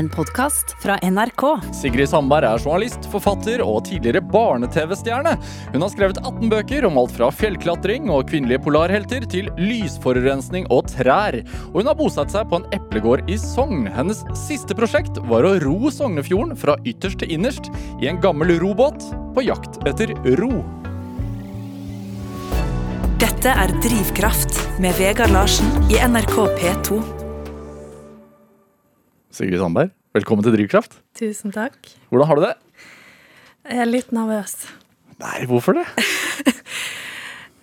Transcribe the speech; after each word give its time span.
en 0.00 0.08
podkast 0.08 0.72
fra 0.82 0.96
NRK. 1.04 1.42
Sigrid 1.76 2.08
Sandberg 2.08 2.46
er 2.48 2.62
journalist, 2.62 3.04
forfatter 3.12 3.60
og 3.60 3.82
tidligere 3.84 4.22
barne-TV-stjerne. 4.32 5.34
Hun 5.74 5.84
har 5.84 5.92
skrevet 5.92 6.20
18 6.22 6.48
bøker 6.52 6.86
om 6.88 6.96
alt 7.02 7.12
fra 7.12 7.28
fjellklatring 7.34 8.08
og 8.12 8.30
kvinnelige 8.30 8.62
polarhelter 8.64 9.26
til 9.28 9.50
lysforurensning 9.60 10.70
og 10.72 10.88
trær. 10.88 11.42
Og 11.68 11.82
hun 11.82 11.92
har 11.92 11.98
bosatt 12.00 12.32
seg 12.32 12.48
på 12.48 12.62
en 12.62 12.68
eplegård 12.76 13.28
i 13.28 13.36
Sogn. 13.40 13.84
Hennes 13.92 14.24
siste 14.46 14.76
prosjekt 14.78 15.20
var 15.28 15.44
å 15.44 15.58
ro 15.66 15.92
Sognefjorden 15.92 16.56
fra 16.56 16.78
ytterst 16.88 17.20
til 17.20 17.36
innerst 17.36 17.68
i 18.00 18.08
en 18.08 18.24
gammel 18.24 18.56
robåt 18.62 19.04
på 19.36 19.44
jakt 19.50 19.82
etter 19.90 20.16
ro. 20.40 20.64
Dette 23.20 23.52
er 23.52 23.80
Drivkraft 23.84 24.62
med 24.80 24.96
Vegard 24.96 25.36
Larsen 25.36 25.90
i 25.92 26.00
NRK 26.00 26.38
P2. 26.56 27.19
Sigrid 29.40 29.56
Sandberg, 29.56 29.92
velkommen 30.12 30.44
til 30.44 30.52
Drivkraft. 30.52 30.98
Tusen 31.16 31.52
takk. 31.54 31.78
Hvordan 32.12 32.28
har 32.28 32.36
du 32.36 32.42
det? 32.44 32.50
Jeg 33.70 33.78
er 33.80 33.88
litt 33.88 34.10
nervøs. 34.12 34.66
Nei, 35.22 35.46
hvorfor 35.48 35.78
det? 35.78 35.84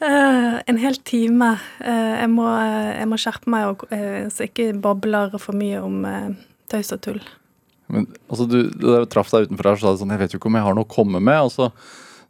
Uh, 0.01 0.57
en 0.73 0.79
hel 0.81 0.97
time. 1.05 1.51
Uh, 1.77 2.15
jeg, 2.17 2.31
må, 2.33 2.47
jeg, 2.49 3.05
må, 3.11 3.21
skjerpe 3.21 3.53
meg 3.53 3.67
og, 3.69 3.85
uh, 3.93 4.25
så 4.25 4.47
jeg 4.47 4.55
ikke 4.55 4.67
babler 4.87 5.37
for 5.37 5.53
mye 5.59 5.83
om 5.85 6.01
tøys 6.73 6.89
og 6.97 7.03
tull. 7.05 7.21
Men 7.93 8.09
altså, 8.25 8.49
du, 8.49 8.57
du 8.73 8.89
traff 9.13 9.29
deg 9.35 9.45
utenfor 9.45 9.69
her 9.69 9.77
og 9.77 9.85
sa 9.85 9.93
sånn 10.01 10.15
Jeg 10.15 10.23
vet 10.23 10.33
jo 10.33 10.41
ikke 10.41 10.49
om 10.49 10.57
jeg 10.57 10.65
har 10.71 10.81
noe 10.81 10.89
å 10.89 10.93
komme 10.97 11.21
med. 11.21 11.45
Og 11.45 11.53
så, 11.53 11.69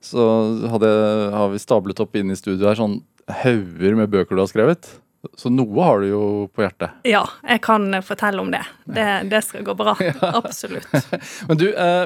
så 0.03 0.27
hadde, 0.75 0.91
har 1.39 1.55
vi 1.55 1.63
stablet 1.63 2.03
opp 2.03 2.19
inne 2.19 2.35
i 2.35 2.43
studio 2.43 2.67
her 2.67 2.83
sånn 2.83 2.99
hauger 3.45 3.95
med 3.95 4.11
bøker 4.11 4.35
du 4.35 4.43
har 4.43 4.51
skrevet. 4.51 4.91
Så 5.37 5.49
noe 5.49 5.83
har 5.83 6.01
du 6.01 6.07
jo 6.11 6.23
på 6.53 6.63
hjertet? 6.63 6.99
Ja, 7.07 7.23
jeg 7.47 7.61
kan 7.65 7.89
fortelle 8.05 8.41
om 8.41 8.51
det. 8.53 8.61
Det, 8.85 9.07
det 9.31 9.41
skal 9.45 9.65
gå 9.67 9.75
bra. 9.77 9.95
Ja. 10.07 10.13
Absolutt. 10.37 10.87
Men 11.49 11.59
du, 11.59 11.67
eh, 11.73 12.05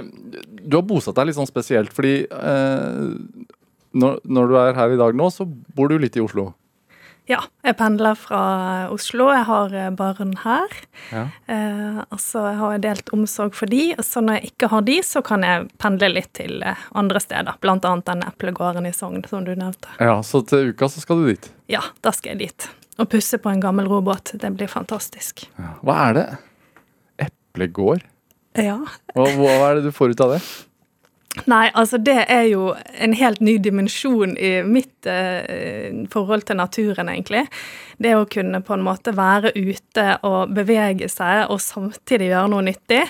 du 0.64 0.78
har 0.78 0.86
bosatt 0.88 1.20
deg 1.20 1.30
litt 1.30 1.38
sånn 1.38 1.50
spesielt, 1.50 1.92
fordi 1.94 2.24
eh, 2.26 3.04
når, 3.92 4.18
når, 4.24 4.50
du 4.50 4.58
er 4.62 4.80
her 4.80 4.96
i 4.96 5.00
dag 5.00 5.16
nå, 5.18 5.30
så 5.34 5.46
bor 5.46 5.92
du 5.92 6.00
litt 6.02 6.18
i 6.18 6.24
Oslo? 6.24 6.52
Ja, 7.30 7.44
jeg 7.64 7.78
pendler 7.78 8.18
fra 8.18 8.42
Oslo. 8.92 9.30
Jeg 9.32 9.46
har 9.48 9.76
eh, 9.78 9.92
barn 9.96 10.34
her. 10.42 10.74
Ja. 11.14 11.28
Eh, 11.52 12.02
altså, 12.10 12.48
jeg 12.50 12.60
har 12.60 12.82
delt 12.84 13.14
omsorg 13.16 13.56
for 13.56 13.72
de, 13.72 13.92
så 14.04 14.24
når 14.26 14.40
jeg 14.40 14.54
ikke 14.54 14.72
har 14.74 14.86
de, 14.88 14.98
så 15.06 15.22
kan 15.26 15.46
jeg 15.46 15.70
pendle 15.82 16.10
litt 16.16 16.32
til 16.38 16.64
eh, 16.66 16.90
andre 16.98 17.22
steder. 17.24 17.62
Blant 17.64 17.88
annet 17.88 18.10
den 18.10 18.26
eplegården 18.28 18.90
i 18.90 18.96
Sogn, 18.96 19.24
som 19.30 19.46
du 19.48 19.54
nevnte. 19.54 19.94
Ja, 20.02 20.20
Så 20.26 20.44
til 20.50 20.74
uka 20.74 20.90
så 20.90 21.04
skal 21.04 21.22
du 21.22 21.32
dit? 21.32 21.52
Ja, 21.72 21.86
da 22.02 22.16
skal 22.16 22.36
jeg 22.36 22.48
dit. 22.48 22.72
Og 23.00 23.08
pusse 23.10 23.40
på 23.42 23.52
en 23.52 23.62
gammel 23.64 23.88
robåt. 23.88 24.34
Det 24.42 24.52
blir 24.56 24.72
fantastisk. 24.72 25.46
Ja. 25.58 25.76
Hva 25.86 26.00
er 26.10 26.18
det? 26.18 26.26
Eplegård? 27.28 28.04
Ja. 28.60 28.82
Hva, 29.16 29.30
hva 29.38 29.56
er 29.70 29.80
det 29.80 29.88
du 29.88 29.96
får 29.96 30.16
ut 30.16 30.26
av 30.26 30.36
det? 30.36 30.42
Nei, 31.48 31.70
altså 31.80 31.96
det 32.02 32.26
er 32.28 32.50
jo 32.50 32.74
en 33.00 33.14
helt 33.16 33.40
ny 33.40 33.54
dimensjon 33.64 34.34
i 34.36 34.52
mitt 34.68 35.08
eh, 35.08 36.04
forhold 36.12 36.44
til 36.50 36.60
naturen, 36.60 37.08
egentlig. 37.14 37.46
Det 38.02 38.16
å 38.18 38.26
kunne 38.30 38.62
på 38.66 38.74
en 38.74 38.84
måte 38.86 39.14
være 39.14 39.54
ute 39.56 40.06
og 40.28 40.54
bevege 40.56 41.10
seg 41.12 41.52
og 41.52 41.62
samtidig 41.62 42.32
gjøre 42.32 42.52
noe 42.54 42.66
nyttig. 42.66 43.04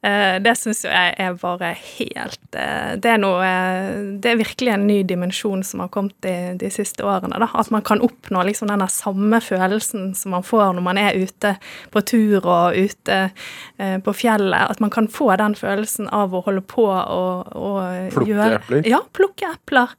Eh, 0.00 0.38
det 0.40 0.54
syns 0.56 0.78
jo 0.86 0.88
jeg 0.88 1.12
er 1.20 1.34
bare 1.36 1.74
helt 1.76 2.56
eh, 2.56 2.94
Det 2.96 3.10
er 3.10 3.18
noe 3.20 3.48
Det 4.16 4.30
er 4.30 4.38
virkelig 4.40 4.70
en 4.72 4.86
ny 4.88 5.02
dimensjon 5.04 5.60
som 5.66 5.82
har 5.84 5.90
kommet 5.92 6.14
de, 6.24 6.54
de 6.56 6.70
siste 6.72 7.04
årene. 7.04 7.36
da, 7.42 7.50
At 7.52 7.68
man 7.74 7.84
kan 7.84 8.00
oppnå 8.00 8.46
liksom 8.48 8.70
den 8.72 8.86
samme 8.88 9.42
følelsen 9.44 10.14
som 10.16 10.32
man 10.32 10.46
får 10.46 10.72
når 10.78 10.86
man 10.86 11.00
er 11.02 11.18
ute 11.20 11.52
på 11.92 12.00
tur 12.08 12.48
og 12.48 12.78
ute 12.78 13.18
eh, 13.76 13.98
på 14.00 14.16
fjellet. 14.16 14.72
At 14.72 14.80
man 14.80 14.94
kan 14.94 15.10
få 15.12 15.34
den 15.36 15.58
følelsen 15.58 16.08
av 16.16 16.32
å 16.32 16.40
holde 16.48 16.64
på 16.64 16.86
og, 16.88 17.52
og 17.52 18.08
Plukke 18.16 18.30
gjøre, 18.32 18.62
epler? 18.62 18.88
Ja, 18.88 19.02
plukke 19.12 19.52
epler. 19.52 19.92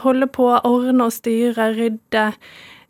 holde 0.00 0.26
på, 0.32 0.48
ordne 0.64 1.10
og 1.10 1.12
styre, 1.12 1.72
rydde 1.76 2.30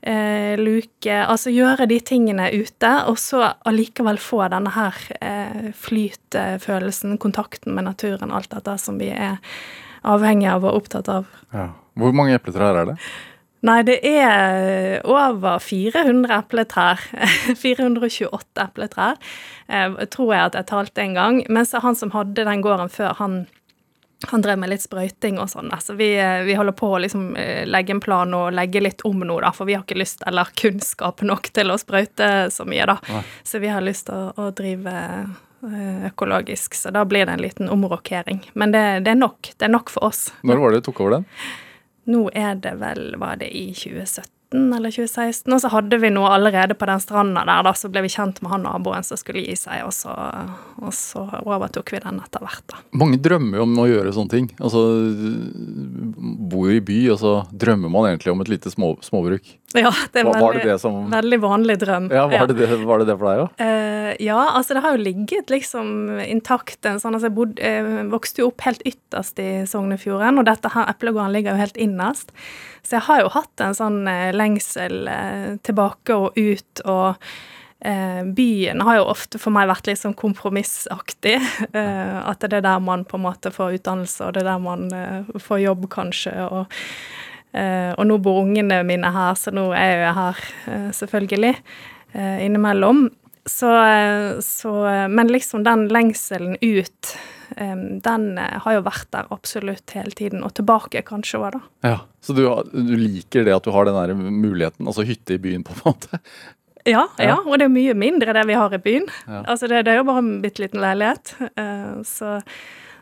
eh, 0.03 0.55
luke 0.61 1.17
Altså 1.25 1.53
gjøre 1.55 1.89
de 1.91 1.99
tingene 2.01 2.51
ute, 2.55 2.93
og 3.11 3.19
så 3.21 3.55
allikevel 3.69 4.21
få 4.23 4.45
denne 4.53 4.73
her 4.75 4.99
eh, 5.21 5.71
flytfølelsen, 5.75 7.19
kontakten 7.23 7.75
med 7.77 7.89
naturen, 7.89 8.33
alt 8.35 8.51
dette 8.55 8.79
som 8.83 9.01
vi 9.01 9.11
er 9.15 9.39
avhengig 10.09 10.49
av 10.51 10.67
og 10.67 10.83
opptatt 10.83 11.11
av. 11.11 11.27
Ja. 11.53 11.73
Hvor 11.99 12.15
mange 12.15 12.37
epletrær 12.39 12.77
er 12.79 12.93
det? 12.93 12.97
Nei, 13.67 13.81
det 13.83 13.97
er 14.07 15.01
over 15.03 15.59
400 15.59 16.31
epletrær. 16.37 17.03
428 17.63 18.63
epletrær, 18.63 19.19
eh, 19.67 19.97
tror 20.15 20.35
jeg 20.35 20.45
at 20.45 20.59
jeg 20.61 20.69
talte 20.71 21.03
en 21.03 21.17
gang. 21.19 21.41
Mens 21.51 21.75
han 21.75 21.99
som 21.99 22.15
hadde 22.15 22.47
den 22.47 22.63
gården 22.63 22.93
før, 22.93 23.17
han 23.19 23.41
han 24.27 24.43
drev 24.43 24.59
med 24.59 24.71
litt 24.73 24.83
sprøyting 24.83 25.39
og 25.39 25.51
sånn. 25.51 25.71
Så 25.81 25.95
vi, 25.95 26.11
eh, 26.19 26.43
vi, 26.43 26.55
holder 26.59 26.75
på 26.75 26.91
å 26.91 26.99
liksom 26.99 27.37
eh, 27.39 27.67
legge 27.67 27.95
en 27.95 28.01
plan 28.03 28.35
og 28.35 28.51
legge 28.53 28.83
litt 28.83 29.05
om 29.07 29.21
nå, 29.21 29.41
da. 29.45 29.53
For 29.55 29.69
vi 29.69 29.77
har 29.77 29.85
ikke 29.87 30.01
lyst 30.01 30.25
eller 30.27 30.51
kunnskap 30.59 31.23
nok 31.23 31.51
til 31.55 31.71
å 31.71 31.79
sprøyte 31.79 32.49
så 32.55 32.67
mye, 32.69 32.87
da. 32.91 32.99
Nei. 33.09 33.23
Så 33.47 33.63
vi 33.63 33.71
har 33.71 33.85
lyst 33.85 34.09
til 34.09 34.19
å, 34.19 34.33
å, 34.35 34.51
drive 34.59 34.97
eh, 34.99 36.09
økologisk. 36.11 36.75
Så 36.75 36.91
da 36.95 37.05
blir 37.07 37.29
det 37.29 37.37
en 37.39 37.45
liten 37.45 37.71
omrokering. 37.71 38.43
Men 38.59 38.75
det, 38.75 38.85
det, 39.07 39.15
er 39.15 39.23
nok. 39.23 39.53
Det 39.55 39.69
er 39.69 39.75
nok 39.75 39.95
for 39.95 40.11
oss. 40.11 40.29
Når 40.43 40.65
var 40.65 40.75
det 40.75 40.83
du 40.83 40.91
tok 40.91 41.05
over 41.07 41.19
den? 41.19 41.31
Nå 42.09 42.25
er 42.33 42.57
det 42.57 42.79
vel 42.81 43.19
Var 43.21 43.37
det 43.37 43.53
i 43.53 43.69
2017? 43.77 44.38
Eller 44.55 44.91
2016. 44.91 45.53
Og 45.53 45.61
så 45.61 45.71
hadde 45.73 45.99
vi 46.01 46.11
noe 46.15 46.31
allerede 46.33 46.77
på 46.79 46.89
den 46.89 47.03
stranda 47.03 47.45
der, 47.49 47.65
da, 47.67 47.75
så 47.77 47.91
ble 47.93 48.05
vi 48.07 48.13
kjent 48.13 48.41
med 48.43 48.53
han 48.53 48.65
naboen 48.67 49.07
som 49.07 49.21
skulle 49.21 49.45
gi 49.45 49.57
seg, 49.59 49.85
og 49.87 49.93
så, 49.95 50.15
og 50.81 50.95
så 50.97 51.27
overtok 51.43 51.93
vi 51.95 52.03
den 52.05 52.21
etter 52.25 52.45
hvert, 52.45 52.65
da. 52.73 52.83
Mange 52.99 53.21
drømmer 53.23 53.61
jo 53.61 53.69
om 53.69 53.79
å 53.83 53.89
gjøre 53.91 54.15
sånne 54.17 54.35
ting. 54.35 54.51
Altså 54.59 54.85
bor 56.49 56.73
i 56.73 56.81
by, 56.85 57.01
og 57.15 57.21
så 57.23 57.35
drømmer 57.53 57.93
man 57.93 58.11
egentlig 58.11 58.35
om 58.35 58.45
et 58.45 58.53
lite 58.53 58.73
små, 58.73 58.95
småbruk. 59.05 59.57
Ja, 59.77 59.91
det 60.13 60.23
er 60.23 60.25
en 60.25 60.33
veldig, 60.33 60.63
det 60.65 60.79
som... 60.81 60.95
veldig 61.13 61.39
vanlig 61.43 61.77
drøm. 61.83 62.07
Ja, 62.09 62.25
var, 62.31 62.39
ja. 62.39 62.47
Det 62.49 62.57
det, 62.57 62.69
var 62.89 63.03
det 63.03 63.11
det, 63.11 63.19
for 63.21 63.29
deg 63.29 63.43
òg? 63.43 63.51
Ja? 63.61 63.67
Uh, 63.69 64.13
ja, 64.25 64.39
altså 64.57 64.77
det 64.77 64.83
har 64.85 64.95
jo 64.97 65.03
ligget 65.05 65.53
liksom 65.53 65.91
intakt 66.25 66.87
en 66.89 66.97
sånn 67.03 67.19
altså 67.19 67.29
Jeg 67.29 67.37
bod, 67.37 67.61
uh, 67.61 67.99
vokste 68.09 68.41
jo 68.41 68.49
opp 68.49 68.65
helt 68.65 68.81
ytterst 68.89 69.41
i 69.45 69.51
Sognefjorden, 69.69 70.41
og 70.41 70.49
dette 70.49 70.73
her 70.73 70.89
eplegården 70.89 71.35
ligger 71.37 71.53
jo 71.53 71.65
helt 71.67 71.77
innerst. 71.77 72.33
Så 72.87 72.97
jeg 72.97 73.05
har 73.11 73.21
jo 73.21 73.33
hatt 73.35 73.65
en 73.67 73.77
sånn 73.77 74.01
uh, 74.09 74.31
lengsel 74.39 75.09
tilbake 75.67 76.17
og 76.17 76.39
ut, 76.39 76.83
og 76.89 77.31
byen 78.35 78.81
har 78.83 78.97
jo 78.99 79.05
ofte 79.13 79.39
for 79.39 79.55
meg 79.55 79.69
vært 79.71 79.87
litt 79.87 80.01
sånn 80.01 80.17
kompromissaktig. 80.19 81.37
at 82.31 82.43
det 82.43 82.59
er 82.59 82.65
der 82.67 82.83
man 82.83 83.05
på 83.07 83.21
en 83.21 83.27
måte 83.29 83.53
får 83.55 83.79
utdannelse, 83.79 84.27
og 84.27 84.35
det 84.35 84.43
er 84.43 84.51
der 84.51 84.65
man 84.65 84.89
får 85.39 85.63
jobb, 85.63 85.87
kanskje. 85.95 86.35
og 86.49 86.79
Uh, 87.57 87.95
og 87.97 88.05
nå 88.05 88.19
bor 88.21 88.43
ungene 88.43 88.83
mine 88.85 89.09
her, 89.13 89.33
så 89.39 89.53
nå 89.55 89.71
er 89.73 89.87
jeg 89.87 90.03
jo 90.03 90.11
her, 90.19 90.43
uh, 90.69 90.91
selvfølgelig, 90.99 91.55
uh, 92.13 92.37
innimellom. 92.45 93.09
Så, 93.49 93.71
så, 94.45 94.71
Men 95.09 95.31
liksom 95.33 95.63
den 95.65 95.87
lengselen 95.89 96.59
ut, 96.61 97.15
den 97.57 98.27
har 98.39 98.77
jo 98.77 98.85
vært 98.87 99.09
der 99.15 99.29
absolutt 99.35 99.95
hele 99.97 100.13
tiden. 100.17 100.45
Og 100.47 100.55
tilbake 100.59 101.03
kanskje 101.07 101.41
òg, 101.41 101.57
da. 101.57 101.61
Ja, 101.87 101.99
Så 102.25 102.37
du, 102.37 102.45
du, 102.73 102.95
liker 102.99 103.47
det 103.47 103.57
at 103.57 103.65
du 103.65 103.73
har 103.75 103.89
den 103.89 103.99
der 103.99 104.15
muligheten, 104.15 104.87
altså 104.87 105.07
hytte 105.09 105.39
i 105.39 105.43
byen, 105.43 105.65
på 105.67 105.77
en 105.77 105.85
måte? 105.87 106.21
Ja, 106.89 107.05
ja, 107.19 107.25
ja, 107.25 107.37
og 107.43 107.59
det 107.61 107.67
er 107.67 107.73
mye 107.73 107.95
mindre 107.99 108.33
det 108.33 108.47
vi 108.49 108.57
har 108.57 108.73
i 108.73 108.81
byen. 108.81 109.09
Ja. 109.27 109.43
Altså 109.45 109.69
det, 109.69 109.83
det, 109.85 109.93
er 109.93 110.01
jo 110.01 110.09
bare 110.09 110.23
en 110.25 110.37
bitte 110.45 110.63
liten 110.65 110.81
leilighet. 110.81 111.35
så 112.09 112.39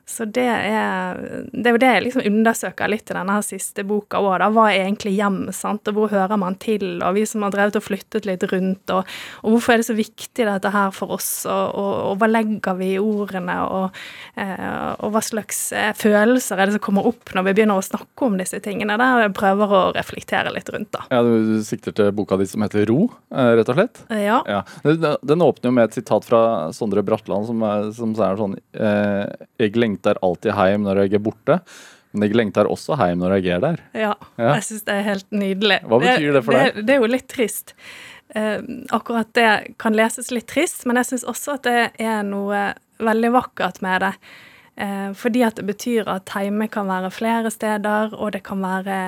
så 0.06 0.22
det 0.30 0.44
er, 0.46 1.16
det 1.50 1.66
er 1.66 1.74
jo 1.74 1.80
det 1.82 1.88
jeg 1.90 2.02
liksom 2.04 2.26
undersøker 2.28 2.90
litt 2.92 3.10
i 3.10 3.14
denne 3.16 3.34
her 3.34 3.42
siste 3.42 3.82
boka 3.82 4.20
òg. 4.22 4.44
Hva 4.54 4.68
er 4.70 4.84
egentlig 4.84 5.16
hjem, 5.16 5.40
sant, 5.50 5.88
og 5.90 5.96
hvor 5.96 6.12
hører 6.12 6.38
man 6.38 6.54
til? 6.62 7.00
Og 7.02 7.16
vi 7.16 7.24
som 7.26 7.42
har 7.42 7.50
drevet 7.50 7.74
og 7.80 7.82
flyttet 7.82 8.28
litt 8.28 8.44
rundt, 8.52 8.92
og, 8.94 9.10
og 9.42 9.56
hvorfor 9.56 9.74
er 9.74 9.82
det 9.82 9.88
så 9.88 9.96
viktig 9.98 10.46
dette 10.46 10.70
her 10.70 10.92
for 10.94 11.16
oss, 11.16 11.30
og, 11.50 11.74
og, 11.74 11.90
og 12.12 12.20
hva 12.20 12.28
legger 12.30 12.78
vi 12.78 12.92
i 12.94 13.00
ordene, 13.03 13.56
og, 13.66 13.98
eh, 14.38 15.03
hva 15.10 15.24
slags 15.26 15.58
eh, 15.74 15.91
følelser 15.98 16.62
er 16.62 16.70
det 16.70 16.76
som 16.76 16.84
kommer 16.86 17.10
opp 17.10 17.34
når 17.34 17.48
vi 17.48 17.56
begynner 17.59 17.82
å 17.82 17.88
snakke 17.88 18.30
om 18.30 18.38
disse 18.38 18.62
tingene? 18.62 18.94
Der 19.02 19.24
jeg 19.24 19.34
prøver 19.41 19.74
å 19.74 19.82
reflektere 19.98 20.54
litt 20.54 20.70
rundt, 20.70 20.92
da. 20.94 21.02
Ja, 21.10 21.24
Du 21.26 21.59
sikter 21.66 21.91
til 21.98 22.14
boka 22.14 22.38
di 22.38 22.47
som 22.47 22.62
heter 22.62 22.86
Ro, 22.92 23.09
eh, 23.34 23.52
rett 23.59 23.74
og 23.74 23.80
slett? 23.80 24.04
Ja. 24.22 24.38
ja. 24.47 24.62
Den 24.86 25.42
åpner 25.42 25.72
jo 25.72 25.76
med 25.82 25.91
et 25.91 25.98
sitat 25.98 26.30
fra 26.30 26.70
Sondre 26.76 27.02
Bratland 27.02 27.50
som 27.50 27.66
er, 27.66 27.91
som 27.97 28.14
er 28.14 28.38
sånn 28.38 28.54
eh, 28.78 29.47
Jeg 29.59 29.74
lengter 29.74 29.96
lengter 29.97 30.19
alltid 30.22 30.53
hjem 30.53 30.83
når 30.87 31.04
jeg 31.04 31.15
er 31.15 31.22
borte. 31.25 31.60
Men 32.13 32.28
jeg 32.28 32.37
lengter 32.37 32.69
også 32.71 32.97
hjem 32.97 33.19
når 33.21 33.39
jeg 33.39 33.57
er 33.57 33.60
der. 33.60 33.81
Ja, 33.93 34.15
ja. 34.39 34.54
jeg 34.57 34.65
syns 34.69 34.84
det 34.87 34.95
er 34.95 35.07
helt 35.10 35.31
nydelig. 35.31 35.81
Hva 35.84 36.01
betyr 36.01 36.33
det 36.33 36.45
for 36.45 36.57
deg? 36.57 36.75
Det, 36.75 36.87
det, 36.87 36.95
er 36.95 37.01
jo 37.01 37.13
litt 37.13 37.28
trist. 37.28 37.75
Uh, 38.34 38.59
akkurat 38.91 39.28
det 39.37 39.77
kan 39.78 39.95
leses 39.97 40.33
litt 40.34 40.48
trist, 40.51 40.84
men 40.87 40.97
jeg 41.01 41.13
syns 41.13 41.27
også 41.28 41.57
at 41.59 41.66
det 41.66 41.81
er 42.03 42.22
noe 42.27 42.72
veldig 42.98 43.33
vakkert 43.37 43.83
med 43.84 44.07
det. 44.07 44.13
Eh, 44.77 45.13
fordi 45.16 45.41
at 45.41 45.57
det 45.57 45.65
betyr 45.65 46.09
at 46.13 46.28
hjemme 46.37 46.66
kan 46.69 46.84
være 46.91 47.09
flere 47.15 47.48
steder, 47.53 48.13
og 48.13 48.34
det 48.34 48.43
kan 48.45 48.60
være, 48.60 48.98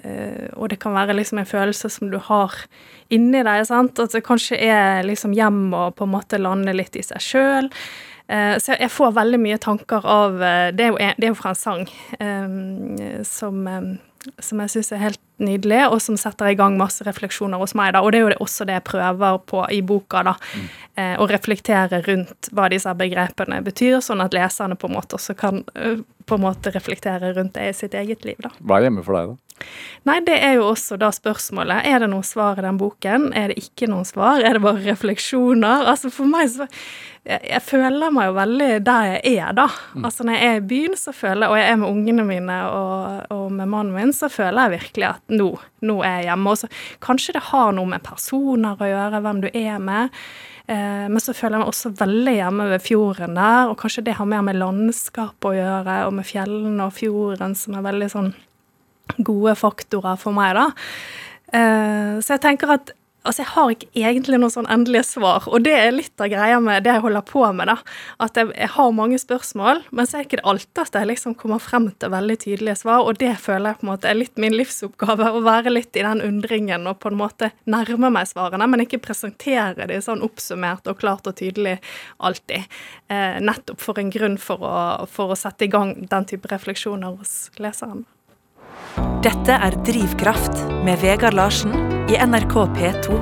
eh, 0.00 0.46
og 0.56 0.70
det 0.72 0.78
kan 0.80 0.94
være 0.96 1.16
liksom 1.18 1.42
en 1.42 1.48
følelse 1.48 1.90
som 1.92 2.08
du 2.08 2.16
har 2.16 2.54
inni 3.12 3.42
deg. 3.44 3.66
sant? 3.66 3.98
At 4.00 4.12
det 4.12 4.24
kanskje 4.24 4.56
er 4.56 5.02
liksom 5.04 5.34
hjem 5.36 5.74
og 5.74 5.96
på 5.96 6.04
en 6.04 6.14
måte 6.16 6.40
lande 6.40 6.72
litt 6.72 6.96
i 6.96 7.04
seg 7.04 7.20
sjøl. 7.20 7.68
Eh, 8.28 8.58
så 8.60 8.76
jeg 8.76 8.92
får 8.92 9.14
veldig 9.16 9.38
mye 9.40 9.56
tanker 9.56 10.04
av 10.04 10.42
eh, 10.44 10.66
Det 10.76 10.84
er 10.84 10.90
jo, 10.92 10.98
det 11.00 11.24
er 11.24 11.32
jo 11.32 11.38
fra 11.38 11.54
en 11.54 11.56
sang 11.56 11.86
eh, 12.20 13.22
som, 13.24 13.62
eh, 13.72 13.86
som 14.44 14.60
jeg 14.60 14.74
syns 14.74 14.92
er 14.92 15.04
helt 15.06 15.22
nydelig, 15.40 15.80
og 15.88 16.02
som 16.02 16.18
setter 16.18 16.50
i 16.50 16.58
gang 16.58 16.76
masse 16.76 17.04
refleksjoner 17.06 17.62
hos 17.62 17.72
meg. 17.78 17.94
da, 17.94 18.02
Og 18.02 18.12
det 18.12 18.20
er 18.20 18.26
jo 18.26 18.44
også 18.44 18.66
det 18.68 18.76
jeg 18.76 18.86
prøver 18.90 19.38
på 19.48 19.62
i 19.72 19.80
boka, 19.86 20.24
da. 20.26 20.34
Mm. 20.52 20.68
Eh, 20.98 21.14
å 21.22 21.28
reflektere 21.30 22.02
rundt 22.04 22.50
hva 22.52 22.68
disse 22.68 22.92
begrepene 22.98 23.62
betyr, 23.64 24.02
sånn 24.04 24.24
at 24.24 24.36
leserne 24.36 24.76
på 24.76 24.90
en 24.90 24.98
måte 24.98 25.16
også 25.16 25.38
kan 25.38 25.62
på 26.28 26.36
en 26.36 26.42
måte 26.42 26.72
reflektere 26.74 27.32
rundt 27.32 27.54
det 27.56 27.70
i 27.70 27.76
sitt 27.76 27.94
eget 27.96 28.26
liv. 28.28 28.36
da. 28.44 28.52
Hva 28.60 28.78
er 28.78 28.88
hjemme 28.88 29.04
for 29.06 29.16
deg, 29.16 29.32
da? 29.32 29.47
Nei, 30.08 30.20
det 30.24 30.38
er 30.40 30.56
jo 30.56 30.70
også 30.70 30.96
da 31.00 31.10
spørsmålet. 31.12 31.84
Er 31.88 32.02
det 32.02 32.08
noen 32.12 32.26
svar 32.26 32.58
i 32.58 32.64
den 32.64 32.78
boken? 32.80 33.28
Er 33.36 33.52
det 33.52 33.58
ikke 33.60 33.88
noen 33.90 34.06
svar? 34.08 34.40
Er 34.40 34.56
det 34.56 34.64
bare 34.64 34.84
refleksjoner? 34.86 35.88
Altså 35.90 36.12
for 36.14 36.30
meg 36.30 36.50
så 36.54 36.68
Jeg, 37.28 37.42
jeg 37.50 37.60
føler 37.60 38.12
meg 38.14 38.28
jo 38.30 38.34
veldig 38.38 38.68
der 38.86 39.06
jeg 39.10 39.34
er, 39.42 39.50
da. 39.52 39.66
Mm. 39.92 40.04
Altså 40.06 40.24
når 40.24 40.36
jeg 40.38 40.48
er 40.48 40.60
i 40.60 40.68
byen, 40.70 40.94
så 40.96 41.12
føler 41.12 41.42
jeg, 41.42 41.50
og 41.50 41.58
jeg 41.58 41.66
er 41.68 41.80
med 41.82 41.88
ungene 41.90 42.24
mine 42.24 42.56
og, 42.72 43.26
og 43.34 43.50
med 43.52 43.68
mannen 43.68 43.92
min, 43.92 44.14
så 44.16 44.30
føler 44.32 44.62
jeg 44.62 44.78
virkelig 44.78 45.08
at 45.10 45.34
nå, 45.34 45.48
nå 45.84 45.98
er 46.06 46.14
jeg 46.14 46.28
hjemme. 46.30 46.54
Og 46.54 46.62
så 46.62 46.70
kanskje 47.04 47.34
det 47.36 47.44
har 47.50 47.74
noe 47.76 47.90
med 47.90 48.06
personer 48.06 48.80
å 48.80 48.88
gjøre, 48.88 49.20
hvem 49.26 49.42
du 49.44 49.50
er 49.50 49.82
med. 49.90 50.16
Eh, 50.68 51.04
men 51.08 51.20
så 51.20 51.32
føler 51.36 51.58
jeg 51.58 51.66
meg 51.66 51.70
også 51.74 51.92
veldig 51.96 52.34
hjemme 52.38 52.70
ved 52.72 52.82
fjorden 52.84 53.38
der, 53.38 53.70
og 53.70 53.78
kanskje 53.80 54.04
det 54.08 54.18
har 54.18 54.28
mer 54.28 54.48
med 54.48 54.58
landskapet 54.60 55.48
å 55.48 55.56
gjøre, 55.56 56.02
og 56.08 56.16
med 56.16 56.28
fjellene 56.28 56.88
og 56.88 56.96
fjorden, 56.96 57.54
som 57.56 57.76
er 57.76 57.86
veldig 57.88 58.10
sånn 58.12 58.32
gode 59.16 59.56
faktorer 59.58 60.18
for 60.20 60.36
meg, 60.36 60.54
da. 60.58 60.70
Eh, 61.56 62.14
så 62.20 62.36
jeg 62.36 62.44
tenker 62.44 62.76
at 62.76 62.94
Altså, 63.28 63.42
jeg 63.42 63.50
har 63.50 63.72
ikke 63.74 63.88
egentlig 63.98 64.38
noe 64.40 64.52
sånn 64.52 64.68
endelige 64.72 65.04
svar, 65.04 65.44
og 65.52 65.64
det 65.66 65.74
er 65.74 65.90
litt 65.92 66.22
av 66.22 66.30
greia 66.32 66.60
med 66.64 66.86
det 66.86 66.94
jeg 66.94 67.02
holder 67.04 67.24
på 67.28 67.42
med, 67.52 67.68
da. 67.68 67.74
At 68.24 68.38
jeg, 68.40 68.48
jeg 68.54 68.70
har 68.72 68.94
mange 68.96 69.18
spørsmål, 69.20 69.82
men 69.92 70.08
så 70.08 70.16
er 70.16 70.24
ikke 70.24 70.38
det 70.38 70.46
alltid 70.48 70.80
at 70.80 70.96
jeg 70.96 71.08
liksom 71.10 71.34
kommer 71.36 71.60
frem 71.60 71.90
til 72.00 72.12
veldig 72.14 72.38
tydelige 72.46 72.78
svar, 72.80 73.02
og 73.04 73.18
det 73.20 73.34
føler 73.42 73.74
jeg 73.74 73.80
på 73.80 73.84
en 73.84 73.90
måte 73.90 74.08
er 74.08 74.16
litt 74.16 74.40
min 74.40 74.56
livsoppgave, 74.56 75.28
å 75.28 75.44
være 75.44 75.74
litt 75.74 75.98
i 75.98 76.06
den 76.06 76.24
undringen 76.24 76.88
og 76.88 77.02
på 77.02 77.12
en 77.12 77.20
måte 77.20 77.50
nærme 77.68 78.08
meg 78.14 78.30
svarene, 78.30 78.70
men 78.70 78.86
ikke 78.86 79.02
presentere 79.04 79.90
de 79.90 79.98
sånn 80.04 80.24
oppsummert 80.24 80.88
og 80.88 81.02
klart 81.02 81.28
og 81.28 81.36
tydelig 81.42 81.76
alltid. 82.16 82.64
Eh, 83.12 83.42
nettopp 83.44 83.82
for 83.82 84.00
en 84.00 84.14
grunn 84.14 84.38
for 84.40 84.62
å, 84.64 84.78
for 85.10 85.34
å 85.34 85.36
sette 85.36 85.68
i 85.68 85.74
gang 85.74 85.98
den 86.08 86.30
type 86.32 86.48
refleksjoner 86.54 87.18
hos 87.18 87.50
leseren. 87.60 88.06
Dette 89.18 89.54
er 89.54 89.74
Drivkraft 89.82 90.60
med 90.86 91.00
Vegard 91.02 91.34
Larsen 91.34 91.72
i 92.06 92.16
NRK 92.22 92.54
P2. 92.76 93.16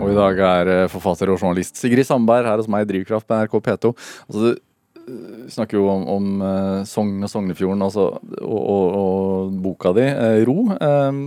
Og 0.00 0.10
i 0.10 0.16
dag 0.16 0.38
er 0.46 0.70
eh, 0.72 0.84
forfatter 0.92 1.28
og 1.32 1.38
journalist 1.38 1.76
Sigrid 1.76 2.06
Sandberg 2.08 2.48
her 2.48 2.60
hos 2.60 2.70
meg 2.72 2.86
i 2.86 2.88
Drivkraft 2.88 3.28
med 3.28 3.44
NRK 3.44 3.56
P2. 3.66 3.92
Altså, 4.26 4.40
du 4.40 4.48
eh, 4.52 5.46
snakker 5.52 5.78
jo 5.78 5.88
om, 5.92 6.04
om 6.16 6.44
uh, 6.44 6.82
Sogn 6.88 7.18
og 7.20 7.32
Sognefjorden 7.32 7.84
altså, 7.84 8.06
og, 8.40 8.60
og, 8.60 8.84
og, 9.00 9.56
boka 9.64 9.92
di, 9.96 10.06
Ro. 10.48 10.56
Um, 10.78 11.24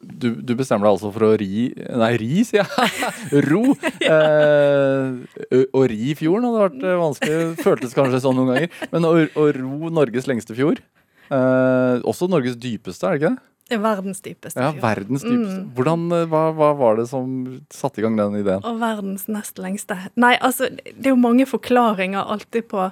du, 0.00 0.30
du, 0.40 0.52
bestemmer 0.56 0.86
deg 0.86 0.94
altså 0.94 1.12
for 1.12 1.26
å 1.26 1.32
ri 1.36 1.66
Nei, 1.76 2.12
ri, 2.20 2.44
sier 2.48 2.64
jeg! 2.64 3.12
Ro! 3.50 3.62
Eh, 4.06 5.64
å 5.72 5.86
ri 5.90 6.12
fjorden 6.16 6.48
hadde 6.48 6.66
vært 6.68 7.00
vanskelig. 7.02 7.40
Føltes 7.64 7.96
kanskje 7.96 8.22
sånn 8.24 8.38
noen 8.40 8.54
ganger. 8.54 8.84
Men 8.92 9.08
å, 9.08 9.16
å 9.26 9.48
ro 9.56 9.90
Norges 9.92 10.28
lengste 10.30 10.56
fjord 10.56 10.84
Eh, 11.32 12.00
også 12.06 12.28
Norges 12.30 12.58
dypeste, 12.60 13.06
er 13.06 13.16
det 13.16 13.22
ikke 13.22 13.34
det? 13.34 13.42
Verdens 13.82 14.20
dypeste. 14.22 14.62
Ja, 14.62 14.70
verdens 14.78 15.24
dypeste. 15.26 15.62
Mm. 15.64 15.70
Hvordan, 15.74 16.04
eh, 16.14 16.26
hva, 16.30 16.42
hva, 16.54 16.72
var 16.78 17.00
det 17.00 17.08
som 17.10 17.30
satte 17.74 17.98
i 17.98 18.04
gang 18.04 18.18
den 18.18 18.38
ideen? 18.38 18.62
Og 18.62 18.78
verdens 18.82 19.26
nest 19.26 19.58
lengste. 19.58 19.98
Nei, 20.14 20.36
altså, 20.38 20.70
det 20.70 21.08
er 21.08 21.14
jo 21.16 21.18
mange 21.18 21.48
forklaringer 21.50 22.30
alltid 22.36 22.68
på 22.70 22.90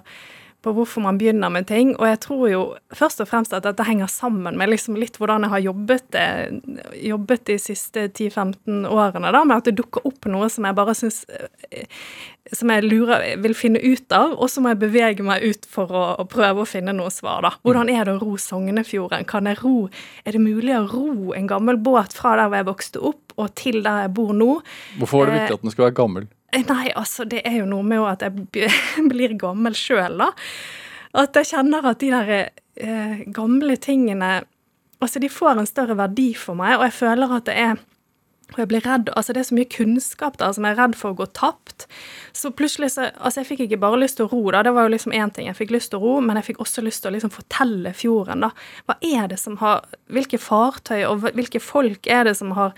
på 0.65 0.73
hvorfor 0.75 1.05
man 1.05 1.19
begynner 1.21 1.53
med 1.53 1.69
ting. 1.69 1.93
Og 1.99 2.07
jeg 2.09 2.21
tror 2.25 2.45
jo 2.49 2.63
først 2.97 3.21
og 3.23 3.29
fremst 3.31 3.55
at 3.57 3.67
dette 3.67 3.87
henger 3.87 4.11
sammen 4.11 4.57
med 4.59 4.73
liksom 4.73 4.97
litt 4.99 5.19
hvordan 5.21 5.47
jeg 5.47 5.53
har 5.53 5.65
jobbet, 5.67 6.19
jobbet 7.05 7.47
de 7.51 7.59
siste 7.61 8.07
10-15 8.09 8.87
årene, 8.89 9.33
da, 9.35 9.45
med 9.45 9.61
at 9.61 9.69
det 9.69 9.77
dukker 9.81 10.07
opp 10.09 10.29
noe 10.31 10.49
som 10.53 10.67
jeg 10.69 10.77
bare 10.77 10.97
syns 10.97 11.25
Som 12.53 12.69
jeg 12.69 12.85
lurer, 12.85 13.23
vil 13.41 13.55
finne 13.57 13.81
ut 13.81 14.13
av, 14.13 14.35
og 14.37 14.51
så 14.53 14.61
må 14.61 14.75
jeg 14.75 14.83
bevege 14.83 15.25
meg 15.25 15.45
ut 15.45 15.65
for 15.71 15.89
å, 15.89 16.05
å, 16.21 16.27
prøve 16.29 16.65
å 16.65 16.69
finne 16.69 16.93
noe 16.93 17.09
svar, 17.13 17.41
da. 17.45 17.55
Hvordan 17.65 17.89
er 17.89 18.05
det 18.05 18.19
å 18.19 18.21
ro 18.21 18.37
Sognefjorden? 18.41 19.25
Kan 19.29 19.49
jeg 19.49 19.63
ro 19.63 19.89
Er 20.25 20.37
det 20.37 20.43
mulig 20.45 20.75
å 20.77 20.85
ro 20.91 21.33
en 21.37 21.49
gammel 21.49 21.81
båt 21.81 22.13
fra 22.17 22.37
der 22.37 22.51
hvor 22.51 22.61
jeg 22.61 22.69
vokste 22.69 23.05
opp, 23.13 23.37
og 23.41 23.55
til 23.59 23.81
der 23.85 24.05
jeg 24.05 24.15
bor 24.17 24.35
nå? 24.37 24.59
Hvorfor 25.01 25.23
var 25.23 25.31
det 25.31 25.39
viktig 25.41 25.57
at 25.57 25.65
den 25.65 25.75
skulle 25.75 25.89
være 25.89 26.01
gammel? 26.03 26.29
Eh, 26.55 26.65
nei, 26.69 26.91
altså, 26.95 27.27
det 27.29 27.43
er 27.47 27.59
jo 27.61 27.69
noe 27.69 27.85
med 27.87 28.05
at 28.07 28.25
jeg 28.27 28.71
blir 29.13 29.37
gammel 29.41 29.77
sjøl, 29.79 30.21
da. 30.23 30.31
At 31.15 31.37
jeg 31.39 31.53
kjenner 31.53 31.87
at 31.91 32.03
de 32.03 32.11
der 32.11 32.35
eh, 32.35 33.25
gamle 33.35 33.79
tingene 33.79 34.43
Altså, 35.03 35.21
de 35.21 35.29
får 35.29 35.59
en 35.59 35.67
større 35.69 35.99
verdi 35.99 36.31
for 36.39 36.57
meg, 36.57 36.79
og 36.79 36.87
jeg 36.87 36.95
føler 36.97 37.33
at 37.37 37.45
det 37.45 37.55
er 37.61 37.75
og 38.53 38.61
jeg 38.61 38.69
blir 38.71 38.85
redd, 38.85 39.09
altså 39.17 39.33
Det 39.33 39.41
er 39.41 39.47
så 39.49 39.57
mye 39.57 39.71
kunnskap 39.73 40.37
der 40.39 40.53
som 40.55 40.67
jeg 40.67 40.77
er 40.77 40.81
redd 40.83 40.97
for 40.99 41.15
å 41.15 41.19
gå 41.19 41.27
tapt. 41.35 41.87
Så 42.37 42.53
plutselig 42.55 42.93
så, 42.95 43.09
altså 43.17 43.41
Jeg 43.41 43.49
fikk 43.49 43.65
ikke 43.65 43.81
bare 43.83 43.99
lyst 44.03 44.19
til 44.21 44.29
å 44.29 44.31
ro, 44.31 44.43
da, 44.53 44.63
det 44.67 44.75
var 44.77 44.87
jo 44.87 44.93
liksom 44.95 45.17
én 45.17 45.33
ting. 45.35 45.49
Jeg 45.49 45.59
fikk 45.59 45.73
lyst 45.75 45.91
til 45.91 45.99
å 45.99 46.05
ro, 46.05 46.15
men 46.23 46.39
jeg 46.39 46.51
fikk 46.51 46.61
også 46.63 46.85
lyst 46.85 47.03
til 47.03 47.11
å 47.11 47.15
liksom 47.17 47.33
fortelle 47.35 47.95
fjorden, 47.97 48.45
da. 48.45 48.53
Hva 48.87 48.99
er 49.01 49.31
det 49.33 49.41
som 49.43 49.59
har 49.65 49.83
Hvilke 50.13 50.39
fartøy 50.39 51.03
og 51.09 51.25
hvilke 51.35 51.59
folk 51.63 52.07
er 52.07 52.29
det 52.29 52.37
som 52.39 52.53
har 52.55 52.77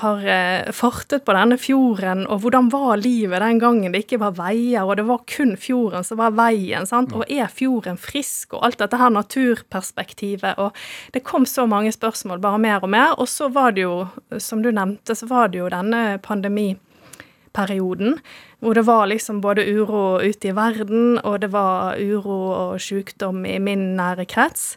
har 0.00 0.24
eh, 0.26 0.70
fartet 0.74 1.24
på 1.26 1.34
denne 1.34 1.58
fjorden, 1.60 2.24
og 2.30 2.42
hvordan 2.42 2.70
var 2.72 3.00
livet 3.00 3.42
den 3.42 3.60
gangen? 3.62 3.92
Det 3.92 4.04
ikke 4.04 4.20
var 4.22 4.36
veier, 4.38 4.86
og 4.86 4.96
det 4.98 5.06
var 5.08 5.24
kun 5.30 5.56
fjorden 5.58 6.06
som 6.06 6.20
var 6.20 6.36
veien, 6.38 6.86
sant, 6.88 7.14
og 7.16 7.28
er 7.30 7.50
fjorden 7.52 7.98
frisk, 8.00 8.54
og 8.54 8.68
alt 8.68 8.80
dette 8.82 9.00
her 9.00 9.10
naturperspektivet, 9.14 10.58
og 10.58 10.76
det 11.14 11.24
kom 11.26 11.46
så 11.48 11.66
mange 11.70 11.92
spørsmål, 11.94 12.42
bare 12.44 12.62
mer 12.62 12.84
og 12.84 12.92
mer, 12.94 13.16
og 13.18 13.28
så 13.30 13.50
var 13.52 13.74
det 13.76 13.86
jo, 13.86 14.06
som 14.42 14.62
du 14.62 14.70
nevnte, 14.70 15.16
så 15.18 15.28
var 15.30 15.50
det 15.52 15.62
jo 15.62 15.72
denne 15.72 16.20
pandemiperioden, 16.24 18.18
hvor 18.62 18.74
det 18.74 18.86
var 18.88 19.06
liksom 19.10 19.42
både 19.42 19.66
uro 19.66 20.18
ute 20.22 20.50
i 20.50 20.56
verden, 20.56 21.18
og 21.22 21.42
det 21.42 21.52
var 21.52 21.98
uro 21.98 22.40
og 22.54 22.80
sykdom 22.82 23.44
i 23.46 23.58
min 23.62 23.94
nære 23.98 24.26
krets. 24.30 24.74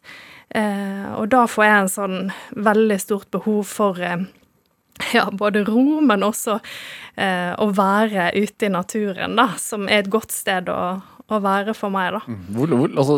Eh, 0.56 1.08
og 1.16 1.30
da 1.32 1.46
får 1.48 1.64
jeg 1.64 1.80
en 1.80 1.92
sånn 1.92 2.18
veldig 2.60 3.00
stort 3.00 3.30
behov 3.32 3.64
for 3.72 4.00
eh, 4.04 4.28
ja, 5.18 5.25
både 5.31 5.63
ro, 5.68 6.01
men 6.06 6.25
også 6.27 6.57
eh, 7.15 7.53
å 7.56 7.69
være 7.75 8.31
ute 8.38 8.68
i 8.68 8.74
naturen, 8.74 9.38
da, 9.39 9.51
som 9.62 9.88
er 9.89 10.03
et 10.03 10.12
godt 10.13 10.33
sted 10.36 10.69
å, 10.71 10.81
å 11.01 11.41
være 11.43 11.75
for 11.77 11.93
meg, 11.93 12.13
da. 12.17 12.22
Mm. 12.27 12.43
Hvor, 12.58 12.75
hvor, 12.81 12.93
altså, 13.03 13.17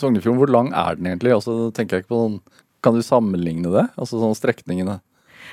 Sognefjorden, 0.00 0.40
hvor 0.42 0.52
lang 0.52 0.72
er 0.74 0.98
den 0.98 1.12
egentlig? 1.12 1.34
Altså, 1.36 1.58
tenker 1.74 1.98
jeg 1.98 2.06
ikke 2.06 2.14
på 2.14 2.22
noen 2.24 2.38
Kan 2.84 2.96
du 2.98 3.00
sammenligne 3.00 3.70
det? 3.72 3.86
Altså 3.96 4.18
sånn 4.20 4.34
strekningene? 4.36 4.98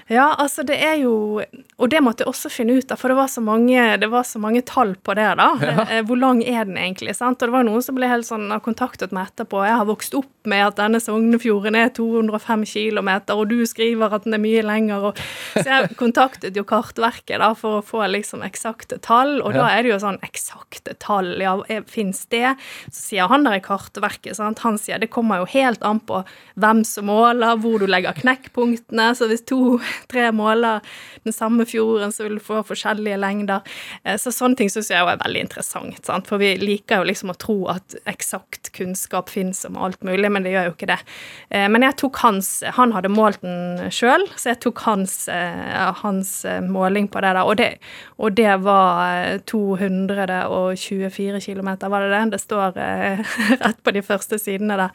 Ja, 0.08 0.32
altså 0.40 0.64
det 0.68 0.78
er 0.82 0.98
jo 1.02 1.42
Og 1.78 1.90
det 1.92 2.02
måtte 2.04 2.24
jeg 2.24 2.32
også 2.32 2.50
finne 2.52 2.78
ut 2.78 2.92
av, 2.92 3.00
for 3.00 3.12
det 3.12 3.18
var 3.18 3.30
så 3.32 3.42
mange, 3.44 3.78
var 4.12 4.26
så 4.28 4.42
mange 4.42 4.62
tall 4.68 4.96
på 4.96 5.16
det, 5.18 5.30
da. 5.40 5.50
Ja. 5.62 5.86
Eh, 5.92 6.04
hvor 6.06 6.20
lang 6.20 6.42
er 6.44 6.66
den 6.68 6.78
egentlig? 6.78 7.16
sant? 7.18 7.42
Og 7.42 7.50
det 7.50 7.56
var 7.56 7.66
noen 7.66 7.84
som 7.84 7.98
ble 7.98 8.10
helt 8.10 8.28
sånn, 8.28 8.50
har 8.54 8.62
kontaktet 8.64 9.14
meg 9.16 9.32
etterpå. 9.32 9.64
Jeg 9.66 9.80
har 9.80 9.88
vokst 9.90 10.16
opp 10.18 10.30
med 10.50 10.64
at 10.66 10.78
denne 10.80 11.02
Sognefjorden 11.02 11.78
er 11.78 11.92
205 11.94 12.64
km, 12.70 13.10
og 13.36 13.44
du 13.50 13.60
skriver 13.70 14.16
at 14.16 14.26
den 14.26 14.38
er 14.38 14.42
mye 14.44 14.64
lenger. 14.66 15.08
Og, 15.10 15.22
så 15.56 15.66
jeg 15.68 15.98
kontaktet 16.00 16.58
jo 16.58 16.66
Kartverket 16.68 17.42
da, 17.42 17.52
for 17.58 17.80
å 17.80 17.86
få 17.86 18.04
liksom 18.10 18.46
eksakte 18.46 19.00
tall, 19.04 19.40
og 19.42 19.56
ja. 19.56 19.64
da 19.64 19.70
er 19.76 19.86
det 19.86 19.94
jo 19.94 20.00
sånn 20.04 20.22
eksakte 20.26 20.96
tall, 21.02 21.34
ja, 21.42 21.56
fins 21.90 22.24
det? 22.34 22.56
Så 22.90 23.12
sier 23.12 23.32
han 23.32 23.46
der 23.48 23.60
i 23.60 23.64
Kartverket, 23.66 24.38
sant? 24.40 24.64
han 24.66 24.80
sier 24.82 25.02
det 25.02 25.12
kommer 25.14 25.42
jo 25.42 25.50
helt 25.54 25.84
an 25.88 26.02
på 26.06 26.22
hvem 26.62 26.84
som 26.88 27.10
måler, 27.10 27.60
hvor 27.62 27.82
du 27.82 27.88
legger 27.90 28.18
knekkpunktene. 28.18 29.12
så 29.18 29.30
hvis 29.32 29.46
to 29.50 29.80
tre 30.12 30.32
måler 30.36 30.82
den 31.24 31.34
samme 31.34 31.66
fjorden, 31.66 32.12
så 32.12 32.24
vil 32.26 32.36
du 32.40 32.44
få 32.44 32.62
forskjellige 32.66 33.18
lengder. 33.22 33.62
Eh, 34.04 34.18
så 34.22 34.32
sånne 34.34 34.58
ting 34.60 34.70
syns 34.72 34.92
jeg 34.92 35.00
er 35.02 35.20
veldig 35.22 35.42
interessant, 35.46 36.06
sant? 36.06 36.28
for 36.30 36.38
vi 36.42 36.56
liker 36.62 37.02
jo 37.02 37.10
liksom 37.10 37.34
å 37.34 37.38
tro 37.40 37.58
at 37.74 37.96
eksakt 38.10 38.72
kunnskap 38.76 39.30
fins 39.32 39.66
om 39.68 39.78
alt 39.82 40.02
mulig, 40.08 40.30
men 40.32 40.44
det 40.46 40.54
gjør 40.56 40.68
jo 40.70 40.76
ikke 40.76 40.92
det. 40.94 41.02
Eh, 41.50 41.68
men 41.72 41.86
jeg 41.86 41.98
tok 42.02 42.16
hans 42.22 42.50
Han 42.78 42.92
hadde 42.96 43.10
målt 43.12 43.42
den 43.44 43.92
sjøl, 43.94 44.24
så 44.40 44.50
jeg 44.52 44.62
tok 44.66 44.78
hans, 44.86 45.14
eh, 45.32 45.94
hans 46.02 46.46
måling 46.68 47.08
på 47.12 47.22
det 47.24 47.34
der, 47.36 47.46
og 47.46 47.58
det, 47.60 47.72
og 48.18 48.36
det 48.38 48.56
var 48.64 49.40
224 49.50 51.42
km, 51.42 51.70
var 51.92 52.02
det 52.02 52.12
det? 52.14 52.24
Det 52.32 52.42
står 52.42 52.72
rett 53.66 53.84
på 53.84 53.92
de 53.96 54.02
første 54.06 54.40
sidene 54.42 54.78
der. 54.80 54.92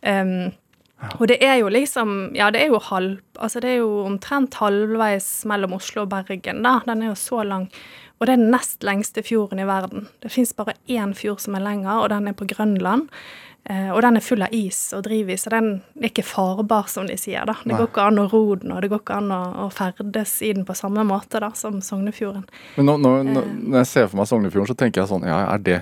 Um, 0.00 0.52
og 1.16 1.26
det 1.30 1.38
er 1.44 1.56
jo 1.62 1.70
liksom 1.72 2.34
Ja, 2.36 2.50
det 2.52 2.60
er 2.60 2.72
jo 2.74 2.80
halv 2.90 3.20
Altså, 3.40 3.60
det 3.60 3.70
er 3.70 3.78
jo 3.80 4.04
omtrent 4.04 4.58
halvveis 4.60 5.28
mellom 5.48 5.78
Oslo 5.78 6.04
og 6.04 6.10
Bergen, 6.12 6.62
da. 6.66 6.80
Den 6.84 7.02
er 7.02 7.12
jo 7.12 7.18
så 7.18 7.42
lang. 7.42 7.70
og 8.20 8.26
det 8.26 8.34
er 8.34 8.36
den 8.36 8.50
nest 8.52 8.84
lengste 8.84 9.22
fjorden 9.24 9.62
i 9.62 9.64
verden. 9.64 10.08
Det 10.20 10.28
fins 10.28 10.52
bare 10.52 10.74
én 10.88 11.14
fjord 11.16 11.40
som 11.40 11.54
er 11.56 11.64
lenger, 11.64 12.02
og 12.02 12.10
den 12.12 12.28
er 12.28 12.36
på 12.36 12.44
Grønland. 12.44 13.08
Eh, 13.64 13.90
og 13.92 14.00
den 14.02 14.16
er 14.16 14.24
full 14.24 14.40
av 14.44 14.54
is 14.56 14.78
og 14.96 15.04
drivis, 15.04 15.44
så 15.44 15.52
den 15.52 15.68
er 16.00 16.08
ikke 16.08 16.24
farbar, 16.24 16.88
som 16.88 17.08
de 17.08 17.16
sier. 17.20 17.44
da. 17.46 17.58
Det 17.60 17.74
Nei. 17.74 17.78
går 17.78 17.90
ikke 17.90 18.06
an 18.08 18.22
å 18.22 18.26
ro 18.32 18.42
den, 18.56 18.72
og 18.72 18.80
det 18.82 18.88
går 18.92 19.02
ikke 19.02 19.18
an 19.20 19.34
å, 19.36 19.40
å 19.64 19.68
ferdes 19.74 20.32
i 20.46 20.52
den 20.56 20.64
på 20.68 20.76
samme 20.78 21.04
måte 21.04 21.42
da, 21.44 21.52
som 21.56 21.80
Sognefjorden. 21.84 22.46
Men 22.78 22.88
nå, 22.88 22.96
nå, 23.04 23.14
eh. 23.20 23.50
når 23.72 23.82
jeg 23.82 23.90
ser 23.92 24.08
for 24.08 24.22
meg 24.22 24.30
Sognefjorden, 24.30 24.70
så 24.72 24.78
tenker 24.80 25.02
jeg 25.02 25.12
sånn 25.12 25.28
Ja, 25.28 25.42
er 25.52 25.64
det, 25.64 25.80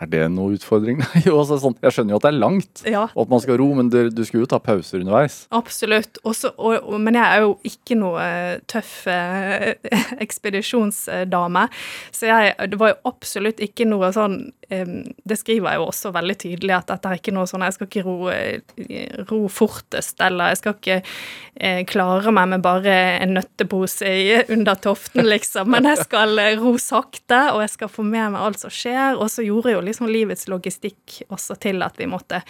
er 0.00 0.10
det 0.12 0.22
noen 0.34 0.56
utfordring? 0.58 0.98
Nei, 1.02 1.22
jo, 1.24 1.38
altså 1.40 1.56
sånn, 1.62 1.76
jeg 1.80 1.94
skjønner 1.96 2.12
jo 2.12 2.18
at 2.20 2.26
det 2.26 2.30
er 2.34 2.38
langt, 2.42 2.82
Ja. 2.84 3.04
og 3.14 3.22
at 3.26 3.30
man 3.32 3.40
skal 3.40 3.56
ro, 3.62 3.68
men 3.78 3.88
du, 3.92 3.98
du 4.12 4.22
skulle 4.28 4.44
jo 4.44 4.50
ta 4.52 4.58
pauser 4.60 5.00
underveis. 5.00 5.38
Absolutt. 5.56 6.20
Også, 6.28 6.50
og, 6.58 6.76
og, 6.84 6.98
men 7.00 7.16
jeg 7.16 7.24
er 7.38 7.44
jo 7.46 7.54
ikke 7.70 7.96
noe 7.96 8.20
eh, 8.20 8.58
tøff 8.68 8.92
eh, 9.08 9.72
ekspedisjonsdame. 10.26 11.66
Så 12.12 12.28
jeg, 12.28 12.54
det 12.72 12.78
var 12.80 12.92
jo 12.94 12.98
absolutt 13.12 13.62
ikke 13.64 13.88
noe 13.88 14.12
sånn 14.14 14.40
Det 14.68 15.36
skriver 15.38 15.70
jeg 15.70 15.80
jo 15.80 15.86
også 15.86 16.10
veldig 16.14 16.36
tydelig, 16.42 16.72
at 16.74 16.88
dette 16.90 17.10
er 17.10 17.20
ikke 17.20 17.34
noe 17.34 17.46
sånn 17.46 17.64
Jeg 17.66 17.76
skal 17.76 17.88
ikke 17.90 18.04
ro, 18.06 18.16
eh, 18.32 19.20
ro 19.28 19.40
fortest, 19.52 20.18
eller 20.26 20.52
jeg 20.52 20.60
skal 20.60 20.74
ikke 20.76 20.96
eh, 21.00 21.82
klare 21.88 22.32
meg 22.34 22.50
med 22.54 22.64
bare 22.64 22.96
en 23.22 23.36
nøttepose 23.38 24.14
under 24.52 24.80
toften, 24.82 25.26
liksom. 25.26 25.70
Men 25.74 25.86
jeg 25.92 26.02
skal 26.06 26.38
eh, 26.42 26.56
ro 26.58 26.74
sakte, 26.82 27.42
og 27.54 27.62
jeg 27.64 27.74
skal 27.76 27.92
få 27.92 28.06
med 28.06 28.34
meg 28.34 28.42
alt 28.42 28.64
som 28.64 28.72
skjer. 28.72 29.14
Og 29.20 29.30
så 29.32 29.46
gjorde 29.46 29.76
jo 29.76 29.84
liksom 29.86 30.10
livets 30.10 30.48
logistikk 30.50 31.20
også 31.28 31.58
til 31.62 31.86
at 31.86 31.98
vi 32.00 32.10
måtte 32.10 32.42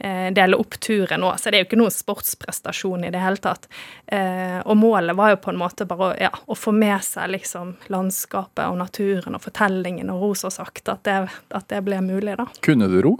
dele 0.00 0.56
opp 0.56 0.78
turen 0.80 1.22
òg, 1.28 1.36
så 1.36 1.50
det 1.52 1.58
er 1.58 1.64
jo 1.64 1.68
ikke 1.68 1.78
noen 1.82 1.92
sportsprestasjon 1.92 3.04
i 3.04 3.10
det 3.12 3.20
hele 3.20 3.36
tatt. 3.44 3.68
Eh, 4.08 4.58
og 4.64 4.76
målet 4.80 5.16
var 5.18 5.34
jo 5.34 5.40
på 5.44 5.52
en 5.52 5.60
måte 5.60 5.84
bare 5.90 6.10
å, 6.10 6.12
ja, 6.16 6.30
å 6.48 6.56
få 6.56 6.72
med 6.72 7.04
seg 7.04 7.30
liksom 7.36 7.74
landskapet 7.92 8.64
og 8.70 8.78
naturen 8.80 9.36
og 9.36 9.44
fortellingen 9.44 10.08
og 10.12 10.22
ro 10.24 10.30
så 10.38 10.48
sakte 10.54 10.94
at 10.96 11.04
det, 11.04 11.18
at 11.60 11.68
det 11.68 11.82
ble 11.84 12.00
mulig, 12.00 12.36
da. 12.40 12.46
Kunne 12.64 12.88
du 12.88 13.00
ro? 13.04 13.18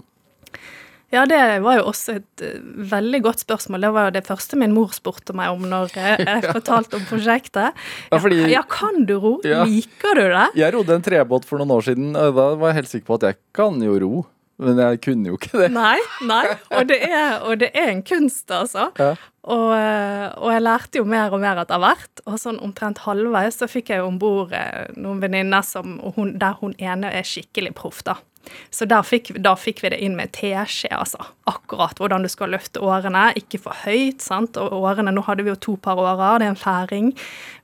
Ja, 1.11 1.25
det 1.27 1.59
var 1.59 1.75
jo 1.75 1.89
også 1.91 2.13
et 2.21 2.41
eh, 2.47 2.59
veldig 2.87 3.19
godt 3.25 3.41
spørsmål. 3.43 3.81
Det 3.83 3.89
var 3.91 4.05
jo 4.07 4.11
det 4.15 4.21
første 4.29 4.55
min 4.55 4.71
mor 4.71 4.93
spurte 4.95 5.33
meg 5.35 5.51
om 5.51 5.65
når 5.67 5.91
eh, 5.99 6.21
jeg 6.29 6.45
fortalte 6.53 6.95
om 7.01 7.03
prosjektet. 7.09 7.75
Ja, 8.13 8.19
fordi- 8.23 8.45
ja, 8.53 8.61
kan 8.71 9.03
du 9.09 9.17
ro? 9.19 9.33
Ja. 9.43 9.65
Liker 9.67 10.15
du 10.15 10.23
det? 10.31 10.45
Jeg 10.61 10.71
rodde 10.77 10.95
en 10.95 11.03
trebåt 11.03 11.43
for 11.49 11.59
noen 11.59 11.73
år 11.75 11.83
siden, 11.89 12.13
og 12.15 12.31
da 12.39 12.45
var 12.55 12.71
jeg 12.71 12.79
helt 12.79 12.93
sikker 12.93 13.09
på 13.11 13.19
at 13.19 13.27
jeg 13.27 13.39
kan 13.59 13.81
jo 13.83 13.97
ro. 14.05 14.23
Men 14.61 14.77
jeg 14.77 15.01
kunne 15.01 15.31
jo 15.31 15.37
ikke 15.39 15.63
det. 15.63 15.71
Nei, 15.73 15.97
nei. 16.29 16.45
Og 16.77 16.87
det 16.91 16.99
er, 17.07 17.39
og 17.41 17.59
det 17.63 17.71
er 17.73 17.91
en 17.95 18.03
kunst, 18.05 18.45
altså. 18.53 18.91
Ja. 19.01 19.15
Og, 19.49 19.71
eh, 19.73 20.27
og 20.37 20.51
jeg 20.53 20.61
lærte 20.61 21.01
jo 21.01 21.05
mer 21.09 21.33
og 21.33 21.41
mer 21.41 21.63
etter 21.63 21.81
hvert. 21.81 22.21
Og 22.27 22.37
sånn 22.41 22.61
omtrent 22.61 23.01
halvveis 23.07 23.57
så 23.57 23.69
fikk 23.71 23.89
jeg 23.89 24.03
jo 24.03 24.09
om 24.11 24.19
bord 24.21 24.53
noen 24.93 25.23
venninner 25.23 25.65
der 25.65 26.59
hun 26.61 26.75
ene 26.77 27.09
er 27.09 27.25
skikkelig 27.25 27.73
proff, 27.79 28.03
da. 28.05 28.19
Så 28.73 28.87
der 28.89 29.03
fikk, 29.05 29.31
da 29.43 29.53
fikk 29.59 29.81
vi 29.83 29.91
det 29.93 29.99
inn 30.03 30.15
med 30.17 30.33
teskje, 30.35 30.89
altså. 30.95 31.21
Akkurat 31.49 31.99
hvordan 32.01 32.25
du 32.25 32.29
skal 32.31 32.53
løfte 32.53 32.81
årene. 32.83 33.29
Ikke 33.39 33.59
for 33.61 33.77
høyt, 33.85 34.21
sant. 34.23 34.57
Og 34.61 34.73
årene 34.81 35.13
Nå 35.13 35.23
hadde 35.27 35.45
vi 35.45 35.53
jo 35.53 35.59
to 35.61 35.77
par 35.81 35.99
årer. 36.01 36.41
Det 36.41 36.49
er 36.49 36.53
en 36.55 36.59
færing. 36.59 37.11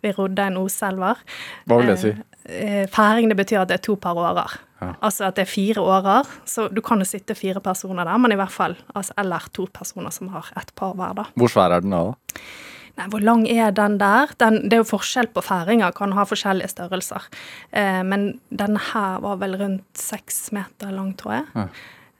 Vi 0.05 0.13
rodde 0.17 0.49
en 0.49 0.59
oselver. 0.61 1.21
Hva 1.65 1.81
vil 1.81 1.93
det 1.93 1.99
si? 2.01 2.13
Eh, 2.47 2.85
Færing 2.93 3.29
det 3.31 3.37
betyr 3.39 3.63
at 3.63 3.71
det 3.71 3.79
er 3.81 3.85
to 3.89 3.97
par 3.99 4.17
årer. 4.19 4.59
Ja. 4.81 4.93
Altså 5.01 5.25
at 5.27 5.35
det 5.39 5.47
er 5.47 5.51
fire 5.51 5.81
årer. 5.81 6.27
Så 6.45 6.67
du 6.73 6.81
kan 6.85 7.01
jo 7.01 7.07
sitte 7.09 7.35
fire 7.37 7.61
personer 7.63 8.05
der, 8.05 8.17
men 8.21 8.31
i 8.35 8.37
hvert 8.39 8.53
fall 8.53 8.75
altså, 8.93 9.13
Eller 9.17 9.47
to 9.53 9.65
personer 9.73 10.13
som 10.13 10.29
har 10.35 10.51
ett 10.59 10.73
par 10.77 10.93
hver, 10.97 11.15
da. 11.17 11.25
Hvor 11.35 11.49
svær 11.49 11.73
er 11.73 11.81
den 11.85 11.95
da? 11.95 12.03
da? 12.11 12.41
Nei, 12.97 13.05
hvor 13.13 13.21
lang 13.21 13.43
er 13.49 13.73
den 13.77 13.99
der? 14.01 14.31
Den, 14.41 14.55
det 14.69 14.79
er 14.79 14.81
jo 14.81 14.89
forskjell 14.89 15.27
på 15.33 15.43
færinger, 15.45 15.93
kan 15.93 16.15
ha 16.17 16.23
forskjellige 16.25 16.71
størrelser. 16.73 17.27
Eh, 17.69 18.01
men 18.05 18.39
denne 18.49 18.81
her 18.91 19.19
var 19.21 19.37
vel 19.43 19.53
rundt 19.59 19.85
seks 20.01 20.47
meter 20.55 20.93
lang, 20.95 21.11
tror 21.19 21.35
jeg. 21.39 21.45
Ja. 21.53 21.67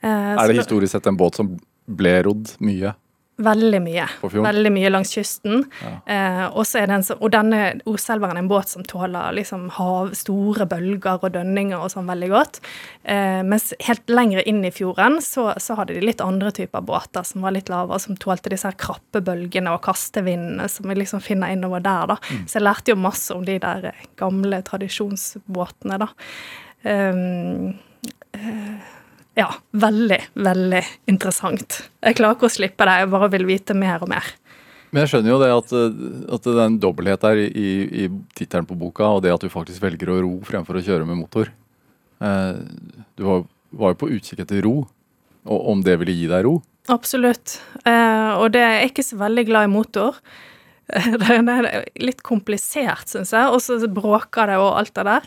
Eh, 0.06 0.36
Er 0.38 0.48
det 0.52 0.60
historisk 0.60 0.94
sett 0.94 1.10
en 1.10 1.18
båt 1.18 1.40
som 1.40 1.56
ble 1.88 2.14
rodd 2.28 2.54
mye? 2.62 2.94
Veldig 3.38 3.80
mye. 3.86 4.06
Veldig 4.26 4.70
mye 4.74 4.90
langs 4.90 5.12
kysten. 5.14 5.62
Eh, 6.10 6.44
så 6.66 6.80
er 6.82 6.88
den 6.90 7.04
så, 7.06 7.14
og 7.22 7.30
denne 7.36 7.76
Oselveren 7.86 8.40
er 8.40 8.42
en 8.42 8.50
båt 8.50 8.72
som 8.72 8.86
tåler 8.88 9.36
liksom 9.38 9.68
hav, 9.76 10.10
store 10.18 10.66
bølger 10.70 11.22
og 11.22 11.36
dønninger 11.36 11.78
og 11.78 11.92
sånn 11.94 12.10
veldig 12.10 12.32
godt. 12.32 12.60
Eh, 13.06 13.44
mens 13.46 13.70
helt 13.86 14.10
lengre 14.10 14.42
inn 14.50 14.64
i 14.66 14.74
fjorden 14.74 15.20
så, 15.22 15.52
så 15.62 15.78
hadde 15.78 15.94
de 15.94 16.02
litt 16.08 16.24
andre 16.26 16.50
typer 16.58 16.82
båter 16.82 17.28
som 17.30 17.46
var 17.46 17.54
litt 17.54 17.70
lavere, 17.70 18.02
som 18.02 18.18
tålte 18.18 18.50
disse 18.54 18.72
her 18.72 18.80
krappe 18.82 19.22
bølgene 19.22 19.76
og 19.76 19.84
kastevindene 19.86 20.66
som 20.74 20.90
vi 20.90 20.98
liksom 20.98 21.22
finner 21.22 21.54
innover 21.54 21.86
der, 21.86 22.16
da. 22.16 22.18
Så 22.50 22.58
jeg 22.58 22.66
lærte 22.66 22.96
jo 22.96 23.00
masse 23.06 23.38
om 23.38 23.46
de 23.46 23.60
der 23.62 23.92
eh, 23.92 24.06
gamle 24.18 24.64
tradisjonsbåtene, 24.66 26.02
da. 26.02 26.10
Um, 26.88 27.76
eh, 28.34 28.97
ja, 29.38 29.52
veldig, 29.78 30.20
veldig 30.34 30.82
interessant. 31.12 31.84
Jeg 32.02 32.18
klarer 32.18 32.38
ikke 32.38 32.50
å 32.50 32.56
slippe 32.56 32.88
det, 32.90 32.96
jeg 33.04 33.10
bare 33.14 33.30
vil 33.36 33.46
vite 33.50 33.76
mer 33.78 34.02
og 34.02 34.10
mer. 34.10 34.32
Men 34.90 35.04
jeg 35.04 35.12
skjønner 35.12 35.34
jo 35.34 35.40
det 35.42 35.50
at, 35.52 35.74
at 36.38 36.48
det 36.48 36.54
er 36.56 36.64
en 36.64 36.80
dobbelthet 36.82 37.26
der 37.26 37.42
i, 37.44 37.70
i, 37.86 38.08
tittelen 38.38 38.66
på 38.70 38.78
boka, 38.80 39.10
og 39.14 39.22
det 39.26 39.34
at 39.36 39.44
du 39.44 39.52
faktisk 39.52 39.84
velger 39.84 40.14
å 40.14 40.22
ro 40.24 40.34
fremfor 40.48 40.80
å 40.80 40.84
kjøre 40.84 41.06
med 41.06 41.20
motor. 41.20 41.52
Eh, 42.24 42.62
du 43.20 43.26
var, 43.28 43.44
var 43.78 43.94
jo 43.94 44.00
på 44.02 44.12
utkikk 44.16 44.42
etter 44.46 44.64
ro, 44.66 44.80
og 45.48 45.70
om 45.74 45.84
det 45.86 46.00
ville 46.02 46.16
gi 46.16 46.32
deg 46.32 46.48
ro. 46.48 46.56
Absolutt. 46.90 47.60
Eh, 47.84 48.32
og 48.40 48.54
det 48.56 48.64
er 48.64 48.78
jeg 48.78 48.94
ikke 48.94 49.06
så 49.06 49.20
veldig 49.20 49.46
glad 49.50 49.68
i 49.68 49.74
motor. 49.76 50.22
Det 51.20 51.36
er 51.36 51.66
litt 52.00 52.22
komplisert, 52.24 53.10
syns 53.12 53.34
jeg, 53.36 53.52
og 53.52 53.60
så 53.60 53.76
bråker 53.92 54.48
det 54.48 54.56
og 54.56 54.78
alt 54.80 54.94
det 54.96 55.04
der. 55.04 55.26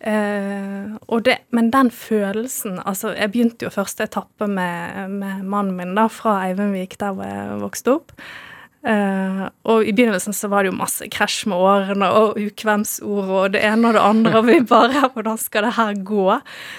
Og 0.00 1.24
det, 1.26 1.34
men 1.52 1.66
den 1.74 1.90
følelsen 1.92 2.78
Altså, 2.88 3.10
jeg 3.12 3.32
begynte 3.34 3.66
jo 3.66 3.72
første 3.74 4.06
etappe 4.08 4.46
med, 4.48 5.10
med 5.12 5.42
mannen 5.44 5.74
min 5.76 5.92
da, 5.98 6.06
fra 6.08 6.38
Eivindvik, 6.46 6.96
der 7.02 7.12
hvor 7.18 7.28
jeg 7.28 7.58
vokste 7.60 7.98
opp. 7.98 8.14
Uh, 8.80 9.50
og 9.68 9.84
i 9.84 9.92
begynnelsen 9.92 10.32
så 10.32 10.48
var 10.48 10.64
det 10.64 10.70
jo 10.70 10.78
masse 10.78 11.04
krasj 11.12 11.42
med 11.52 11.60
årene 11.60 12.06
og 12.16 12.38
ukvemsord 12.40 13.28
og 13.28 13.50
det 13.52 13.60
ene 13.68 13.90
og 13.90 13.98
det 13.98 14.04
andre, 14.08 14.32
og 14.38 14.46
vi 14.46 14.54
bare 14.64 15.10
Hvordan 15.12 15.36
skal 15.36 15.66
det 15.66 15.74
her 15.76 15.98
gå? 16.00 16.38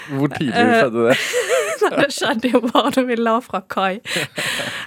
Hvor 0.10 0.32
tidlig 0.34 0.64
Eh, 0.64 0.72
skjedde 0.80 1.04
det? 1.12 1.18
Nei, 1.82 1.92
det 2.00 2.08
skjedde 2.16 2.52
jo 2.56 2.64
bare 2.66 2.94
da 2.96 3.04
vi 3.06 3.20
la 3.20 3.36
fra 3.46 3.62
kai. 3.70 4.02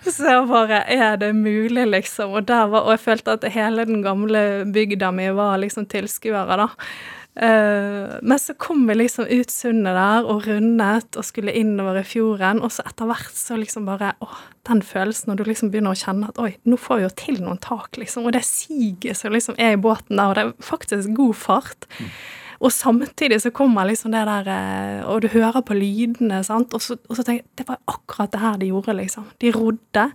Så 0.09 0.27
jeg 0.27 0.43
bare 0.51 0.83
Er 0.91 1.17
det 1.23 1.31
mulig, 1.39 1.87
liksom? 1.87 2.35
Og, 2.35 2.51
var, 2.51 2.83
og 2.83 2.91
jeg 2.97 3.05
følte 3.07 3.39
at 3.39 3.47
hele 3.55 3.87
den 3.87 4.03
gamle 4.03 4.65
bygda 4.75 5.13
mi 5.15 5.31
var 5.39 5.63
liksom 5.63 5.87
tilskuere, 5.87 6.59
da. 6.59 6.69
Eh, 7.35 8.15
men 8.23 8.39
så 8.39 8.55
kom 8.55 8.85
vi 8.87 8.95
liksom 8.95 9.27
ut 9.27 9.51
sundet 9.51 9.97
der 9.97 10.29
og 10.31 10.45
rundet 10.47 11.17
og 11.19 11.27
skulle 11.27 11.55
innover 11.59 11.99
i 11.99 12.07
fjorden, 12.07 12.63
og 12.63 12.71
så 12.71 12.85
etter 12.87 13.11
hvert 13.11 13.35
så 13.35 13.59
liksom 13.59 13.89
bare 13.89 14.13
Å, 14.23 14.29
den 14.69 14.85
følelsen 14.87 15.33
når 15.33 15.41
du 15.41 15.49
liksom 15.49 15.73
begynner 15.73 15.97
å 15.97 15.99
kjenne 15.99 16.31
at 16.31 16.39
oi, 16.41 16.53
nå 16.63 16.79
får 16.79 17.01
vi 17.01 17.07
jo 17.07 17.11
til 17.19 17.43
noen 17.43 17.59
tak, 17.63 17.99
liksom, 17.99 18.29
og 18.29 18.37
det 18.37 18.45
siget 18.47 19.19
som 19.19 19.35
liksom 19.35 19.59
er 19.59 19.75
i 19.75 19.83
båten 19.83 20.17
der, 20.17 20.31
og 20.31 20.39
det 20.39 20.47
er 20.47 20.55
faktisk 20.63 21.13
god 21.19 21.37
fart. 21.43 21.91
Og 22.65 22.73
samtidig 22.73 23.41
så 23.43 23.51
kommer 23.53 23.85
liksom 23.85 24.15
det 24.15 24.23
der 24.25 24.47
eh, 24.49 25.01
Og 25.11 25.21
du 25.21 25.29
hører 25.29 25.61
på 25.61 25.75
lydene, 25.77 26.39
sant. 26.47 26.73
Og 26.73 26.81
så, 26.81 26.97
og 27.11 27.19
så 27.19 27.25
tenker 27.27 27.43
jeg 27.43 27.59
det 27.61 27.67
var 27.69 27.83
akkurat 27.91 28.33
det 28.33 28.41
her 28.41 28.57
de 28.61 28.71
gjorde, 28.71 28.95
liksom. 28.97 29.27
De 29.43 29.51
rodde. 29.53 30.07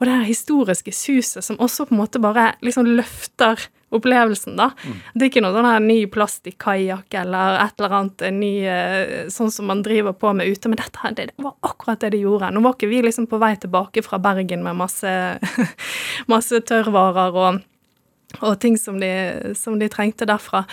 Og 0.00 0.06
det 0.08 0.16
her 0.16 0.26
historiske 0.26 0.94
suset 0.96 1.44
som 1.44 1.60
også 1.62 1.86
på 1.86 1.94
en 1.94 2.02
måte 2.02 2.22
bare 2.22 2.54
liksom 2.64 2.88
løfter 2.96 3.68
opplevelsen, 3.92 4.56
da. 4.58 4.70
Det 5.14 5.26
er 5.26 5.30
ikke 5.30 5.42
noe 5.44 5.54
sånn 5.56 5.68
her 5.68 5.82
ny 5.84 5.98
plastikkajakk 6.12 7.18
eller 7.22 7.58
et 7.64 7.80
eller 7.80 7.96
annet 7.98 8.24
en 8.28 8.38
ny 8.42 8.52
eh, 8.68 9.12
sånn 9.32 9.52
som 9.54 9.68
man 9.70 9.84
driver 9.84 10.16
på 10.16 10.32
med 10.36 10.48
ute, 10.48 10.70
men 10.70 10.80
dette 10.80 11.02
her, 11.02 11.16
det, 11.18 11.30
det 11.32 11.44
var 11.44 11.56
akkurat 11.60 12.00
det 12.04 12.14
de 12.16 12.22
gjorde. 12.24 12.52
Nå 12.54 12.64
var 12.64 12.76
ikke 12.76 12.90
vi 12.92 13.02
liksom 13.04 13.28
på 13.30 13.40
vei 13.42 13.54
tilbake 13.60 14.04
fra 14.06 14.20
Bergen 14.22 14.64
med 14.64 14.78
masse, 14.80 15.12
masse 16.32 16.64
tørrvarer 16.68 17.38
og 17.44 17.62
og 18.40 18.60
ting 18.62 18.78
som 18.80 18.96
de, 19.00 19.10
som 19.58 19.74
de 19.76 19.90
trengte 19.92 20.24
derfra. 20.24 20.64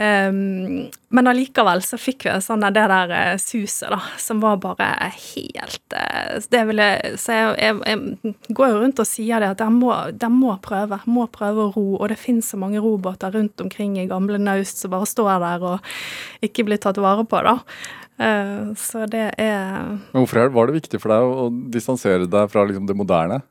Um, 0.00 0.86
men 1.12 1.28
allikevel 1.28 1.82
så 1.84 1.98
fikk 2.00 2.24
vi 2.24 2.32
sånn 2.40 2.62
det 2.62 2.86
der 2.88 3.10
eh, 3.12 3.34
suset, 3.42 3.90
da, 3.92 3.98
som 4.16 4.38
var 4.40 4.56
bare 4.62 4.86
helt 5.12 5.96
eh, 5.98 6.38
Det 6.48 6.62
ville, 6.70 6.86
Så 7.20 7.36
jeg, 7.36 7.50
jeg, 7.58 7.98
jeg 8.30 8.54
går 8.56 8.70
jo 8.70 8.78
rundt 8.80 9.02
og 9.02 9.08
sier 9.10 9.42
det 9.42 9.50
at 9.52 9.60
dere 9.60 9.74
må, 9.74 9.90
dere 10.14 10.32
må 10.32 10.54
prøve. 10.64 11.02
Må 11.10 11.26
prøve 11.34 11.66
å 11.66 11.72
ro. 11.74 11.86
Og 11.98 12.08
det 12.12 12.20
finnes 12.22 12.48
så 12.48 12.56
mange 12.62 12.80
robåter 12.80 13.34
rundt 13.34 13.60
omkring 13.60 13.98
i 14.00 14.08
gamle 14.08 14.40
naust 14.40 14.80
som 14.80 14.94
bare 14.94 15.10
står 15.10 15.34
der 15.44 15.68
og 15.74 15.92
ikke 16.46 16.64
blir 16.70 16.80
tatt 16.80 17.02
vare 17.02 17.26
på, 17.28 17.42
da. 17.44 17.58
Eh, 18.20 18.72
så 18.80 19.04
det 19.10 19.26
er 19.36 19.84
Men 19.90 20.22
hvorfor 20.22 20.54
var 20.54 20.70
det 20.70 20.80
viktig 20.80 21.02
for 21.02 21.12
deg 21.12 21.28
å 21.44 21.50
distansere 21.76 22.30
deg 22.30 22.52
fra 22.52 22.64
liksom, 22.68 22.88
det 22.88 22.96
moderne? 22.96 23.42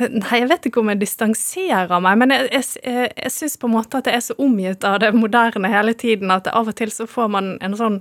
Nei, 0.00 0.38
jeg 0.40 0.48
vet 0.48 0.66
ikke 0.68 0.80
om 0.80 0.88
jeg 0.88 1.02
distanserer 1.02 2.00
meg, 2.00 2.16
men 2.22 2.32
jeg, 2.32 2.46
jeg, 2.54 3.10
jeg, 3.12 3.32
syns 3.34 3.58
på 3.60 3.68
en 3.68 3.74
måte 3.74 4.00
at 4.00 4.08
jeg 4.08 4.16
er 4.16 4.24
så 4.24 4.36
omgitt 4.40 4.86
av 4.88 5.02
det 5.02 5.10
moderne 5.12 5.68
hele 5.68 5.92
tiden 5.92 6.32
at 6.32 6.48
av 6.48 6.70
og 6.72 6.76
til 6.78 6.92
så 6.94 7.04
får 7.10 7.28
man 7.34 7.50
en 7.60 7.76
sånn 7.76 7.98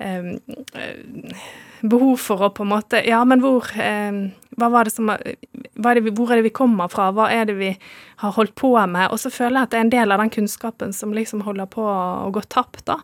eh, 0.00 0.30
eh, 0.72 1.42
behov 1.84 2.16
for 2.24 2.46
å 2.46 2.50
på 2.54 2.64
en 2.64 2.72
måte 2.72 3.02
Ja, 3.04 3.20
men 3.28 3.44
hvor 3.44 3.68
eh, 3.76 4.24
Hva 4.58 4.70
var 4.72 4.88
det 4.88 4.94
som 4.96 5.12
er 5.12 5.20
det 5.28 6.02
vi, 6.06 6.14
Hvor 6.16 6.32
er 6.32 6.40
det 6.40 6.48
vi 6.48 6.54
kommer 6.56 6.88
fra? 6.90 7.12
Hva 7.14 7.28
er 7.30 7.44
det 7.50 7.58
vi 7.60 7.74
har 8.18 8.32
holdt 8.34 8.54
på 8.58 8.72
med? 8.90 9.12
Og 9.14 9.20
så 9.22 9.30
føler 9.30 9.60
jeg 9.60 9.68
at 9.68 9.72
det 9.72 9.78
er 9.78 9.84
en 9.86 9.92
del 9.92 10.14
av 10.14 10.22
den 10.22 10.32
kunnskapen 10.34 10.94
som 10.96 11.12
liksom 11.14 11.44
holder 11.46 11.68
på 11.70 11.84
å 11.86 12.30
gå 12.34 12.42
tapt, 12.50 12.82
da. 12.88 12.96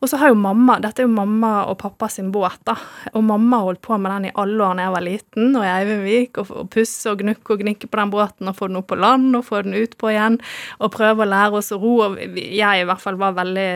Og 0.00 0.08
så 0.08 0.20
har 0.20 0.32
jo 0.32 0.38
mamma 0.38 0.78
Dette 0.82 1.02
er 1.02 1.08
jo 1.08 1.12
mamma 1.12 1.50
og 1.68 1.76
pappa 1.82 2.08
sin 2.12 2.30
båt, 2.32 2.60
da. 2.68 2.78
Og 3.12 3.24
mamma 3.28 3.60
har 3.60 3.68
holdt 3.68 3.82
på 3.84 3.98
med 4.00 4.14
den 4.14 4.30
i 4.30 4.34
alle 4.40 4.64
år 4.64 4.78
da 4.78 4.86
jeg 4.86 4.94
var 4.96 5.06
liten, 5.06 5.50
og 5.50 5.66
i 5.66 5.72
Eivindvik, 5.72 6.40
og, 6.40 6.54
og 6.62 6.70
pusse 6.72 7.12
og 7.12 7.20
gnukke 7.20 7.56
og 7.56 7.64
gnikke 7.64 7.90
på 7.90 8.00
den 8.00 8.14
båten 8.14 8.48
og 8.48 8.56
få 8.58 8.70
den 8.70 8.80
opp 8.80 8.88
på 8.92 8.98
land 8.98 9.36
og 9.36 9.44
få 9.48 9.62
den 9.66 9.76
ut 9.76 9.96
på 10.00 10.12
igjen, 10.14 10.40
og 10.80 10.94
prøve 10.96 11.26
å 11.26 11.28
lære 11.28 11.60
oss 11.60 11.72
å 11.74 11.80
ro. 11.82 11.94
Og 12.06 12.18
jeg 12.40 12.82
i 12.82 12.88
hvert 12.88 13.04
fall 13.04 13.20
var 13.20 13.36
veldig 13.36 13.68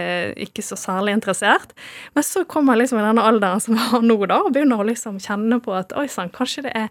ikke 0.48 0.64
så 0.64 0.80
særlig 0.80 1.16
interessert. 1.18 1.76
Men 2.16 2.24
så 2.26 2.46
kommer 2.48 2.80
liksom 2.80 3.02
i 3.02 3.06
denne 3.06 3.24
alderen 3.26 3.62
som 3.62 3.76
jeg 3.76 3.92
har 3.92 4.04
nå, 4.04 4.18
da, 4.24 4.40
og 4.46 4.56
begynner 4.56 4.80
å 4.80 4.88
liksom 4.88 5.20
kjenne 5.22 5.60
på 5.60 5.76
at 5.76 5.92
oi 5.98 6.08
sann, 6.10 6.32
kanskje 6.32 6.68
det 6.68 6.76
er 6.86 6.90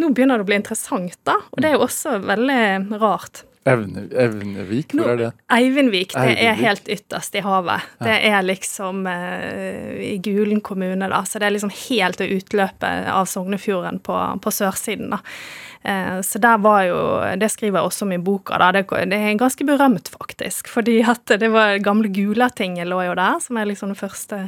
Nå 0.00 0.12
begynner 0.14 0.38
det 0.38 0.46
å 0.46 0.48
bli 0.48 0.56
interessant, 0.56 1.16
da. 1.28 1.34
Og 1.50 1.60
det 1.60 1.68
er 1.68 1.74
jo 1.74 1.84
også 1.84 2.14
veldig 2.24 3.00
rart. 3.02 3.39
Evne, 3.68 4.06
Evnevik, 4.16 4.94
hvor 4.96 5.10
er 5.12 5.18
det? 5.20 5.30
Eivindvik, 5.52 6.14
det 6.14 6.20
Eivindvik. 6.20 6.46
er 6.48 6.60
helt 6.62 6.86
ytterst 6.88 7.34
i 7.36 7.42
havet. 7.44 7.88
Det 8.00 8.14
er 8.30 8.44
liksom 8.46 9.02
eh, 9.10 9.98
i 10.14 10.14
Gulen 10.24 10.62
kommune, 10.64 11.10
da. 11.12 11.18
Så 11.28 11.38
det 11.38 11.50
er 11.50 11.56
liksom 11.58 11.72
helt 11.88 12.22
ved 12.22 12.32
utløpet 12.38 13.10
av 13.12 13.28
Sognefjorden 13.28 14.00
på, 14.06 14.16
på 14.40 14.52
sørsiden, 14.54 15.12
da. 15.12 15.20
Eh, 15.82 16.20
så 16.24 16.40
der 16.40 16.58
var 16.60 16.82
jo 16.84 17.00
Det 17.40 17.48
skriver 17.48 17.78
jeg 17.78 17.88
også 17.88 18.04
om 18.04 18.12
i 18.16 18.20
boka, 18.20 18.56
da. 18.60 18.70
Det, 18.72 18.86
det 19.12 19.18
er 19.20 19.36
ganske 19.40 19.68
berømt, 19.68 20.08
faktisk. 20.08 20.72
Fordi 20.72 21.02
at 21.04 21.36
det 21.40 21.52
var 21.52 21.76
gamle 21.84 22.08
Gulatinget 22.08 22.88
lå 22.88 23.02
jo 23.10 23.18
der, 23.20 23.44
som 23.44 23.60
er 23.60 23.68
liksom 23.68 23.92
det 23.92 24.00
første 24.00 24.40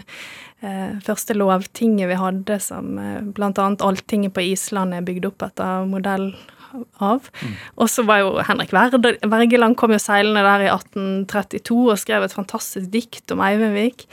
eh, 0.63 0.97
første 1.05 1.37
lovtinget 1.37 2.09
vi 2.09 2.17
hadde, 2.17 2.59
som 2.65 2.97
eh, 2.97 3.21
annet 3.45 3.85
Alltinget 3.85 4.33
på 4.33 4.49
Island 4.55 4.97
er 4.97 5.05
bygd 5.05 5.29
opp 5.29 5.49
etter 5.51 5.85
modell 5.85 6.31
av. 7.03 7.29
Og 7.77 7.91
så 7.91 8.05
var 8.09 8.23
jo 8.23 8.33
Henrik 8.47 8.73
Wergeland 8.75 9.77
kom 9.81 9.95
jo 9.95 10.01
seilende 10.03 10.45
der 10.47 10.67
i 10.67 10.71
1832 10.73 11.79
og 11.93 12.01
skrev 12.01 12.27
et 12.27 12.37
fantastisk 12.37 12.91
dikt 12.93 13.35
om 13.35 13.43
Eivindvik. 13.45 14.07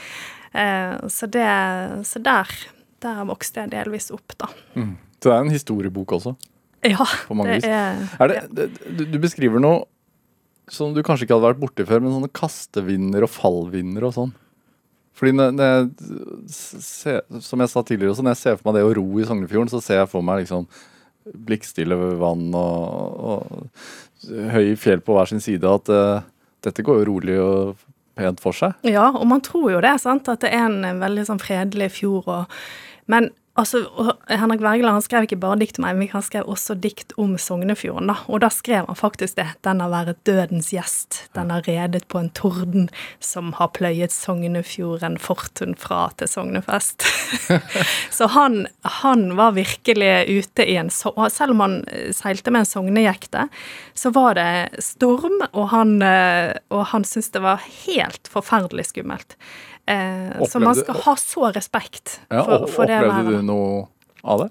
Eh, 0.54 0.96
så, 1.12 1.30
det, 1.30 1.48
så 2.10 2.22
der, 2.26 2.50
der 3.06 3.22
vokste 3.30 3.64
jeg 3.64 3.74
delvis 3.76 4.10
opp, 4.16 4.36
da. 4.40 4.50
Mm. 4.76 4.98
Så 5.20 5.30
det 5.30 5.36
er 5.36 5.46
en 5.46 5.54
historiebok 5.54 6.18
også, 6.20 6.36
Ja, 6.88 7.04
på 7.28 7.36
mange 7.36 7.58
det 7.58 7.64
vis. 7.64 7.66
er, 7.68 8.04
Er 8.24 8.32
det, 8.32 8.44
det, 8.56 8.68
du, 8.98 9.04
du 9.12 9.18
beskriver 9.20 9.60
noe 9.60 9.84
som 10.72 10.94
du 10.94 11.02
kanskje 11.04 11.26
ikke 11.26 11.36
hadde 11.36 11.50
vært 11.50 11.62
borti 11.64 11.86
før, 11.88 12.04
men 12.04 12.14
sånne 12.14 12.30
kastevinder 12.32 13.26
og 13.26 13.32
fallvinder 13.34 14.06
og 14.08 14.14
sånn. 14.16 14.32
Fordi 15.20 15.34
jeg 15.36 15.90
ser, 16.54 17.22
Som 17.44 17.60
jeg 17.60 17.72
sa 17.74 17.82
tidligere 17.84 18.14
også, 18.14 18.24
når 18.24 18.38
jeg 18.38 18.42
ser 18.44 18.60
for 18.60 18.70
meg 18.70 18.80
det 18.80 18.86
å 18.88 18.94
ro 18.96 19.08
i 19.20 19.26
Sognefjorden, 19.28 19.72
så 19.74 19.82
ser 19.84 20.00
jeg 20.04 20.12
for 20.12 20.24
meg 20.26 20.46
liksom 20.46 20.70
blikkstille 21.34 21.98
vann 22.20 22.50
og, 22.58 23.20
og 23.34 24.50
høye 24.54 24.78
fjell 24.80 25.04
på 25.06 25.16
hver 25.16 25.32
sin 25.32 25.44
side. 25.44 25.68
At 25.68 25.92
uh, 25.94 26.28
dette 26.66 26.86
går 26.86 27.02
jo 27.02 27.10
rolig 27.12 27.40
og 27.42 27.86
pent 28.20 28.42
for 28.44 28.56
seg. 28.56 28.76
Ja, 28.88 29.10
og 29.16 29.28
man 29.32 29.44
tror 29.46 29.72
jo 29.74 29.82
det, 29.84 29.96
sant, 30.04 30.28
at 30.32 30.44
det 30.44 30.52
er 30.56 30.68
en 30.68 31.04
veldig 31.04 31.28
sånn 31.30 31.42
fredelig 31.42 31.94
fjord 32.00 32.28
og 32.28 32.62
Men 33.10 33.32
altså, 33.60 34.14
Henrik 34.30 34.62
Wergeland 34.64 34.98
han 34.98 35.04
skrev 35.06 35.26
ikke 35.28 35.40
bare 35.42 35.60
dikt 35.62 35.80
om 35.80 35.88
Eivik, 35.90 36.14
han 36.16 36.26
skrev 36.26 36.48
også 36.50 36.76
dikt 36.80 37.14
om 37.20 37.36
Sognefjorden, 37.42 38.10
da. 38.12 38.16
Og 38.32 38.42
da 38.44 38.50
skrev 38.54 38.88
han 38.88 38.98
faktisk 38.98 39.38
det. 39.40 39.48
Den 39.66 39.84
har 39.84 39.92
vært 39.94 40.22
dødens 40.28 40.72
gjest. 40.74 41.22
Den 41.38 41.54
har 41.54 41.66
redet 41.68 42.08
på 42.12 42.22
en 42.22 42.32
torden 42.36 42.90
som 43.24 43.54
har 43.60 43.72
pløyet 43.78 44.16
Sognefjorden 44.16 45.20
fortun 45.22 45.76
fra 45.80 46.08
til 46.20 46.32
Sognefest. 46.32 47.06
Så 48.18 48.30
han, 48.36 48.64
han 49.00 49.26
var 49.40 49.58
virkelig 49.58 50.12
ute 50.30 50.66
i 50.66 50.78
en 50.80 50.90
so 50.94 51.14
Selv 51.30 51.56
om 51.56 51.64
han 51.64 51.80
eh, 51.92 52.12
seilte 52.16 52.52
med 52.54 52.64
en 52.64 52.70
sognejekte, 52.70 53.48
så 53.98 54.12
var 54.16 54.38
det 54.38 54.84
storm, 54.84 55.42
og 55.52 55.70
han, 55.74 55.98
eh, 56.06 56.56
og 56.74 56.86
han 56.94 57.06
syntes 57.08 57.34
det 57.36 57.44
var 57.44 57.66
helt 57.86 58.30
forferdelig 58.32 58.90
skummelt. 58.92 59.36
Eh, 59.90 60.46
så 60.46 60.60
man 60.62 60.78
skal 60.78 61.00
ha 61.06 61.16
så 61.18 61.48
respekt 61.56 62.20
Ja, 62.30 62.44
for, 62.44 62.52
og, 62.60 62.70
for 62.70 62.90
det 62.90 63.00
opplevde 63.02 63.40
du 63.40 63.48
noe 63.48 63.88
av 64.24 64.44
det? 64.44 64.50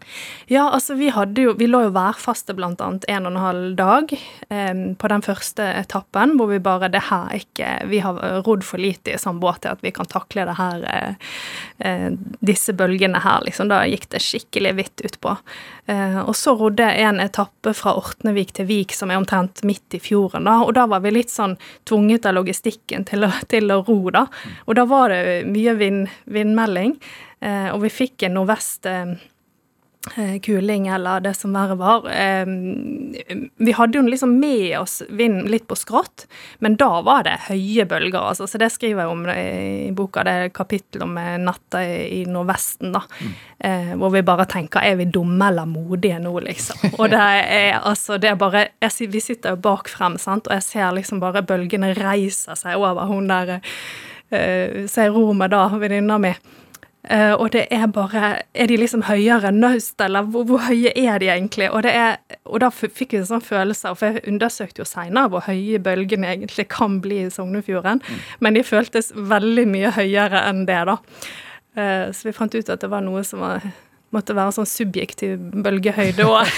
Ja, 0.52 0.68
altså 0.70 0.96
vi 0.98 1.10
hadde 1.14 1.42
jo 1.44 1.54
Vi 1.58 1.66
lå 1.68 1.82
jo 1.86 1.94
værfaste 1.94 2.54
blant 2.56 2.80
annet 2.84 3.06
en 3.08 3.26
og 3.26 3.32
en 3.32 3.42
halv 3.42 3.76
dag 3.78 4.14
eh, 4.14 4.74
på 4.98 5.10
den 5.12 5.24
første 5.24 5.66
etappen, 5.80 6.36
hvor 6.38 6.50
vi 6.52 6.60
bare 6.62 6.90
Det 6.92 7.06
her 7.10 7.28
er 7.32 7.42
ikke 7.42 7.72
Vi 7.90 8.02
har 8.04 8.20
rodd 8.46 8.64
for 8.66 8.80
lite 8.80 9.14
i 9.14 9.20
sånn 9.20 9.40
båt 9.42 9.62
til 9.64 9.74
at 9.74 9.84
vi 9.84 9.92
kan 9.94 10.08
takle 10.08 10.46
det 10.48 10.56
her 10.58 10.86
eh, 10.92 11.32
eh, 11.84 12.08
Disse 12.44 12.72
bølgene 12.76 13.20
her, 13.22 13.42
liksom. 13.46 13.68
Da 13.70 13.82
gikk 13.88 14.08
det 14.12 14.22
skikkelig 14.22 14.74
hvitt 14.78 15.02
utpå. 15.08 15.34
Eh, 15.88 16.18
og 16.20 16.34
så 16.36 16.54
rodde 16.58 16.84
en 16.84 17.20
etappe 17.22 17.72
fra 17.76 17.94
Ortnevik 17.98 18.52
til 18.56 18.68
Vik, 18.68 18.94
som 18.96 19.10
er 19.10 19.20
omtrent 19.20 19.62
midt 19.66 19.96
i 19.96 20.00
fjorden, 20.02 20.48
da. 20.48 20.58
Og 20.64 20.74
da 20.76 20.86
var 20.90 21.02
vi 21.04 21.14
litt 21.14 21.32
sånn 21.32 21.56
tvunget 21.88 22.28
av 22.28 22.36
logistikken 22.38 23.06
til 23.08 23.24
å, 23.24 23.32
til 23.52 23.72
å 23.72 23.80
ro, 23.86 23.98
da. 24.14 24.26
Og 24.66 24.78
da 24.78 24.84
var 24.88 25.14
det 25.14 25.42
mye 25.48 25.74
vind, 25.78 26.06
vindmelding, 26.30 26.98
eh, 27.40 27.70
og 27.72 27.82
vi 27.86 27.94
fikk 27.94 28.28
en 28.28 28.36
nordvest 28.38 28.88
eh, 28.90 29.16
kuling, 30.42 30.88
eller 30.88 31.20
det 31.20 31.34
som 31.34 31.52
verre 31.52 31.74
var. 31.74 32.10
Eh, 32.10 32.46
vi 33.56 33.72
hadde 33.72 33.98
jo 33.98 34.04
liksom 34.06 34.38
med 34.40 34.78
oss 34.78 35.02
vind 35.08 35.48
litt 35.50 35.66
på 35.68 35.76
skrått, 35.76 36.26
men 36.58 36.76
da 36.76 37.00
var 37.02 37.24
det 37.26 37.36
høye 37.48 37.84
bølger, 37.88 38.20
altså. 38.20 38.46
Så 38.46 38.58
det 38.58 38.70
skriver 38.72 39.04
jeg 39.04 39.12
om 39.12 39.26
i 39.28 39.90
boka, 39.96 40.24
det 40.24 40.32
er 40.32 40.48
et 40.48 40.56
kapittel 40.56 41.04
om 41.04 41.16
eh, 41.20 41.36
natta 41.42 41.82
i, 41.84 42.24
Nordvesten, 42.28 42.92
da. 42.94 43.04
Mm. 43.58 43.98
hvor 43.98 44.12
vi 44.14 44.20
bare 44.22 44.44
tenker 44.46 44.84
er 44.86 44.94
vi 45.00 45.08
dumme 45.10 45.48
eller 45.48 45.66
modige 45.66 46.20
nå, 46.22 46.30
liksom. 46.44 46.92
Og 47.00 47.08
det 47.10 47.18
er 47.18 47.80
altså, 47.80 48.18
det 48.18 48.30
er 48.30 48.38
bare 48.38 48.68
jeg, 48.78 49.08
Vi 49.10 49.20
sitter 49.20 49.56
jo 49.56 49.62
bak 49.62 49.90
frem, 49.90 50.18
sant, 50.18 50.46
og 50.46 50.54
jeg 50.54 50.66
ser 50.66 50.94
liksom 50.94 51.20
bare 51.20 51.42
bølgene 51.42 51.90
reiser 51.98 52.54
seg 52.58 52.78
over 52.78 53.10
hun 53.10 53.28
der 53.28 53.58
Ser 54.28 55.14
med 55.32 55.50
da, 55.50 55.62
venninna 55.80 56.18
mi. 56.20 56.34
Eh, 57.08 57.32
og 57.32 57.52
det 57.54 57.62
er 57.72 57.86
bare 57.88 58.42
Er 58.54 58.68
de 58.68 58.76
liksom 58.76 59.06
høyere 59.08 59.48
enn 59.48 59.62
naust, 59.62 59.96
eller 60.04 60.26
hvor, 60.28 60.44
hvor 60.44 60.60
høye 60.66 60.92
er 60.92 61.18
de 61.22 61.30
egentlig? 61.32 61.70
Og, 61.72 61.82
det 61.86 61.94
er, 61.96 62.18
og 62.44 62.60
da 62.60 62.68
fikk 62.74 63.14
vi 63.14 63.22
en 63.22 63.28
sånn 63.30 63.44
følelse, 63.44 63.88
av, 63.88 63.96
for 64.00 64.12
jeg 64.12 64.26
undersøkte 64.28 64.82
jo 64.82 64.88
seinere 64.88 65.32
hvor 65.32 65.46
høye 65.48 65.80
bølgene 65.80 66.28
egentlig 66.34 66.68
kan 66.68 67.00
bli 67.04 67.22
i 67.24 67.32
Sognefjorden, 67.32 68.02
men 68.44 68.58
de 68.58 68.64
føltes 68.66 69.12
veldig 69.16 69.64
mye 69.72 69.92
høyere 69.96 70.44
enn 70.50 70.66
det, 70.68 70.82
da. 70.90 70.98
Eh, 71.78 72.08
så 72.12 72.28
vi 72.28 72.36
fant 72.36 72.54
ut 72.54 72.72
at 72.74 72.84
det 72.84 72.92
var 72.92 73.04
noe 73.06 73.24
som 73.24 73.40
var, 73.44 73.64
måtte 74.14 74.36
være 74.36 74.54
sånn 74.56 74.68
subjektiv 74.68 75.36
bølgehøyde 75.64 76.24
òg. 76.24 76.48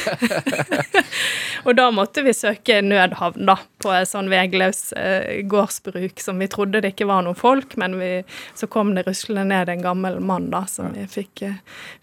og 1.67 1.73
da 1.79 1.89
måtte 1.95 2.23
vi 2.27 2.35
søke 2.37 2.79
nødhavn, 2.85 3.49
da, 3.49 3.57
på 3.83 3.93
et 3.97 4.11
sånn 4.11 4.31
vegløs 4.33 4.93
eh, 4.99 5.43
gårdsbruk 5.51 6.23
som 6.23 6.39
vi 6.43 6.51
trodde 6.53 6.83
det 6.85 6.95
ikke 6.95 7.09
var 7.11 7.27
noen 7.27 7.39
folk, 7.39 7.75
men 7.81 7.99
vi, 8.01 8.13
så 8.59 8.71
kom 8.71 8.95
det 8.97 9.07
ruslende 9.09 9.49
ned 9.51 9.73
en 9.73 9.85
gammel 9.85 10.21
mann, 10.23 10.51
da, 10.55 10.65
som 10.71 10.95
vi 10.95 11.09
fikk, 11.11 11.45
eh, 11.49 11.59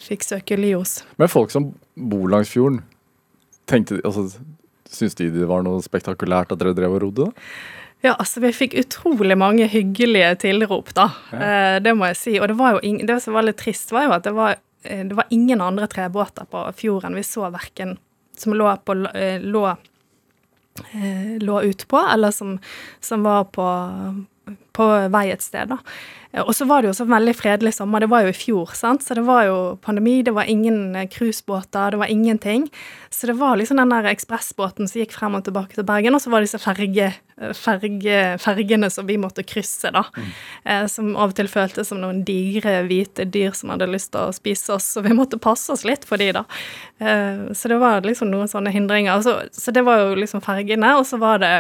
fikk 0.10 0.28
søke 0.28 0.60
ly 0.60 0.76
hos. 0.76 1.00
Men 1.22 1.32
folk 1.32 1.54
som 1.54 1.72
bor 1.96 2.28
langs 2.32 2.52
fjorden, 2.52 2.84
tenkte, 3.72 4.02
altså, 4.04 4.30
syns 4.92 5.18
de 5.20 5.32
det 5.32 5.48
var 5.50 5.64
noe 5.68 5.84
spektakulært 5.84 6.54
at 6.54 6.62
dere 6.62 6.76
drev 6.76 7.00
og 7.00 7.06
rodde? 7.08 7.28
da? 7.28 7.50
Ja, 8.06 8.14
altså 8.14 8.44
vi 8.44 8.52
fikk 8.54 8.76
utrolig 8.78 9.36
mange 9.40 9.66
hyggelige 9.72 10.36
tilrop, 10.44 10.92
da. 10.96 11.10
Eh, 11.34 11.78
det 11.82 11.96
må 11.98 12.12
jeg 12.12 12.20
si. 12.20 12.36
Og 12.38 12.52
det 12.52 12.58
var 12.60 12.76
jo 12.76 12.84
ing 12.86 13.02
det 13.10 13.18
som 13.24 13.34
var 13.34 13.48
litt 13.48 13.58
trist, 13.58 13.92
var 13.96 14.06
jo 14.06 14.14
at 14.20 14.28
det 14.28 14.36
var, 14.38 14.60
det 14.90 15.16
var 15.16 15.26
ingen 15.30 15.62
andre 15.62 15.88
trebåter 15.88 16.46
på 16.46 16.72
fjorden. 16.76 17.16
Vi 17.16 17.24
så 17.24 17.50
verken 17.50 17.98
som 18.38 18.54
lå 18.54 18.76
på 18.78 18.94
eh, 18.94 19.42
lå, 19.42 19.68
eh, 20.92 21.38
lå 21.40 21.62
utpå, 21.62 22.00
eller 22.14 22.32
som, 22.32 22.60
som 23.00 23.24
var 23.24 23.44
på, 23.44 23.68
på 24.78 24.88
vei 25.14 25.28
et 25.34 25.44
sted, 25.46 25.74
da. 25.74 25.82
Eh, 26.34 26.44
Og 26.44 26.54
så 26.56 26.68
var 26.70 26.82
det 26.84 26.92
jo 26.92 26.98
så 27.00 27.08
veldig 27.10 27.34
fredelig 27.36 27.74
sommer. 27.78 28.04
Det 28.04 28.10
var 28.12 28.26
jo 28.26 28.32
i 28.34 28.38
fjor, 28.38 28.74
sant. 28.78 29.04
Så 29.04 29.16
det 29.18 29.24
var 29.28 29.46
jo 29.48 29.58
pandemi, 29.82 30.20
det 30.24 30.36
var 30.36 30.50
ingen 30.50 30.96
eh, 30.96 31.08
cruisebåter, 31.10 31.92
det 31.92 32.02
var 32.02 32.12
ingenting. 32.14 32.68
Så 33.10 33.28
det 33.28 33.38
var 33.40 33.58
liksom 33.58 33.78
den 33.82 33.90
der 33.94 34.10
ekspressbåten 34.12 34.88
som 34.88 35.02
gikk 35.02 35.16
frem 35.16 35.38
og 35.40 35.46
tilbake 35.48 35.78
til 35.78 35.88
Bergen, 35.88 36.16
og 36.16 36.22
så 36.22 36.30
var 36.30 36.44
det 36.44 36.50
disse 36.52 36.62
ferge, 36.62 37.10
eh, 37.42 37.54
ferge, 37.58 38.20
fergene 38.44 38.92
som 38.94 39.08
vi 39.08 39.18
måtte 39.18 39.46
krysse, 39.48 39.92
da. 39.96 40.06
Mm. 40.18 40.88
som 40.92 41.16
av 41.16 41.32
og 41.32 41.36
til 41.38 41.48
føltes 41.48 41.90
som 41.90 42.00
noen 42.02 42.24
digre, 42.28 42.82
hvite 42.88 43.26
dyr 43.32 43.56
som 43.56 43.72
hadde 43.74 43.88
lyst 43.90 44.12
til 44.14 44.28
å 44.28 44.36
spise 44.36 44.76
oss, 44.76 44.88
så 44.94 45.04
vi 45.06 45.16
måtte 45.16 45.40
passe 45.42 45.72
oss 45.74 45.86
litt 45.88 46.06
for 46.06 46.20
de, 46.22 46.32
da. 46.36 46.44
Eh, 47.00 47.48
så 47.54 47.72
det 47.72 47.80
var 47.82 48.06
liksom 48.06 48.30
noen 48.32 48.52
sånne 48.52 48.74
hindringer. 48.76 49.22
Så, 49.24 49.40
så 49.52 49.72
det 49.74 49.86
var 49.88 50.04
jo 50.04 50.18
liksom 50.20 50.44
fergene, 50.44 50.98
og 51.00 51.08
så 51.08 51.20
var 51.22 51.42
det 51.44 51.54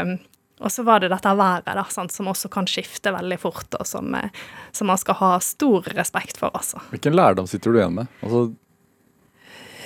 og 0.57 0.71
så 0.73 0.85
var 0.87 1.03
det 1.03 1.11
dette 1.13 1.33
været, 1.37 1.67
da, 1.67 1.83
sant, 1.93 2.13
som 2.13 2.29
også 2.31 2.49
kan 2.53 2.65
skifte 2.69 3.13
veldig 3.13 3.37
fort, 3.41 3.67
og 3.77 3.85
som, 3.87 4.15
eh, 4.17 4.31
som 4.73 4.89
man 4.89 4.97
skal 5.01 5.19
ha 5.19 5.33
stor 5.43 5.85
respekt 5.97 6.39
for, 6.41 6.53
altså. 6.57 6.81
Hvilken 6.93 7.17
lærdom 7.17 7.49
sitter 7.49 7.73
du 7.73 7.81
igjen 7.81 7.99
med? 8.01 8.15
Altså, 8.21 8.47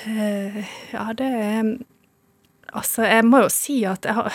Uh, 0.02 0.64
ja, 0.90 1.12
det 1.14 1.28
er 1.30 1.66
Altså, 2.72 3.04
jeg 3.04 3.26
må 3.28 3.42
jo 3.44 3.50
si 3.52 3.82
at 3.86 4.06
jeg 4.08 4.16
har 4.16 4.32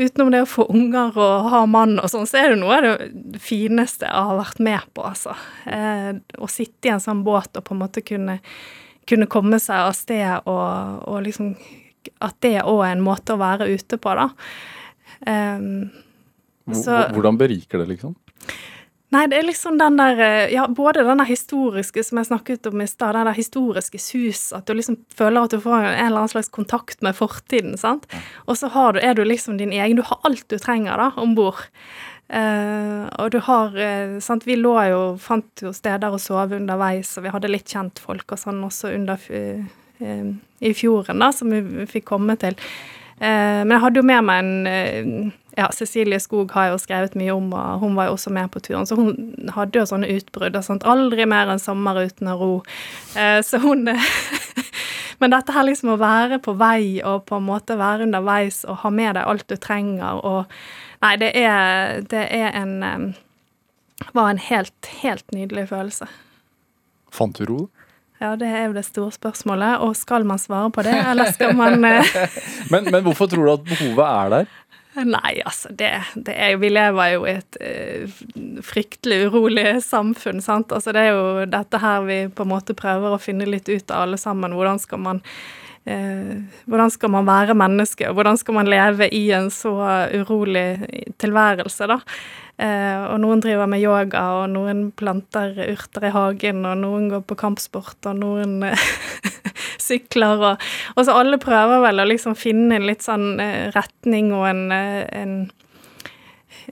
utenom 0.00 0.28
det 0.32 0.42
å 0.44 0.48
få 0.48 0.66
unger 0.72 1.16
og 1.16 1.48
ha 1.52 1.60
mann 1.68 1.98
og 2.00 2.10
sånn, 2.12 2.26
så 2.28 2.40
er 2.40 2.52
det 2.52 2.58
noe 2.60 2.76
av 2.76 3.00
det 3.10 3.40
fineste 3.40 4.04
jeg 4.04 4.26
har 4.28 4.36
vært 4.36 4.60
med 4.64 4.90
på, 4.96 5.04
altså. 5.08 5.32
Eh, 5.64 6.20
å 6.36 6.48
sitte 6.52 6.88
i 6.88 6.92
en 6.92 7.00
sånn 7.00 7.22
båt 7.24 7.56
og 7.56 7.64
på 7.64 7.76
en 7.76 7.80
måte 7.80 8.04
kunne, 8.04 8.38
kunne 9.08 9.28
komme 9.32 9.60
seg 9.60 9.86
av 9.86 9.96
sted 9.96 10.48
og, 10.48 11.00
og 11.08 11.24
liksom 11.26 11.54
At 12.24 12.38
det 12.40 12.62
òg 12.64 12.84
er 12.84 12.94
en 12.94 13.04
måte 13.04 13.34
å 13.34 13.40
være 13.40 13.68
ute 13.68 13.98
på, 14.00 14.14
da. 14.16 14.30
Um, 15.26 15.90
så, 16.74 17.04
Hvordan 17.12 17.38
beriker 17.40 17.82
det, 17.82 17.88
liksom? 17.94 18.14
Nei, 19.10 19.24
det 19.26 19.40
er 19.40 19.46
liksom 19.48 19.78
den 19.78 19.96
der 19.98 20.20
eh, 20.22 20.52
Ja, 20.54 20.68
både 20.70 21.02
den 21.02 21.18
der 21.18 21.26
historiske 21.26 22.02
som 22.06 22.20
jeg 22.20 22.28
snakket 22.28 22.68
om 22.70 22.82
i 22.82 22.86
stad, 22.86 23.16
den 23.16 23.26
der 23.26 23.34
historiske 23.34 23.98
sus, 23.98 24.52
at 24.54 24.68
du 24.68 24.76
liksom 24.78 25.00
føler 25.16 25.48
at 25.48 25.56
du 25.56 25.58
får 25.62 25.88
en 25.88 26.06
eller 26.06 26.22
annen 26.22 26.30
slags 26.30 26.50
kontakt 26.54 27.02
med 27.02 27.18
fortiden, 27.18 27.74
sant. 27.78 28.06
Og 28.46 28.60
så 28.60 28.70
du, 28.70 29.00
er 29.02 29.18
du 29.18 29.24
liksom 29.24 29.58
din 29.58 29.72
egen 29.74 29.98
Du 29.98 30.06
har 30.06 30.20
alt 30.22 30.46
du 30.48 30.58
trenger, 30.58 30.96
da, 30.96 31.10
om 31.16 31.34
bord. 31.34 31.66
Uh, 32.30 33.10
og 33.18 33.32
du 33.34 33.40
har 33.42 33.74
uh, 33.74 34.20
sant, 34.22 34.46
Vi 34.46 34.54
lå 34.54 34.76
jo, 34.86 35.00
fant 35.18 35.64
jo 35.64 35.72
steder 35.74 36.14
å 36.14 36.22
sove 36.22 36.60
underveis, 36.60 37.16
og 37.18 37.26
vi 37.26 37.32
hadde 37.34 37.50
litt 37.50 37.66
kjentfolk 37.66 38.30
og 38.30 38.38
sånn 38.38 38.62
også 38.62 38.92
under 38.94 39.18
uh, 39.26 40.30
i 40.60 40.70
fjorden, 40.72 41.18
da, 41.18 41.32
som 41.34 41.50
vi 41.50 41.88
fikk 41.90 42.06
komme 42.12 42.38
til. 42.38 42.54
Men 43.20 43.74
jeg 43.74 43.82
hadde 43.82 44.00
jo 44.00 44.06
med 44.08 44.24
meg 44.24 44.46
en 44.46 45.32
ja, 45.56 45.68
Cecilie 45.72 46.20
Skog 46.20 46.52
har 46.52 46.70
jo 46.70 46.78
skrevet 46.80 47.16
mye 47.18 47.34
om, 47.34 47.50
og 47.52 47.82
hun 47.82 47.96
var 47.98 48.08
jo 48.08 48.14
også 48.16 48.32
med 48.32 48.50
på 48.54 48.62
turen. 48.64 48.86
Så 48.86 48.96
hun 48.96 49.50
hadde 49.54 49.80
jo 49.80 49.88
sånne 49.88 50.10
utbrudd. 50.14 50.56
Sant? 50.64 50.86
Aldri 50.88 51.26
mer 51.28 51.50
enn 51.52 51.62
sommer 51.62 51.98
uten 52.00 52.30
å 52.30 52.36
ro. 52.40 52.52
Eh, 53.18 53.40
så 53.44 53.60
hun 53.62 53.88
Men 55.20 55.34
dette 55.34 55.52
her 55.52 55.66
liksom 55.68 55.90
å 55.92 55.98
være 56.00 56.38
på 56.40 56.54
vei 56.56 57.02
og 57.04 57.26
på 57.28 57.36
en 57.36 57.44
måte 57.44 57.76
være 57.76 58.06
underveis 58.06 58.62
og 58.64 58.78
ha 58.86 58.90
med 58.94 59.18
deg 59.18 59.28
alt 59.28 59.50
du 59.52 59.58
trenger 59.60 60.22
og 60.24 60.54
Nei, 61.00 61.14
det 61.16 61.30
er, 61.36 62.00
det 62.12 62.26
er 62.28 62.56
en 62.56 62.72
Var 64.16 64.26
en 64.30 64.40
helt, 64.40 64.88
helt 65.00 65.32
nydelig 65.32 65.66
følelse. 65.70 66.08
Fant 67.12 67.36
du 67.36 67.44
ro? 67.48 67.60
Ja, 68.20 68.34
det 68.36 68.48
er 68.52 68.66
jo 68.68 68.76
det 68.76 68.84
store 68.84 69.12
spørsmålet. 69.14 69.80
Og 69.80 69.94
skal 69.96 70.26
man 70.28 70.40
svare 70.40 70.70
på 70.70 70.84
det, 70.84 70.96
eller 71.12 71.32
skal 71.32 71.54
man 71.56 71.84
eh, 71.88 72.16
men, 72.72 72.90
men 72.92 73.04
hvorfor 73.06 73.30
tror 73.30 73.46
du 73.46 73.52
at 73.54 73.70
behovet 73.70 74.04
er 74.06 74.34
der? 74.34 74.50
Nei, 75.06 75.36
altså 75.46 75.70
det, 75.70 75.92
det 76.26 76.34
er 76.34 76.50
jo 76.50 76.58
Vi 76.64 76.68
lever 76.72 77.12
jo 77.12 77.22
i 77.22 77.36
et 77.38 77.58
uh, 77.62 78.60
fryktelig 78.66 79.28
urolig 79.30 79.78
samfunn, 79.86 80.42
sant. 80.42 80.74
Altså 80.74 80.92
det 80.92 81.06
er 81.06 81.14
jo 81.14 81.46
dette 81.48 81.80
her 81.80 82.02
vi 82.08 82.20
på 82.28 82.44
en 82.44 82.52
måte 82.52 82.76
prøver 82.76 83.14
å 83.14 83.22
finne 83.22 83.46
litt 83.48 83.70
ut 83.70 83.94
av 83.94 84.04
alle 84.04 84.18
sammen. 84.20 84.56
Hvordan 84.58 84.82
skal 84.82 85.00
man 85.00 85.22
uh, 85.22 86.34
hvordan 86.66 86.92
skal 86.92 87.14
man 87.14 87.30
være 87.30 87.56
menneske, 87.56 88.10
og 88.10 88.18
hvordan 88.18 88.42
skal 88.42 88.58
man 88.58 88.70
leve 88.70 89.08
i 89.14 89.28
en 89.36 89.48
så 89.54 89.76
urolig 90.18 90.66
tilværelse, 91.22 91.88
da. 91.94 92.00
Uh, 92.60 93.06
og 93.14 93.22
noen 93.22 93.40
driver 93.40 93.68
med 93.70 93.80
yoga, 93.80 94.20
og 94.42 94.50
noen 94.52 94.90
planter 94.92 95.54
urter 95.70 96.10
i 96.10 96.12
hagen, 96.12 96.66
og 96.68 96.82
noen 96.82 97.08
går 97.08 97.22
på 97.24 97.38
kampsport, 97.40 97.96
og 98.10 98.18
noen 98.20 98.58
sykler 99.90 100.44
og 100.44 100.68
Og 100.96 101.06
så 101.06 101.16
alle 101.16 101.40
prøver 101.40 101.80
vel 101.86 102.02
å 102.02 102.08
liksom 102.08 102.36
finne 102.38 102.76
en 102.76 102.86
litt 102.88 103.04
sånn 103.06 103.40
eh, 103.40 103.70
retning 103.74 104.32
og 104.36 104.46
en, 104.50 104.62
eh, 104.74 105.04
en, 105.22 105.34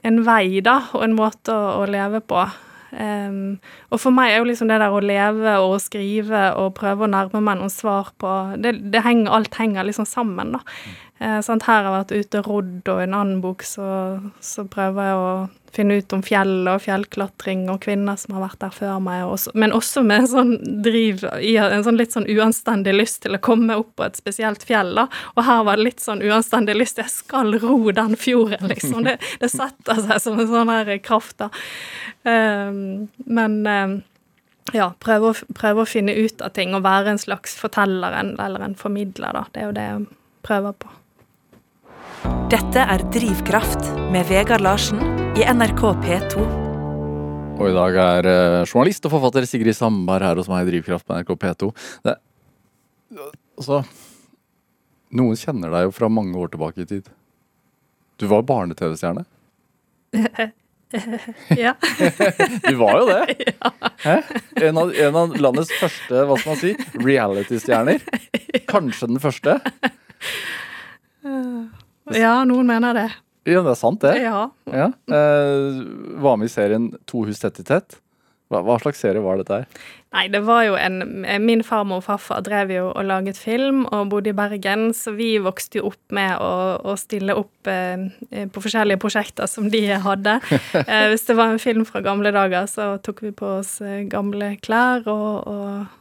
en 0.05 0.23
vei, 0.27 0.61
da, 0.65 0.81
og 0.93 1.05
en 1.07 1.17
måte 1.17 1.55
å, 1.55 1.79
å 1.81 1.89
leve 1.89 2.21
på. 2.21 2.43
Um, 2.89 3.59
og 3.93 3.99
for 4.01 4.13
meg 4.13 4.31
er 4.31 4.39
jo 4.39 4.47
liksom 4.49 4.69
det 4.69 4.79
der 4.81 4.93
å 4.93 5.01
leve 5.03 5.51
og 5.61 5.75
skrive 5.83 6.47
og 6.57 6.71
prøve 6.79 7.05
å 7.05 7.11
nærme 7.11 7.41
meg 7.45 7.59
noen 7.59 7.69
svar 7.69 8.09
på 8.17 8.31
det, 8.57 8.79
det 8.89 9.03
henger, 9.05 9.29
Alt 9.37 9.59
henger 9.59 9.85
liksom 9.85 10.07
sammen, 10.09 10.55
da. 10.57 10.63
Uh, 11.19 11.39
sant? 11.43 11.65
her 11.67 11.83
har 11.83 11.87
jeg 11.87 11.95
vært 11.97 12.11
ute 12.15 12.41
og 12.41 12.49
rodd, 12.49 12.91
og 12.91 13.01
i 13.01 13.07
en 13.07 13.15
annen 13.17 13.41
bok 13.43 13.65
så, 13.67 13.87
så 14.43 14.63
prøver 14.71 15.09
jeg 15.09 15.17
å 15.19 15.31
finne 15.73 15.99
ut 15.99 16.13
om 16.15 16.21
fjell 16.25 16.67
og 16.69 16.81
fjellklatring 16.83 17.67
og 17.69 17.81
kvinner 17.83 18.17
som 18.19 18.35
har 18.35 18.45
vært 18.47 18.61
der 18.63 18.73
før 18.73 18.99
meg, 19.03 19.21
også, 19.27 19.53
men 19.59 19.73
også 19.75 20.03
med 20.05 20.27
sånn 20.31 20.53
driv 20.83 21.23
i 21.45 21.55
en 21.61 21.85
sånn 21.85 21.99
litt 21.99 22.15
sånn 22.15 22.27
uanstendig 22.29 22.95
lyst 22.95 23.21
til 23.25 23.37
å 23.37 23.41
komme 23.43 23.77
opp 23.79 23.91
på 23.99 24.07
et 24.07 24.19
spesielt 24.19 24.65
fjell, 24.65 24.95
da. 24.97 25.07
Og 25.35 25.43
her 25.45 25.63
var 25.67 25.79
det 25.79 25.89
litt 25.89 26.03
sånn 26.03 26.23
uanstendig 26.25 26.77
lyst 26.77 27.01
jeg 27.01 27.13
skal 27.13 27.53
ro 27.61 27.79
den 27.95 28.15
fjorden, 28.19 28.69
liksom. 28.71 29.03
Det, 29.05 29.17
det 29.41 29.51
setter 29.53 30.01
seg 30.07 30.23
som 30.23 30.39
en 30.39 30.49
sånn 30.49 30.73
her 30.73 30.93
kraft, 31.05 31.37
da. 31.41 31.51
Eh, 32.27 32.71
men 33.39 33.59
eh, 33.69 33.97
ja, 34.75 34.91
prøve 35.01 35.33
å, 35.33 35.51
prøve 35.57 35.83
å, 35.83 35.89
finne 35.89 36.15
ut 36.17 36.41
av 36.45 36.53
ting 36.57 36.75
og 36.77 36.85
være 36.85 37.13
en 37.13 37.21
slags 37.21 37.55
forteller 37.59 38.17
eller 38.19 38.65
en 38.65 38.77
formidler, 38.79 39.35
da. 39.35 39.45
Det 39.53 39.63
er 39.63 39.69
jo 39.69 39.77
det 39.77 39.85
jeg 39.89 40.07
prøver 40.45 40.75
på. 40.81 40.98
Dette 42.49 42.81
er 42.81 43.03
Drivkraft 43.13 43.85
med 44.13 44.25
Vegard 44.27 44.63
Larsen 44.65 44.99
i 45.37 45.45
NRK 45.45 45.81
P2. 46.03 46.43
Og 47.59 47.65
i 47.67 47.75
dag 47.75 47.97
er 48.03 48.27
uh, 48.27 48.67
journalist 48.67 49.05
og 49.07 49.13
forfatter 49.13 49.47
Sigrid 49.47 49.77
Sandberg 49.77 50.25
her 50.25 50.39
hos 50.39 50.49
meg 50.51 50.65
i 50.65 50.71
Drivkraft 50.71 51.07
på 51.07 51.15
NRK 51.15 51.31
P2. 51.43 51.69
Det, 52.07 52.15
altså 53.59 53.81
Noen 55.15 55.39
kjenner 55.39 55.71
deg 55.73 55.87
jo 55.87 55.95
fra 55.95 56.09
mange 56.11 56.37
år 56.37 56.51
tilbake 56.53 56.83
i 56.83 56.89
tid. 56.89 57.07
Du 58.19 58.27
var 58.29 58.43
barne-TV-stjerne. 58.49 59.23
ja. 61.63 61.73
du 62.67 62.75
var 62.81 62.99
jo 62.99 63.09
det. 63.09 63.23
Ja. 63.99 64.21
En, 64.63 64.77
av, 64.79 64.93
en, 64.95 65.15
av, 65.19 65.33
landets 65.43 65.73
første 65.75 66.21
hva 66.23 66.37
skal 66.39 66.53
man 66.53 66.59
si, 66.61 66.69
reality-stjerner. 67.03 68.05
Kanskje 68.69 69.09
den 69.11 69.19
første. 69.19 69.57
Ja, 72.17 72.39
noen 72.47 72.69
mener 72.69 72.95
det. 72.97 73.07
Ja, 73.49 73.63
det 73.63 73.73
er 73.73 73.79
sant, 73.79 74.01
det. 74.03 74.17
Ja. 74.21 74.49
ja. 74.69 74.91
Eh, 75.09 75.81
var 76.21 76.37
med 76.37 76.49
i 76.49 76.53
serien 76.53 76.91
To 77.09 77.25
hus 77.27 77.41
tett 77.41 77.61
i 77.61 77.65
tett. 77.65 77.97
Hva, 78.49 78.63
hva, 78.65 78.79
slags 78.81 79.01
serie 79.03 79.21
var 79.21 79.37
dette 79.37 79.59
her? 79.59 79.81
Nei, 80.15 80.23
det 80.33 80.39
var 80.41 80.63
jo 80.65 80.73
en 80.73 81.03
Min 81.43 81.61
farmor 81.61 82.01
og 82.01 82.05
farfar 82.07 82.41
drev 82.41 82.71
jo 82.73 82.87
og 82.89 83.05
laget 83.05 83.37
film 83.37 83.83
og 83.85 84.09
bodde 84.09 84.31
i 84.31 84.37
Bergen, 84.37 84.87
så 84.97 85.13
vi 85.13 85.35
vokste 85.41 85.77
jo 85.77 85.91
opp 85.91 86.15
med 86.17 86.33
å, 86.41 86.79
å 86.81 86.95
stille 86.97 87.35
opp 87.37 87.69
eh, 87.69 88.09
på 88.49 88.63
forskjellige 88.63 89.01
prosjekter 89.03 89.49
som 89.49 89.69
de 89.69 89.85
hadde. 89.93 90.39
Eh, 90.79 91.09
hvis 91.11 91.25
det 91.27 91.35
var 91.37 91.51
en 91.51 91.61
film 91.61 91.83
fra 91.85 92.01
gamle 92.01 92.31
dager, 92.33 92.65
så 92.69 92.95
tok 93.03 93.21
vi 93.21 93.31
på 93.35 93.45
oss 93.59 93.75
eh, 93.85 94.07
gamle 94.09 94.55
klær 94.63 95.05
og, 95.11 95.49
og 95.49 95.98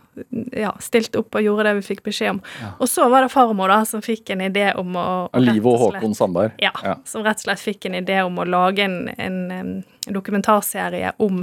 ja, 0.57 0.73
stilte 0.83 1.23
opp 1.23 1.39
og 1.39 1.45
gjorde 1.45 1.69
det 1.69 1.75
vi 1.81 1.87
fikk 1.91 2.05
beskjed 2.09 2.37
om. 2.37 2.43
Ja. 2.63 2.73
Og 2.79 2.91
så 2.91 3.09
var 3.13 3.25
det 3.25 3.33
farmor 3.33 3.73
da, 3.73 3.81
som 3.89 4.05
fikk 4.05 4.35
en 4.35 4.45
idé 4.49 4.71
om 4.79 4.97
å 4.99 5.09
Liv 5.43 5.67
og 5.69 5.81
Håkon 5.85 6.17
Sandberg. 6.19 6.55
Ja, 6.63 6.73
ja, 6.85 6.99
som 7.09 7.27
rett 7.27 7.43
og 7.43 7.49
slett 7.49 7.65
fikk 7.65 7.89
en 7.89 7.99
idé 8.01 8.21
om 8.27 8.39
å 8.41 8.47
lage 8.49 8.87
en, 8.87 9.01
en, 9.17 9.43
en 9.55 9.75
dokumentarserie 10.15 11.15
om 11.25 11.43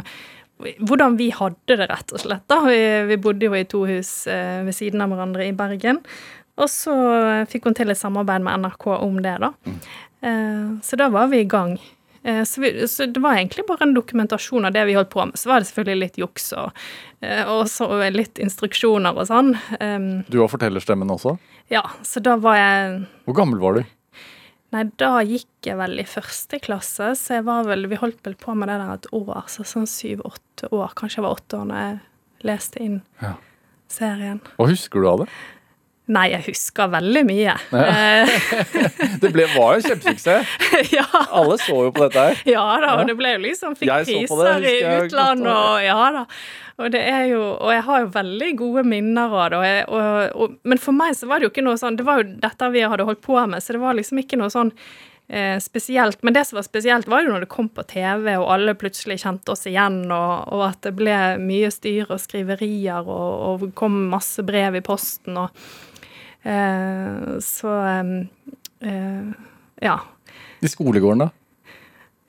hvordan 0.55 1.17
vi 1.19 1.29
hadde 1.35 1.75
det, 1.75 1.89
rett 1.91 2.13
og 2.15 2.21
slett. 2.23 2.45
da. 2.47 2.61
Vi, 2.63 2.79
vi 3.09 3.19
bodde 3.19 3.49
jo 3.49 3.57
i 3.57 3.65
to 3.67 3.83
hus 3.89 4.11
eh, 4.31 4.61
ved 4.63 4.75
siden 4.75 5.03
av 5.03 5.11
hverandre 5.11 5.49
i 5.49 5.55
Bergen. 5.55 5.99
Og 6.55 6.71
så 6.71 6.95
fikk 7.51 7.67
hun 7.67 7.75
til 7.75 7.91
et 7.91 7.99
samarbeid 7.99 8.45
med 8.45 8.63
NRK 8.63 8.87
om 8.95 9.19
det, 9.23 9.35
da. 9.43 9.51
Mm. 9.67 9.79
Eh, 10.25 10.69
så 10.87 10.99
da 10.99 11.09
var 11.11 11.27
vi 11.33 11.43
i 11.43 11.49
gang. 11.49 11.75
Eh, 12.25 12.43
så, 12.49 12.61
vi, 12.61 12.71
så, 12.89 13.05
det 13.05 13.21
var 13.23 13.37
egentlig 13.37 13.67
bare 13.69 13.85
en 13.87 13.95
dokumentasjon 13.95 14.65
av 14.65 14.73
det 14.75 14.85
vi 14.89 14.97
holdt 14.97 15.13
på 15.13 15.25
med. 15.29 15.37
Så 15.39 15.51
var 15.51 15.61
det 15.61 15.69
selvfølgelig 15.69 16.01
litt 16.01 16.21
juks 16.21 16.47
og, 16.57 16.85
eh, 17.21 17.43
og 17.45 17.65
så 17.71 17.89
litt 18.13 18.41
instruksjoner 18.41 19.13
og 19.13 19.29
sånn. 19.29 19.53
Du 20.27 20.39
har 20.41 20.49
fortellerstemmen 20.51 21.13
også? 21.13 21.37
Ja, 21.71 21.83
så 22.05 22.21
da 22.21 22.35
var 22.37 22.59
jeg 22.59 23.05
Hvor 23.25 23.37
gammel 23.37 23.61
var 23.61 23.77
du? 23.77 23.85
Nei, 24.75 24.83
da 24.99 25.21
gikk 25.23 25.69
jeg 25.69 25.77
vel 25.79 25.99
i 26.01 26.07
første 26.07 26.59
klasse, 26.59 27.13
så 27.15 27.37
jeg 27.37 27.45
var 27.47 27.67
vel 27.69 27.87
Vi 27.91 27.99
holdt 28.01 28.25
vel 28.25 28.35
på 28.39 28.55
med 28.57 28.67
det 28.71 28.79
der 28.81 28.95
et 28.97 29.09
år, 29.15 29.45
så 29.51 29.63
sånn 29.67 29.87
syv-åtte 29.89 30.71
år. 30.73 30.95
Kanskje 30.97 31.21
jeg 31.21 31.27
var 31.27 31.37
åtte 31.37 31.59
år 31.61 31.69
når 31.69 31.83
jeg 31.83 31.99
leste 32.49 32.81
inn 32.83 32.97
ja. 33.21 33.35
serien. 33.91 34.41
Hva 34.57 34.67
husker 34.69 35.01
du 35.01 35.09
av 35.09 35.23
det? 35.23 35.29
Nei, 36.05 36.27
jeg 36.35 36.43
husker 36.51 36.89
veldig 36.93 37.21
mye. 37.25 37.53
Ja. 37.73 38.25
det 39.23 39.31
ble, 39.33 39.47
var 39.55 39.79
en 39.79 39.85
kjempesuksess. 39.87 40.51
ja. 40.97 41.05
Alle 41.33 41.57
så 41.61 41.79
jo 41.87 41.93
på 41.95 42.03
dette 42.05 42.25
her. 42.27 42.43
Ja 42.49 42.65
da, 42.83 42.91
og 42.99 43.09
det 43.09 43.15
ble 43.17 43.31
jo 43.33 43.39
liksom 43.47 43.73
Fikk 43.79 43.89
priser 44.05 44.67
i 44.69 44.75
utlandet 44.99 45.49
og 45.49 45.79
ja 45.81 46.11
da. 46.19 46.23
Og 46.75 46.91
det 46.91 47.01
er 47.07 47.23
jo 47.31 47.39
Og 47.55 47.71
jeg 47.71 47.85
har 47.87 48.03
jo 48.03 48.11
veldig 48.11 48.51
gode 48.59 48.83
minner 48.85 49.33
av 49.33 49.49
det. 49.55 49.63
Og, 49.87 49.97
og, 49.97 50.35
og, 50.35 50.59
men 50.67 50.81
for 50.81 50.97
meg 50.97 51.15
så 51.17 51.29
var 51.31 51.41
det 51.41 51.47
jo 51.47 51.53
ikke 51.55 51.65
noe 51.65 51.79
sånn 51.81 51.97
Det 51.97 52.05
var 52.05 52.21
jo 52.21 52.29
dette 52.43 52.69
vi 52.75 52.85
hadde 52.85 53.07
holdt 53.07 53.23
på 53.25 53.39
med, 53.49 53.63
så 53.63 53.73
det 53.73 53.81
var 53.81 53.97
liksom 53.97 54.21
ikke 54.21 54.37
noe 54.37 54.51
sånn 54.53 54.69
eh, 55.31 55.57
spesielt. 55.63 56.21
Men 56.21 56.37
det 56.37 56.45
som 56.45 56.59
var 56.59 56.67
spesielt, 56.67 57.09
var 57.09 57.25
jo 57.25 57.33
når 57.33 57.47
det 57.47 57.51
kom 57.55 57.71
på 57.73 57.87
TV, 57.89 58.35
og 58.35 58.51
alle 58.59 58.77
plutselig 58.77 59.23
kjente 59.23 59.55
oss 59.55 59.65
igjen, 59.71 60.03
og, 60.11 60.53
og 60.53 60.67
at 60.67 60.83
det 60.85 60.93
ble 60.99 61.17
mye 61.41 61.73
styr 61.73 62.11
og 62.11 62.21
skriverier, 62.21 63.01
og, 63.01 63.65
og 63.65 63.67
kom 63.79 63.97
masse 64.11 64.45
brev 64.45 64.77
i 64.77 64.85
posten. 64.85 65.41
og 65.41 65.49
Eh, 65.49 65.94
så 66.45 67.73
eh, 67.81 69.31
ja. 69.81 69.95
I 70.61 70.69
skolegården, 70.69 71.25
da? 71.25 71.29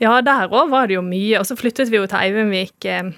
Ja, 0.01 0.19
der 0.25 0.49
òg 0.53 0.71
var 0.73 0.89
det 0.89 0.97
jo 0.99 1.05
mye. 1.05 1.39
Og 1.41 1.47
så 1.49 1.57
flyttet 1.57 1.93
vi 1.93 2.01
jo 2.01 2.09
til 2.09 2.21
Eivindvik 2.21 2.89
eh, 2.89 3.13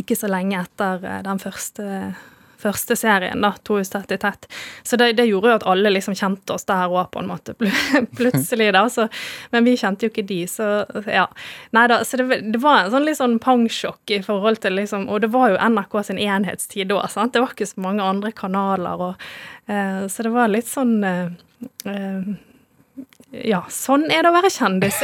ikke 0.00 0.16
så 0.16 0.30
lenge 0.30 0.60
etter 0.60 1.02
den 1.26 1.40
første 1.42 1.86
første 2.60 2.96
serien, 2.98 3.40
da, 3.44 3.52
To 3.66 3.78
hus 3.80 3.92
tett 3.92 4.12
i 4.14 4.18
tett. 4.20 4.46
Så 4.82 4.98
det, 5.00 5.12
det, 5.18 5.26
gjorde 5.30 5.50
jo 5.50 5.58
at 5.58 5.66
alle 5.70 5.92
liksom 5.92 6.16
kjente 6.18 6.54
oss 6.54 6.66
der 6.68 6.90
òg, 6.90 7.10
på 7.14 7.22
en 7.22 7.30
måte, 7.30 7.54
plutselig, 8.18 8.70
da. 8.76 8.84
Så, 8.92 9.08
men 9.54 9.66
vi 9.68 9.76
kjente 9.80 10.06
jo 10.06 10.12
ikke 10.12 10.26
de, 10.28 10.42
så 10.50 10.70
ja. 11.06 11.26
Nei 11.76 11.86
da, 11.90 12.02
så 12.06 12.20
det, 12.20 12.40
det 12.54 12.60
var 12.62 12.84
en 12.84 12.94
sånn 12.94 13.06
litt 13.08 13.20
sånn 13.20 13.38
pangsjokk 13.42 14.14
i 14.14 14.20
forhold 14.24 14.60
til 14.64 14.76
liksom 14.78 15.08
Og 15.10 15.22
det 15.22 15.30
var 15.32 15.52
jo 15.52 15.58
NRK 15.60 15.96
sin 16.06 16.20
enhetstid 16.20 16.90
da, 16.90 17.04
sant. 17.10 17.34
Det 17.34 17.42
var 17.42 17.54
ikke 17.54 17.70
så 17.70 17.82
mange 17.84 18.04
andre 18.04 18.32
kanaler, 18.36 19.08
og 19.10 19.70
eh, 19.70 20.06
Så 20.10 20.26
det 20.26 20.34
var 20.34 20.52
litt 20.52 20.70
sånn 20.70 20.96
eh, 21.04 21.26
eh 21.88 22.30
ja, 23.30 23.60
sånn 23.70 24.08
er 24.10 24.24
det 24.24 24.30
å 24.32 24.34
være 24.34 24.48
kjendis. 24.50 24.96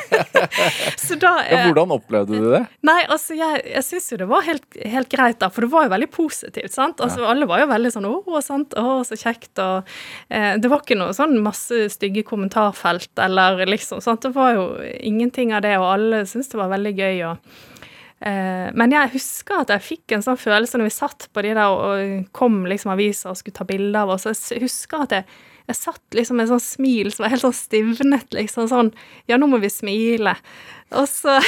så 1.06 1.16
da 1.20 1.30
ja, 1.48 1.62
Hvordan 1.64 1.94
opplevde 1.96 2.36
du 2.36 2.50
det? 2.52 2.60
Nei, 2.84 2.98
altså, 3.08 3.32
Jeg, 3.38 3.62
jeg 3.64 3.86
syns 3.86 4.10
jo 4.12 4.18
det 4.20 4.28
var 4.28 4.44
helt, 4.44 4.66
helt, 4.76 5.08
greit, 5.08 5.38
da. 5.40 5.48
For 5.48 5.64
det 5.64 5.70
var 5.72 5.86
jo 5.86 5.92
veldig 5.94 6.10
positivt. 6.12 6.74
sant? 6.74 7.00
Altså, 7.00 7.22
ja. 7.24 7.30
Alle 7.32 7.48
var 7.48 7.62
jo 7.62 7.70
veldig 7.70 7.94
sånn 7.96 8.10
'Å, 8.10 8.42
sant, 8.44 8.76
å, 8.76 9.00
så 9.08 9.16
kjekt', 9.16 9.56
og 9.64 9.88
eh, 10.28 10.60
Det 10.60 10.68
var 10.68 10.84
ikke 10.84 11.00
noe 11.00 11.16
sånn 11.16 11.38
masse 11.40 11.88
stygge 11.96 12.26
kommentarfelt 12.28 13.24
eller 13.24 13.64
liksom. 13.64 14.04
sant? 14.04 14.20
Det 14.26 14.36
var 14.36 14.52
jo 14.58 14.66
ingenting 15.00 15.54
av 15.56 15.64
det, 15.64 15.78
og 15.80 15.88
alle 15.94 16.24
syntes 16.28 16.52
det 16.52 16.60
var 16.60 16.74
veldig 16.76 16.92
gøy. 16.92 17.22
og 17.30 17.38
eh, 18.20 18.68
men 18.76 18.92
jeg 18.92 19.14
husker 19.16 19.62
at 19.62 19.72
jeg 19.78 19.88
fikk 19.88 20.18
en 20.18 20.26
sånn 20.28 20.40
følelse 20.40 20.76
når 20.76 20.92
vi 20.92 20.98
satt 20.98 21.30
på 21.32 21.46
de 21.46 21.56
der 21.56 21.72
og 21.72 22.28
kom 22.36 22.66
liksom 22.68 22.92
aviser 22.92 23.32
og 23.32 23.40
skulle 23.40 23.56
ta 23.56 23.64
bilder 23.64 24.04
av 24.04 24.18
oss. 24.18 24.28
Jeg 24.28 24.60
husker 24.68 25.08
at 25.08 25.16
jeg 25.22 25.48
jeg 25.70 25.78
satt 25.78 26.16
liksom 26.16 26.38
med 26.38 26.48
et 26.48 26.52
sånt 26.52 26.66
smil 26.66 27.10
som 27.14 27.24
var 27.24 27.34
helt 27.34 27.44
sånn 27.46 27.56
stivnet, 27.56 28.32
liksom 28.34 28.68
sånn 28.70 28.92
Ja, 29.30 29.38
nå 29.38 29.48
må 29.50 29.60
vi 29.62 29.70
smile. 29.72 30.34
Og 30.98 31.06
så, 31.10 31.38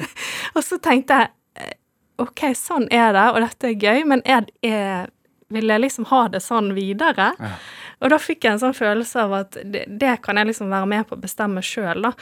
og 0.56 0.62
så 0.66 0.80
tenkte 0.82 1.22
jeg 1.22 1.32
eh, 1.60 1.76
OK, 2.20 2.50
sånn 2.58 2.88
er 2.92 3.14
det, 3.16 3.26
og 3.32 3.40
dette 3.44 3.70
er 3.70 3.86
gøy, 3.88 4.02
men 4.10 4.24
er, 4.28 4.48
er, 4.66 5.08
vil 5.52 5.72
jeg 5.72 5.84
liksom 5.86 6.08
ha 6.10 6.26
det 6.32 6.42
sånn 6.44 6.74
videre? 6.76 7.32
Ja. 7.40 7.54
Og 8.00 8.12
da 8.12 8.18
fikk 8.20 8.44
jeg 8.44 8.56
en 8.56 8.62
sånn 8.62 8.76
følelse 8.76 9.24
av 9.24 9.38
at 9.42 9.56
det, 9.64 9.86
det 10.00 10.18
kan 10.24 10.40
jeg 10.40 10.50
liksom 10.50 10.72
være 10.72 10.88
med 10.88 11.08
på 11.08 11.16
å 11.16 11.22
bestemme 11.22 11.64
sjøl, 11.64 12.04
da. 12.08 12.12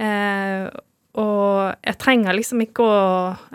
Eh, 0.00 0.68
og 1.16 1.76
jeg 1.80 1.96
trenger 1.96 2.36
liksom 2.36 2.60
ikke 2.60 2.84
å 2.84 2.96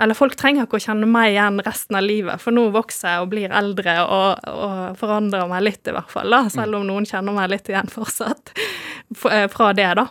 Eller 0.02 0.18
folk 0.18 0.34
trenger 0.40 0.66
ikke 0.66 0.80
å 0.80 0.82
kjenne 0.82 1.10
meg 1.10 1.36
igjen 1.36 1.62
resten 1.62 1.98
av 2.00 2.06
livet, 2.06 2.42
for 2.42 2.56
nå 2.56 2.68
vokser 2.74 3.14
jeg 3.14 3.26
og 3.26 3.30
blir 3.34 3.54
eldre 3.54 3.98
og, 4.06 4.48
og 4.50 4.98
forandrer 4.98 5.50
meg 5.52 5.68
litt, 5.68 5.84
i 5.86 5.94
hvert 5.94 6.10
fall, 6.10 6.34
da, 6.34 6.48
selv 6.54 6.80
om 6.80 6.88
noen 6.88 7.06
kjenner 7.08 7.38
meg 7.38 7.52
litt 7.54 7.70
igjen 7.70 7.92
fortsatt 7.92 8.54
eh, 8.58 9.46
fra 9.52 9.72
det, 9.78 9.92
da. 10.02 10.08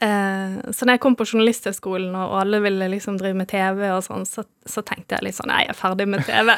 Eh, 0.00 0.56
så 0.72 0.86
når 0.86 0.96
jeg 0.96 1.02
kom 1.04 1.14
på 1.16 1.26
Journalisthøgskolen, 1.28 2.14
og 2.18 2.34
alle 2.40 2.60
ville 2.64 2.88
liksom 2.92 3.16
drive 3.20 3.38
med 3.38 3.48
TV 3.50 3.86
og 3.92 4.02
sånn, 4.04 4.26
så, 4.28 4.44
så, 4.66 4.82
tenkte 4.86 5.16
jeg 5.16 5.28
litt 5.28 5.38
sånn 5.38 5.52
Nei, 5.52 5.62
jeg 5.64 5.74
er 5.74 5.78
ferdig 5.78 6.08
med 6.10 6.26
TV. 6.26 6.50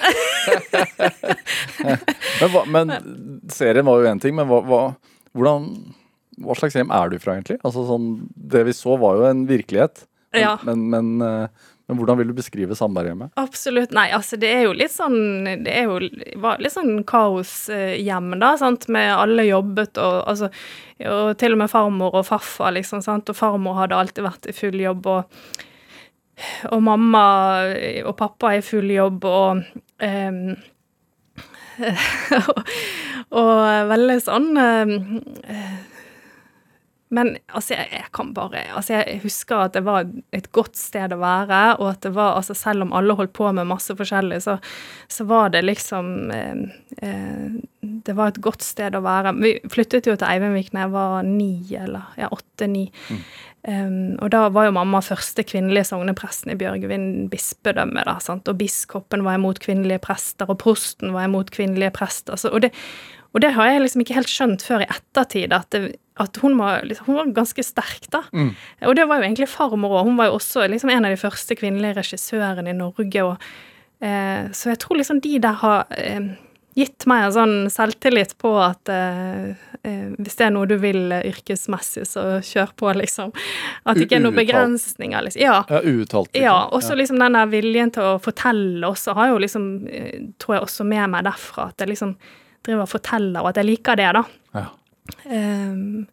men, 2.41 2.51
hva, 2.55 2.65
men, 2.73 2.97
serien 3.53 3.87
var 3.87 4.01
jo 4.01 4.11
én 4.11 4.23
ting, 4.23 4.35
men 4.39 4.49
hva, 4.51 4.63
hva, 4.67 4.83
hvordan 5.37 5.69
hva 6.43 6.57
slags 6.59 6.77
hjem 6.77 6.93
er 6.93 7.13
du 7.13 7.17
fra, 7.23 7.37
egentlig? 7.37 7.61
Altså 7.63 7.87
sånn, 7.89 8.11
Det 8.37 8.67
vi 8.69 8.75
så, 8.77 8.99
var 9.01 9.21
jo 9.21 9.31
en 9.31 9.47
virkelighet. 9.49 10.05
Men, 10.35 10.43
ja. 10.43 10.53
men, 10.67 10.85
men, 10.91 11.17
men, 11.21 11.49
men 11.87 11.99
hvordan 12.01 12.19
vil 12.19 12.33
du 12.33 12.35
beskrive 12.35 12.75
Sandberghjemmet? 12.77 13.31
Absolutt. 13.39 13.93
Nei, 13.95 14.09
altså 14.15 14.39
det 14.41 14.51
er 14.51 14.65
jo 14.67 14.75
litt 14.75 14.93
sånn 14.93 15.47
Det 15.63 15.71
er 15.71 15.87
jo 15.87 16.01
var 16.43 16.59
litt 16.63 16.75
sånn 16.75 17.05
kaoshjem, 17.07 18.33
da, 18.43 18.57
sant, 18.59 18.89
med 18.93 19.13
alle 19.15 19.47
jobbet 19.47 20.01
og 20.03 20.17
altså 20.27 20.51
Og 21.07 21.37
til 21.39 21.55
og 21.55 21.63
med 21.63 21.71
farmor 21.71 22.19
og 22.19 22.27
farfar, 22.27 22.75
liksom, 22.75 23.05
sant, 23.07 23.31
og 23.31 23.39
farmor 23.39 23.79
hadde 23.79 24.01
alltid 24.01 24.27
vært 24.27 24.51
i 24.51 24.57
full 24.57 24.79
jobb, 24.83 25.09
og 25.15 25.65
og 26.69 26.83
mamma 26.85 27.21
og 28.05 28.13
pappa 28.19 28.51
er 28.53 28.59
i 28.61 28.65
full 28.65 28.91
jobb, 28.93 29.23
og 29.25 29.63
um, 30.05 30.41
og, 32.41 32.59
og 33.41 33.53
veldig 33.89 34.17
sånn 34.21 34.51
uh, 34.61 34.91
men 37.15 37.37
altså, 37.55 37.77
jeg, 37.77 37.87
jeg, 37.93 38.09
kan 38.17 38.33
bare 38.35 38.65
Altså, 38.75 38.97
jeg 38.99 39.21
husker 39.23 39.61
at 39.69 39.77
det 39.77 39.85
var 39.87 40.09
et 40.35 40.49
godt 40.57 40.75
sted 40.79 41.13
å 41.15 41.21
være, 41.21 41.61
og 41.79 41.91
at 41.93 42.03
det 42.03 42.13
var 42.17 42.35
Altså, 42.41 42.57
selv 42.59 42.87
om 42.87 42.95
alle 42.97 43.15
holdt 43.15 43.35
på 43.37 43.51
med 43.55 43.69
masse 43.71 43.95
forskjellig, 43.95 44.41
så, 44.43 44.57
så 45.09 45.27
var 45.29 45.53
det 45.55 45.63
liksom 45.63 46.33
eh, 46.35 46.65
eh, 47.07 47.59
Det 48.07 48.17
var 48.19 48.33
et 48.33 48.41
godt 48.43 48.67
sted 48.67 48.97
å 48.99 49.05
være. 49.05 49.37
Vi 49.39 49.53
flyttet 49.71 50.09
jo 50.11 50.17
til 50.17 50.27
Eivindvik 50.27 50.73
da 50.75 50.87
jeg 50.87 50.95
var 50.95 51.27
ni, 51.27 51.53
eller 51.79 52.17
ja, 52.19 52.31
åtte-ni. 52.35 52.89
Mm. 53.11 53.23
Um, 53.67 54.13
og 54.23 54.31
da 54.31 54.45
var 54.55 54.69
jo 54.69 54.75
mamma 54.77 55.01
første 55.03 55.43
kvinnelige 55.43 55.89
sognepresten 55.89 56.53
i 56.53 56.59
Bjørgvin 56.59 57.27
bispedømme, 57.33 58.05
da, 58.07 58.15
sant? 58.23 58.47
og 58.47 58.61
biskopen 58.61 59.25
var 59.27 59.41
imot 59.41 59.59
kvinnelige 59.65 60.05
prester, 60.05 60.47
og 60.47 60.61
prosten 60.63 61.11
var 61.17 61.27
imot 61.27 61.51
kvinnelige 61.55 61.91
prester. 61.97 62.39
Så, 62.39 62.53
og, 62.55 62.63
det, 62.63 62.71
og 63.35 63.43
det 63.43 63.57
har 63.57 63.73
jeg 63.73 63.83
liksom 63.83 64.05
ikke 64.05 64.19
helt 64.21 64.31
skjønt 64.31 64.67
før 64.67 64.85
i 64.85 64.91
ettertid, 64.95 65.57
at, 65.57 65.67
det, 65.75 65.97
at 66.17 66.39
hun, 66.41 66.57
var, 66.59 66.81
liksom, 66.89 67.07
hun, 67.11 67.19
var, 67.19 67.31
ganske 67.37 67.63
sterk, 67.65 68.09
da. 68.13 68.23
Mm. 68.33 68.55
Og 68.89 68.97
det 68.97 69.05
var 69.09 69.21
jo 69.21 69.29
egentlig 69.29 69.51
farmor 69.53 69.99
òg. 69.99 70.09
Hun 70.09 70.17
var 70.17 70.31
jo 70.31 70.39
også 70.39 70.65
liksom 70.73 70.93
en 70.93 71.05
av 71.05 71.13
de 71.13 71.21
første 71.21 71.57
kvinnelige 71.59 71.99
regissørene 71.99 72.73
i 72.73 72.77
Norge. 72.77 73.25
Og, 73.25 73.47
eh, 74.01 74.49
så 74.57 74.73
jeg 74.73 74.81
tror 74.81 75.01
liksom 75.03 75.21
de 75.25 75.35
der 75.45 75.59
har 75.61 75.85
eh, 75.93 76.31
gitt 76.77 77.05
meg 77.09 77.27
en 77.27 77.35
sånn 77.35 77.55
selvtillit 77.73 78.33
på 78.41 78.53
at 78.61 78.93
eh, 78.93 79.53
eh 79.83 80.07
hvis 80.17 80.39
det 80.39 80.47
er 80.47 80.55
noe 80.55 80.69
du 80.69 80.77
vil 80.81 81.13
yrkesmessig, 81.19 82.07
så 82.09 82.25
kjør 82.45 82.73
på, 82.81 82.89
liksom. 82.97 83.35
At 83.85 83.97
det 84.01 84.07
ikke 84.07 84.19
er 84.19 84.25
noen 84.25 84.41
begrensninger, 84.41 85.29
liksom. 85.29 85.45
Ja, 85.45 85.61
ja 85.69 85.83
uuttalt. 85.85 86.33
Liksom. 86.33 86.47
Ja, 86.49 86.57
også 86.77 86.97
liksom 86.97 87.21
den 87.21 87.37
der 87.37 87.53
viljen 87.53 87.93
til 87.93 88.09
å 88.09 88.17
fortelle 88.25 88.89
også 88.89 89.17
har 89.21 89.35
jo 89.35 89.45
liksom, 89.45 89.69
eh, 89.93 90.27
tror 90.41 90.59
jeg, 90.59 90.67
også 90.71 90.89
med 90.89 91.13
meg 91.13 91.29
derfra. 91.29 91.71
At 91.73 91.85
jeg 91.85 91.93
liksom 91.93 92.17
driver 92.65 92.89
og 92.89 92.93
forteller, 92.97 93.41
og 93.43 93.53
at 93.53 93.61
jeg 93.61 93.71
liker 93.75 94.01
det, 94.01 94.11
da. 94.17 94.25
Ja. 94.57 94.67
Um, 95.25 96.07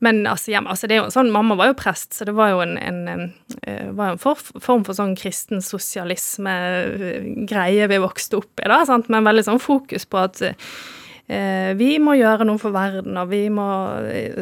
men 0.00 0.26
altså, 0.26 0.50
ja, 0.54 0.62
altså, 0.64 0.86
det 0.88 0.94
er 0.96 1.00
jo 1.02 1.10
sånn, 1.12 1.30
Mamma 1.34 1.54
var 1.60 1.66
jo 1.70 1.80
prest, 1.80 2.14
så 2.16 2.24
det 2.28 2.34
var 2.36 2.48
jo 2.54 2.58
en, 2.64 2.74
en, 2.80 3.00
en, 3.10 3.24
eh, 3.68 3.88
var 3.96 4.08
en 4.14 4.22
for, 4.22 4.34
form 4.40 4.84
for 4.86 4.94
sånn 4.96 5.18
kristen 5.18 5.60
sosialisme-greie 5.64 7.84
vi 7.90 7.98
vokste 8.00 8.36
opp 8.40 8.54
i, 8.62 8.64
da, 8.70 8.78
sant? 8.88 9.06
men 9.12 9.28
veldig 9.28 9.44
sånn 9.50 9.60
fokus 9.60 10.04
på 10.08 10.16
at 10.22 10.36
uh, 10.40 11.70
vi 11.76 11.90
må 12.00 12.12
gjøre 12.16 12.44
noe 12.48 12.58
for 12.62 12.70
verden, 12.74 13.14
og 13.20 13.26
vi 13.34 13.42
må, 13.52 13.68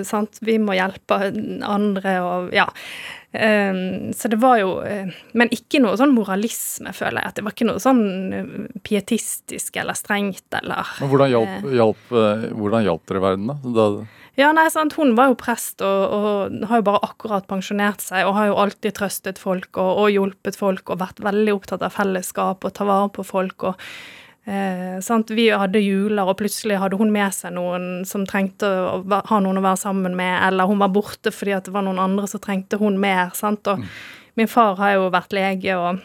sant? 0.07 0.39
vi 0.47 0.57
må 0.63 0.73
hjelpe 0.79 1.15
andre, 1.67 2.13
og 2.23 2.55
ja. 2.55 2.67
Um, 3.29 4.13
så 4.17 4.31
det 4.33 4.39
var 4.41 4.57
jo 4.57 4.79
uh, 4.81 5.11
Men 5.37 5.51
ikke 5.53 5.83
noe 5.85 5.99
sånn 6.01 6.15
moralisme, 6.17 6.95
føler 6.97 7.21
jeg. 7.21 7.29
At 7.29 7.37
det 7.37 7.45
var 7.45 7.53
ikke 7.53 7.67
noe 7.69 7.83
sånn 7.83 8.05
uh, 8.33 8.55
pietistisk 8.87 9.77
eller 9.77 9.99
strengt 9.99 10.57
eller 10.57 10.95
Men 11.03 11.13
hvordan 11.13 11.35
hjalp, 11.35 11.67
uh, 11.67 11.75
hjalp, 11.77 12.07
hvordan 12.57 12.87
hjalp 12.87 13.05
dere 13.11 13.25
verden, 13.27 13.53
da? 13.53 13.59
da 13.77 13.89
ja, 14.39 14.53
nei, 14.55 14.69
sant, 14.71 14.95
Hun 14.95 15.17
var 15.19 15.33
jo 15.33 15.39
prest 15.41 15.83
og, 15.83 16.15
og, 16.15 16.59
har 16.71 16.81
jo 16.81 16.87
bare 16.87 17.03
akkurat 17.05 17.49
pensjonert 17.51 18.05
seg 18.05 18.29
og 18.29 18.37
har 18.37 18.49
jo 18.53 18.61
alltid 18.63 18.95
trøstet 18.95 19.41
folk 19.43 19.77
og, 19.77 20.05
og 20.05 20.13
hjulpet 20.15 20.57
folk 20.57 20.93
og 20.95 21.01
vært 21.03 21.21
veldig 21.27 21.57
opptatt 21.57 21.83
av 21.83 21.97
fellesskap 21.97 22.65
og 22.65 22.75
ta 22.77 22.87
vare 22.87 23.11
på 23.13 23.27
folk. 23.27 23.67
og 23.67 23.89
Eh, 24.49 25.25
vi 25.29 25.51
hadde 25.51 25.81
juler, 25.83 26.25
og 26.25 26.39
plutselig 26.41 26.79
hadde 26.81 26.97
hun 26.97 27.11
med 27.13 27.35
seg 27.37 27.53
noen 27.53 28.07
som 28.09 28.25
trengte 28.25 28.65
å 28.65 29.03
ha 29.05 29.41
noen 29.45 29.61
å 29.61 29.65
være 29.65 29.81
sammen 29.83 30.15
med, 30.17 30.35
eller 30.47 30.71
hun 30.71 30.81
var 30.81 30.93
borte 30.95 31.33
fordi 31.35 31.59
det 31.67 31.75
var 31.75 31.85
noen 31.85 32.01
andre 32.01 32.29
som 32.31 32.41
trengte 32.41 32.79
hun 32.81 32.97
mer. 33.01 33.35
sant? 33.37 33.67
Og 33.69 33.83
mm. 33.83 33.91
min 34.41 34.49
far 34.49 34.79
har 34.81 34.95
jo 34.97 35.11
vært 35.13 35.37
lege 35.37 35.77
og 35.77 36.01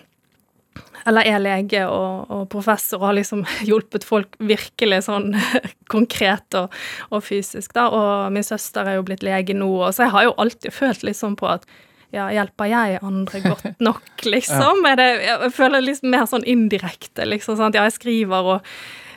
eller 1.06 1.28
er 1.28 1.42
lege 1.44 1.82
og, 1.86 2.30
og, 2.32 2.44
professor 2.50 3.02
og 3.02 3.10
har 3.10 3.18
liksom 3.18 3.44
hjulpet 3.70 4.06
folk 4.08 4.36
virkelig 4.40 5.04
sånn 5.08 5.34
konkret 5.94 6.58
og, 6.58 6.74
og, 7.12 7.24
fysisk, 7.24 7.74
da. 7.76 7.90
Og 7.92 8.34
min 8.34 8.46
søster 8.46 8.88
er 8.88 9.00
jo 9.00 9.08
blitt 9.08 9.24
lege 9.24 9.56
nå, 9.56 9.70
og 9.84 9.92
så 9.96 10.08
jeg 10.08 10.16
har 10.16 10.28
jo 10.30 10.38
alltid 10.44 10.76
følt 10.76 11.04
litt 11.08 11.20
sånn 11.20 11.40
på 11.40 11.48
at 11.52 11.68
ja, 12.14 12.28
hjelper 12.34 12.70
jeg 12.70 13.00
andre 13.04 13.42
godt 13.50 13.82
nok, 13.84 14.12
liksom? 14.28 14.84
Er 14.90 15.00
det, 15.00 15.08
jeg 15.26 15.54
føler 15.56 15.84
liksom 15.84 16.14
mer 16.14 16.28
sånn 16.30 16.46
indirekte, 16.50 17.26
liksom. 17.30 17.58
Sant? 17.60 17.78
Ja, 17.78 17.88
jeg 17.90 17.98
skriver 17.98 18.54
og, 18.56 18.72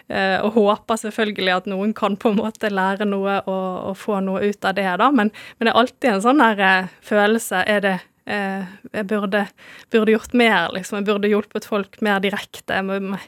eh, 0.09 0.39
og 0.41 0.57
håper 0.57 1.01
selvfølgelig 1.05 1.55
at 1.59 1.71
noen 1.71 1.95
kan 1.97 2.17
på 2.21 2.33
en 2.33 2.41
måte 2.41 2.73
lære 2.73 3.09
noe 3.09 3.41
og, 3.45 3.71
og 3.93 4.01
få 4.01 4.21
noe 4.25 4.49
ut 4.49 4.69
av 4.69 4.77
det, 4.79 4.89
da. 5.03 5.11
Men, 5.13 5.33
men, 5.59 5.69
det 5.69 5.75
er 5.75 5.81
alltid 5.85 6.13
en 6.15 6.27
sånn 6.29 6.43
der 6.43 6.67
eh, 6.71 6.93
følelse 7.05 7.63
Er 7.69 7.85
det 7.85 7.97
eh, 8.25 8.75
Jeg 8.93 9.09
burde, 9.13 9.47
burde, 9.93 10.17
gjort 10.17 10.37
mer, 10.37 10.73
liksom. 10.75 11.03
Jeg 11.03 11.11
burde 11.13 11.33
hjulpet 11.33 11.69
folk 11.69 12.01
mer 12.05 12.25
direkte. 12.25 12.81
Med, 12.87 13.21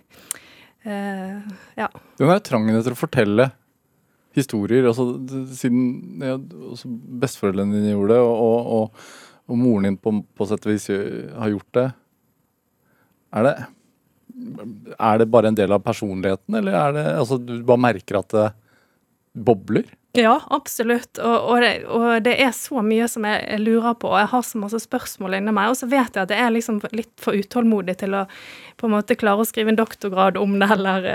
eh, 0.88 1.38
ja. 1.78 1.92
Den 2.18 2.32
der 2.32 2.44
trangen 2.44 2.80
etter 2.80 2.96
å 2.96 3.02
fortelle 3.04 3.50
historier, 4.38 4.86
altså 4.86 5.16
siden 5.56 6.20
ja, 6.22 6.36
besteforeldrene 6.38 7.74
dine 7.74 7.94
gjorde 7.94 8.14
det, 8.14 8.20
og, 8.22 8.68
og, 8.78 9.08
og 9.48 9.58
moren 9.58 9.88
din 9.88 9.98
på, 10.00 10.12
på 10.36 10.46
sett 10.48 10.66
og 10.66 10.74
vis 10.74 10.88
har 10.92 11.52
gjort 11.52 11.74
det, 11.78 11.88
er 13.38 13.46
det 13.48 13.56
er 14.98 15.18
det 15.18 15.26
bare 15.32 15.50
en 15.50 15.58
del 15.58 15.72
av 15.74 15.82
personligheten, 15.82 16.54
eller 16.60 16.76
er 16.78 16.92
det 16.96 17.06
altså 17.18 17.38
du 17.42 17.56
bare 17.66 17.86
merker 17.88 18.20
at 18.20 18.34
det 18.34 18.48
bobler? 19.38 19.88
Ja, 20.16 20.38
absolutt. 20.50 21.18
Og, 21.20 21.36
og, 21.36 21.60
det, 21.62 21.72
og, 21.84 22.06
det, 22.24 22.32
er 22.42 22.54
så 22.56 22.80
mye 22.82 23.06
som 23.10 23.26
jeg, 23.28 23.58
lurer 23.60 23.94
på, 24.00 24.08
og 24.10 24.18
jeg 24.22 24.30
har 24.32 24.46
så 24.46 24.58
masse 24.58 24.80
spørsmål 24.82 25.36
inni 25.38 25.52
meg. 25.54 25.70
Og 25.70 25.78
så 25.78 25.86
vet 25.90 26.16
jeg 26.16 26.24
at 26.24 26.32
jeg 26.32 26.42
er 26.42 26.54
liksom 26.54 26.80
litt 26.96 27.12
for 27.20 27.36
utålmodig 27.36 27.98
til 28.00 28.16
å 28.16 28.24
på 28.78 28.88
en 28.88 28.94
måte 28.96 29.18
klare 29.18 29.44
å 29.44 29.46
skrive 29.48 29.74
en 29.74 29.78
doktorgrad 29.78 30.38
om 30.40 30.56
det, 30.58 30.70
eller 30.74 31.08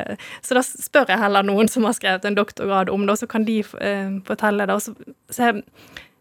Så 0.46 0.56
da 0.56 0.64
spør 0.64 1.12
jeg 1.12 1.24
heller 1.24 1.48
noen 1.48 1.72
som 1.72 1.88
har 1.88 1.98
skrevet 1.98 2.28
en 2.30 2.38
doktorgrad 2.38 2.92
om 2.94 3.06
det, 3.06 3.16
og 3.16 3.24
så 3.24 3.30
kan 3.32 3.48
de 3.50 3.60
eh, 3.64 4.18
fortelle 4.28 4.70
det. 4.70 4.78
Og 4.78 4.86
så, 4.86 5.16
så 5.34 5.50
jeg, 5.50 5.66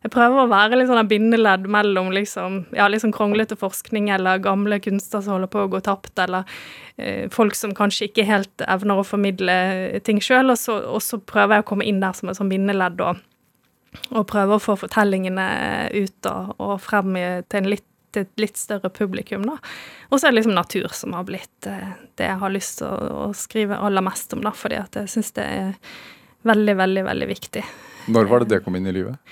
jeg 0.02 0.10
prøver 0.10 0.42
å 0.42 0.50
være 0.50 0.78
litt 0.78 0.88
sånn 0.90 1.06
bindeledd 1.06 1.68
mellom 1.70 2.10
liksom, 2.14 2.58
ja, 2.74 2.88
liksom 2.90 3.12
kronglete 3.14 3.54
forskning 3.58 4.08
eller 4.10 4.42
gamle 4.42 4.80
kunster 4.82 5.22
som 5.22 5.36
holder 5.36 5.50
på 5.52 5.62
å 5.62 5.70
gå 5.70 5.80
tapt, 5.86 6.16
eller 6.18 6.48
eh, 6.96 7.28
folk 7.30 7.54
som 7.58 7.74
kanskje 7.78 8.08
ikke 8.08 8.26
helt 8.26 8.64
evner 8.66 8.98
å 8.98 9.06
formidle 9.06 9.54
ting 10.06 10.18
sjøl, 10.22 10.50
og, 10.54 10.66
og, 10.80 10.98
så 11.04 11.20
prøver 11.22 11.58
jeg 11.58 11.66
å 11.66 11.68
komme 11.70 11.86
inn 11.86 12.02
der 12.02 12.18
som 12.18 12.32
et 12.32 12.40
sånn 12.40 12.50
bindeledd 12.50 13.04
og, 13.06 13.22
og 14.10 14.26
prøve 14.30 14.58
å 14.58 14.64
få 14.64 14.76
fortellingene 14.82 15.46
ut 15.94 16.30
og, 16.32 16.52
og 16.58 16.74
frem 16.82 17.14
til, 17.54 17.70
litt, 17.76 17.86
til, 18.10 18.26
et 18.26 18.42
litt 18.42 18.58
større 18.58 18.90
publikum, 18.90 19.46
da. 19.46 19.60
Og 20.10 20.18
så 20.18 20.26
er 20.26 20.34
det 20.34 20.40
liksom 20.40 20.58
natur 20.58 20.90
som 20.98 21.14
har 21.14 21.30
blitt 21.30 21.70
eh, 21.70 21.94
det 22.18 22.26
jeg 22.26 22.42
har 22.42 22.58
lyst 22.58 22.82
til 22.82 22.90
å, 22.90 23.28
å, 23.28 23.32
skrive 23.38 23.78
aller 23.78 24.02
mest 24.02 24.34
om, 24.34 24.42
da, 24.42 24.50
fordi 24.50 24.82
at 24.82 24.98
jeg 24.98 25.14
syns 25.14 25.34
det 25.38 25.46
er 25.46 25.96
veldig, 26.42 26.80
veldig, 26.82 27.10
veldig 27.14 27.34
viktig. 27.38 27.68
Når 28.10 28.26
var 28.26 28.42
det 28.42 28.56
det 28.56 28.64
kom 28.64 28.74
inn 28.74 28.90
i 28.90 28.98
livet? 28.98 29.22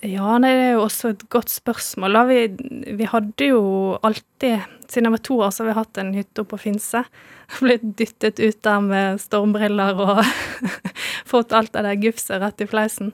Ja, 0.00 0.38
nei, 0.40 0.54
det 0.56 0.66
er 0.70 0.76
jo 0.78 0.84
også 0.86 1.10
et 1.12 1.26
godt 1.28 1.50
spørsmål. 1.52 2.16
Vi, 2.30 2.38
vi 2.96 3.08
hadde 3.08 3.48
jo 3.50 3.62
alltid 4.06 4.64
Siden 4.90 5.06
jeg 5.06 5.14
var 5.14 5.20
to 5.22 5.36
år, 5.38 5.50
så 5.54 5.62
har 5.62 5.68
vi 5.68 5.74
hatt 5.76 5.98
en 6.00 6.08
hytte 6.16 6.42
oppe 6.42 6.56
på 6.56 6.64
Finse. 6.64 7.04
Blitt 7.60 7.84
dyttet 8.00 8.40
ut 8.40 8.56
der 8.66 8.80
med 8.82 9.20
stormbriller 9.22 10.00
og 10.02 10.22
fått 11.30 11.54
alt 11.54 11.76
av 11.78 11.86
det 11.86 12.00
gufset 12.02 12.40
rett 12.42 12.64
i 12.64 12.66
fleisen. 12.66 13.12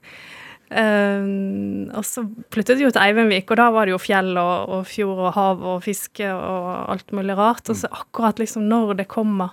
Um, 0.71 1.91
og 1.95 2.07
så 2.09 2.25
flyttet 2.55 2.81
vi 2.81 2.87
jo 2.87 2.95
til 2.95 3.03
Eivindvik, 3.03 3.51
og 3.53 3.61
da 3.61 3.69
var 3.75 3.87
det 3.87 3.93
jo 3.93 4.01
fjell 4.03 4.33
og, 4.41 4.73
og, 4.79 4.89
fjord 4.89 5.21
og 5.29 5.37
hav 5.37 5.69
og 5.75 5.85
fiske 5.85 6.31
og 6.33 6.71
alt 6.95 7.13
mulig 7.13 7.37
rart. 7.37 7.69
Og 7.69 7.83
så 7.83 7.93
akkurat 7.93 8.41
liksom 8.41 8.65
når 8.71 8.97
det 9.03 9.11
kommer 9.13 9.53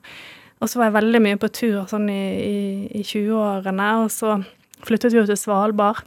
Og 0.64 0.70
så 0.72 0.80
var 0.80 0.88
jeg 0.88 1.00
veldig 1.02 1.20
mye 1.26 1.38
på 1.42 1.52
tur 1.52 1.84
sånn 1.92 2.08
i, 2.08 2.24
i, 2.40 2.58
i 3.02 3.04
20-årene, 3.04 3.92
og 4.06 4.14
så 4.16 4.38
flyttet 4.88 5.12
vi 5.12 5.20
jo 5.20 5.28
til 5.28 5.42
Svalbard. 5.42 6.06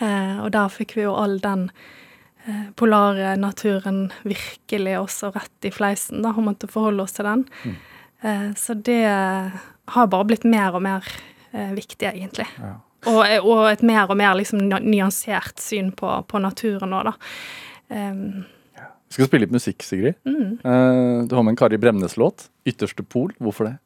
Eh, 0.00 0.38
og 0.42 0.50
der 0.54 0.72
fikk 0.72 0.96
vi 0.98 1.04
jo 1.04 1.14
all 1.18 1.36
den 1.42 1.68
eh, 2.46 2.70
polare 2.78 3.34
naturen 3.40 4.08
virkelig 4.26 4.96
også 5.00 5.32
rett 5.34 5.68
i 5.68 5.72
fleisen, 5.74 6.24
da, 6.24 6.32
og 6.34 6.48
måtte 6.48 6.70
forholde 6.70 7.04
oss 7.04 7.16
til 7.16 7.28
den. 7.28 7.44
Mm. 7.64 7.76
Eh, 8.24 8.48
så 8.60 8.76
det 8.78 9.04
har 9.04 10.10
bare 10.10 10.28
blitt 10.30 10.48
mer 10.48 10.76
og 10.76 10.84
mer 10.84 11.06
viktig, 11.54 12.08
egentlig. 12.08 12.48
Ja. 12.58 12.72
Og, 13.06 13.20
og, 13.44 13.60
et 13.68 13.82
mer 13.86 14.08
og 14.10 14.16
mer 14.18 14.32
liksom 14.34 14.64
nyansert 14.72 15.60
syn 15.62 15.92
på, 15.94 16.08
på 16.26 16.40
naturen 16.42 16.90
nå, 16.90 17.02
da. 17.06 17.12
Um, 17.92 18.42
vi 18.74 19.14
skal 19.14 19.28
spille 19.28 19.44
litt 19.44 19.54
musikk, 19.54 19.84
Sigrid. 19.86 20.16
Mm. 20.26 20.56
Du 21.28 21.36
har 21.36 21.44
med 21.44 21.52
en 21.52 21.58
Kari 21.60 21.78
Bremnes-låt. 21.78 22.48
'Ytterste 22.66 23.04
pol'. 23.06 23.36
Hvorfor 23.38 23.68
det? 23.68 23.76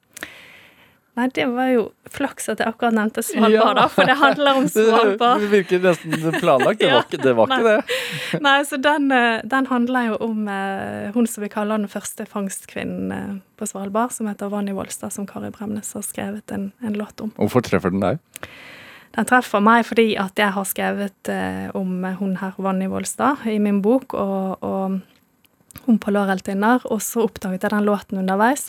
Nei, 1.18 1.26
det 1.34 1.48
var 1.50 1.66
jo 1.72 1.80
flaks 2.14 2.44
at 2.52 2.60
jeg 2.62 2.70
akkurat 2.70 2.94
nevnte 2.94 3.24
Svalbard, 3.26 3.54
ja. 3.56 3.70
da, 3.74 3.86
for 3.90 4.06
det 4.06 4.14
handler 4.20 4.60
om 4.60 4.68
Svalbard. 4.74 5.42
Det 5.42 5.48
virker 5.50 5.80
nesten 5.82 6.14
planlagt. 6.38 6.78
Det 6.78 6.92
var 6.92 7.02
ikke 7.08 7.18
det. 7.24 7.32
Var 7.34 7.54
ikke 7.56 7.72
det. 7.72 7.98
Nei, 8.46 8.54
så 8.68 8.78
den, 8.84 9.10
eh, 9.16 9.40
den, 9.42 9.66
handler 9.66 10.12
jo 10.12 10.20
om 10.28 10.46
eh, 10.52 11.10
hun 11.16 11.26
som 11.26 11.42
vi 11.42 11.50
kaller 11.50 11.82
den 11.82 11.90
første 11.90 12.28
fangstkvinnen 12.30 13.16
eh, 13.16 13.34
på 13.58 13.66
Svalbard, 13.66 14.14
som 14.14 14.30
heter 14.30 14.52
Vanni 14.52 14.76
Volstad, 14.76 15.10
som 15.16 15.26
Kari 15.26 15.50
Bremnes 15.54 15.90
har 15.98 16.06
skrevet 16.06 16.54
en, 16.54 16.70
en 16.86 16.98
låt 17.00 17.18
om. 17.24 17.34
Hvorfor 17.40 17.66
treffer 17.66 17.90
den 17.90 18.04
deg? 18.04 18.22
Den 19.18 19.26
treffer 19.26 19.64
meg 19.64 19.82
fordi 19.88 20.12
at 20.22 20.38
jeg 20.38 20.54
har 20.54 20.70
skrevet 20.70 21.34
eh, 21.34 21.66
om 21.74 22.06
hun 22.20 22.38
her, 22.38 22.54
Vanni 22.62 22.86
Volstad, 22.86 23.42
i 23.50 23.58
min 23.58 23.82
bok, 23.82 24.14
og, 24.14 24.62
og 24.62 25.00
hun 25.88 25.98
på 25.98 26.14
Lårheltinner, 26.14 26.84
og 26.86 27.02
så 27.02 27.26
oppdaget 27.26 27.66
jeg 27.66 27.74
den 27.74 27.86
låten 27.88 28.22
underveis. 28.22 28.68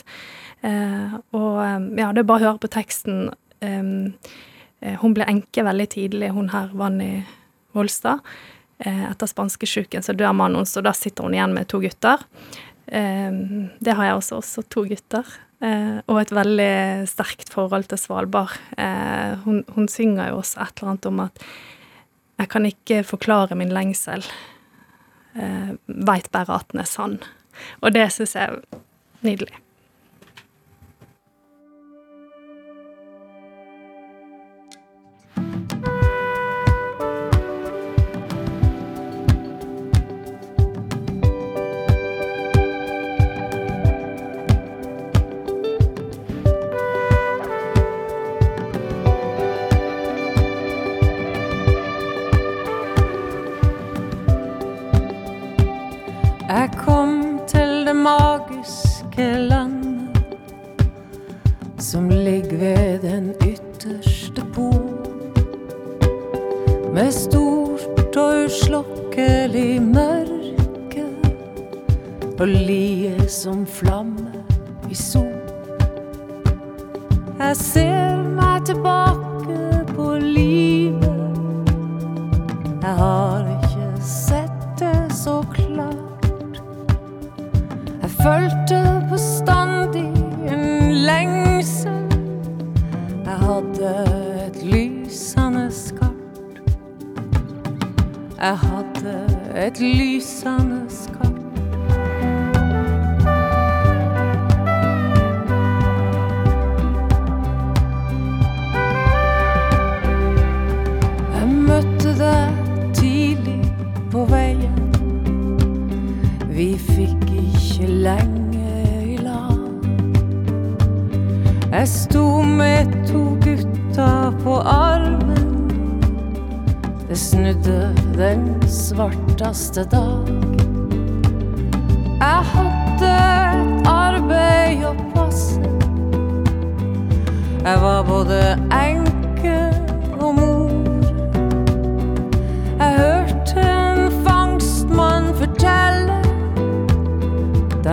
Eh, 0.62 1.12
og 1.36 1.60
eh, 1.64 1.84
ja, 2.00 2.10
det 2.12 2.22
er 2.22 2.28
bare 2.28 2.44
å 2.44 2.50
høre 2.50 2.62
på 2.62 2.72
teksten. 2.72 3.28
Eh, 3.64 4.96
hun 5.00 5.14
ble 5.16 5.28
enke 5.28 5.64
veldig 5.66 5.88
tidlig, 5.92 6.32
hun 6.36 6.50
her, 6.54 6.72
Vanni 6.76 7.20
Volstad. 7.76 8.24
Etter 8.80 9.28
spanskesjuken 9.28 10.00
så 10.00 10.14
dør 10.16 10.32
mannen 10.32 10.62
hennes, 10.62 10.72
og 10.80 10.86
da 10.86 10.94
sitter 10.96 11.26
hun 11.26 11.34
igjen 11.36 11.52
med 11.52 11.68
to 11.68 11.82
gutter. 11.82 12.22
Det 12.88 13.96
har 13.98 14.06
jeg 14.06 14.16
også, 14.16 14.38
også 14.40 14.64
to 14.72 14.86
gutter. 14.88 15.28
Og 16.08 16.16
et 16.16 16.32
veldig 16.32 17.04
sterkt 17.12 17.52
forhold 17.52 17.90
til 17.92 18.00
Svalbard. 18.00 18.56
Hun, 19.44 19.60
hun 19.76 19.90
synger 19.92 20.32
jo 20.32 20.40
også 20.40 20.64
et 20.64 20.80
eller 20.80 20.94
annet 20.94 21.10
om 21.12 21.22
at 21.28 21.44
jeg 22.40 22.52
kan 22.56 22.70
ikke 22.72 23.02
forklare 23.04 23.60
min 23.60 23.76
lengsel. 23.76 24.24
Veit 25.36 26.32
bare 26.32 26.62
at 26.62 26.72
den 26.72 26.80
er 26.80 26.88
sann. 26.88 27.20
Og 27.84 27.92
det 27.92 28.08
syns 28.16 28.32
jeg 28.32 28.48
er 28.48 28.80
nydelig. 29.20 29.60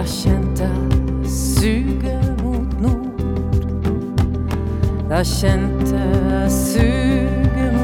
Da 0.08 0.12
kjente 0.13 0.63
jeg 0.63 1.30
suget 1.30 2.43
mot 2.43 2.80
nord. 2.80 3.20
Da 5.10 5.24
kjente 5.24 5.98
jeg 5.98 6.52
suget 6.52 7.58
et 7.58 7.77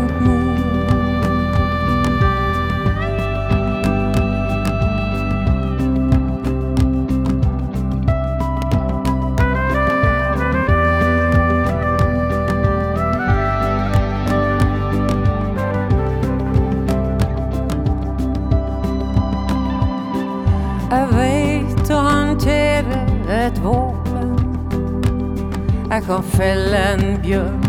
felle 26.37 26.79
en 26.93 27.17
bjørn 27.23 27.61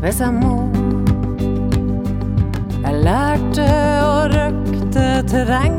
hvis 0.00 0.20
jeg 0.20 0.32
må. 0.32 0.54
Jeg 2.80 3.02
lærte 3.04 3.66
å 4.06 4.16
røkte 4.32 5.06
terreng. 5.28 5.78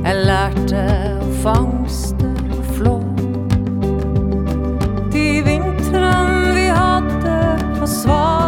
Jeg 0.00 0.16
lærte 0.24 0.82
å 1.20 1.30
fangste 1.44 2.32
flå. 2.74 2.96
De 5.12 5.26
vintrene 5.46 6.54
vi 6.56 6.68
hadde 6.72 7.38
på 7.78 7.86
Svalbard. 8.00 8.39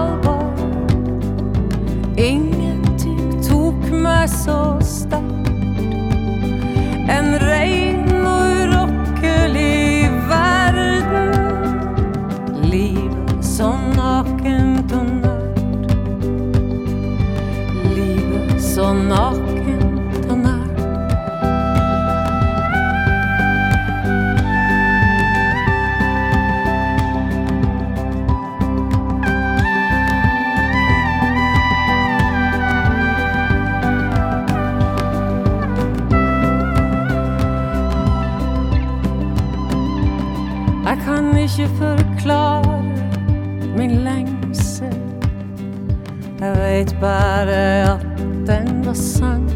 Bare 47.53 47.94
at 47.94 48.07
den 48.46 48.86
var 48.86 48.94
sann. 48.94 49.48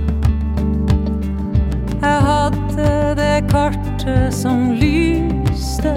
Jeg 2.03 2.19
hadde 2.29 2.89
det 3.17 3.51
kartet 3.51 4.35
som 4.35 4.71
lyste 4.71 5.95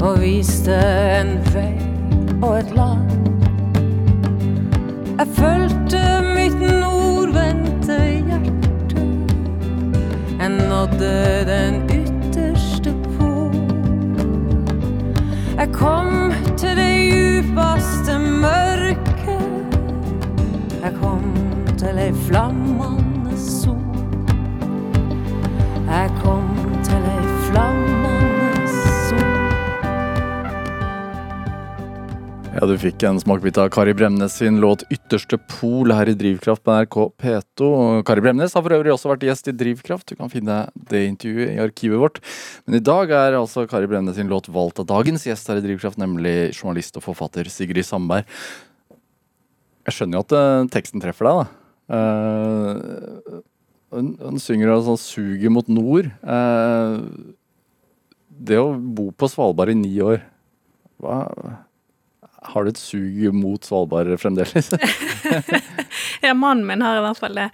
og 0.00 0.20
viste 0.20 0.76
en 1.20 1.32
vei 1.54 1.74
og 2.42 2.58
et 2.58 2.70
land. 2.76 3.10
Jeg 5.18 5.26
fulgte 5.36 6.02
mitt 6.34 6.60
nordvendte 6.80 7.98
hjerte. 8.28 9.06
Jeg 10.40 10.50
nådde 10.70 11.14
den 11.50 11.82
ytterste 11.98 12.94
pol. 13.18 13.54
Jeg 15.58 15.72
kom 15.72 16.32
til 16.56 16.76
det 16.76 16.92
djupeste 17.10 18.18
mørket. 18.18 18.79
Jeg 20.80 20.94
kom 20.96 21.24
til 21.76 21.98
ei 22.00 22.08
flammende 22.24 23.34
sol. 23.36 23.76
Jeg 25.84 26.12
kom 26.22 26.46
til 26.86 27.08
ei 27.10 27.24
flammende 27.50 28.62
sol. 29.10 29.26
Ja, 32.54 32.64
Du 32.64 32.72
fikk 32.80 33.04
en 33.04 33.20
smakebit 33.20 33.60
av 33.60 33.68
Kari 33.76 33.92
Bremnes 33.92 34.38
sin 34.40 34.56
låt 34.64 34.86
'Ytterste 34.88 35.36
pol' 35.52 35.92
her 35.92 36.08
i 36.08 36.16
Drivkraft 36.16 36.64
på 36.64 36.72
NRK 36.72 36.96
P2. 37.20 38.02
Kari 38.08 38.24
Bremnes 38.24 38.54
har 38.54 38.62
for 38.62 38.72
øvrig 38.72 38.96
også 38.96 39.12
vært 39.12 39.28
gjest 39.28 39.52
i 39.52 39.56
Drivkraft. 39.56 40.08
Du 40.08 40.16
kan 40.16 40.32
finne 40.32 40.70
det 40.88 41.04
intervjuet 41.10 41.58
i 41.58 41.60
arkivet 41.60 42.00
vårt. 42.00 42.24
Men 42.64 42.80
i 42.80 42.84
dag 42.84 43.10
er 43.10 43.36
altså 43.36 43.68
Kari 43.68 43.86
Bremnes 43.86 44.16
sin 44.16 44.32
låt 44.32 44.48
valgt 44.48 44.80
av 44.80 44.86
dagens 44.86 45.28
gjest 45.28 45.46
her 45.46 45.60
i 45.60 45.66
Drivkraft, 45.68 46.00
nemlig 46.00 46.56
journalist 46.56 46.96
og 46.96 47.04
forfatter 47.04 47.44
Sigrid 47.52 47.84
Sandberg. 47.84 48.24
Jeg 49.90 49.96
skjønner 49.96 50.20
jo 50.20 50.26
at 50.28 50.34
uh, 50.38 50.68
teksten 50.70 51.02
treffer 51.02 51.26
deg, 51.26 51.40
da. 51.40 51.60
Eh, 51.90 53.38
hun, 53.90 54.12
hun 54.22 54.38
synger 54.38 54.76
altså 54.76 54.94
'suget 54.94 55.50
mot 55.50 55.66
nord'. 55.66 56.12
Uh, 56.22 57.02
det 58.30 58.60
å 58.60 58.70
bo 58.78 59.10
på 59.10 59.26
Svalbard 59.28 59.72
i 59.72 59.74
ni 59.74 59.90
år, 59.98 60.22
hva 61.02 61.24
har 62.52 62.64
du 62.64 62.70
et 62.70 62.78
sug 62.78 63.34
mot 63.34 63.66
Svalbard 63.66 64.14
fremdeles? 64.22 64.70
Ja, 66.22 66.34
mannen 66.36 66.68
min 66.68 66.84
har 66.84 67.00
i 67.00 67.02
hvert 67.02 67.18
fall 67.18 67.34
det. 67.34 67.48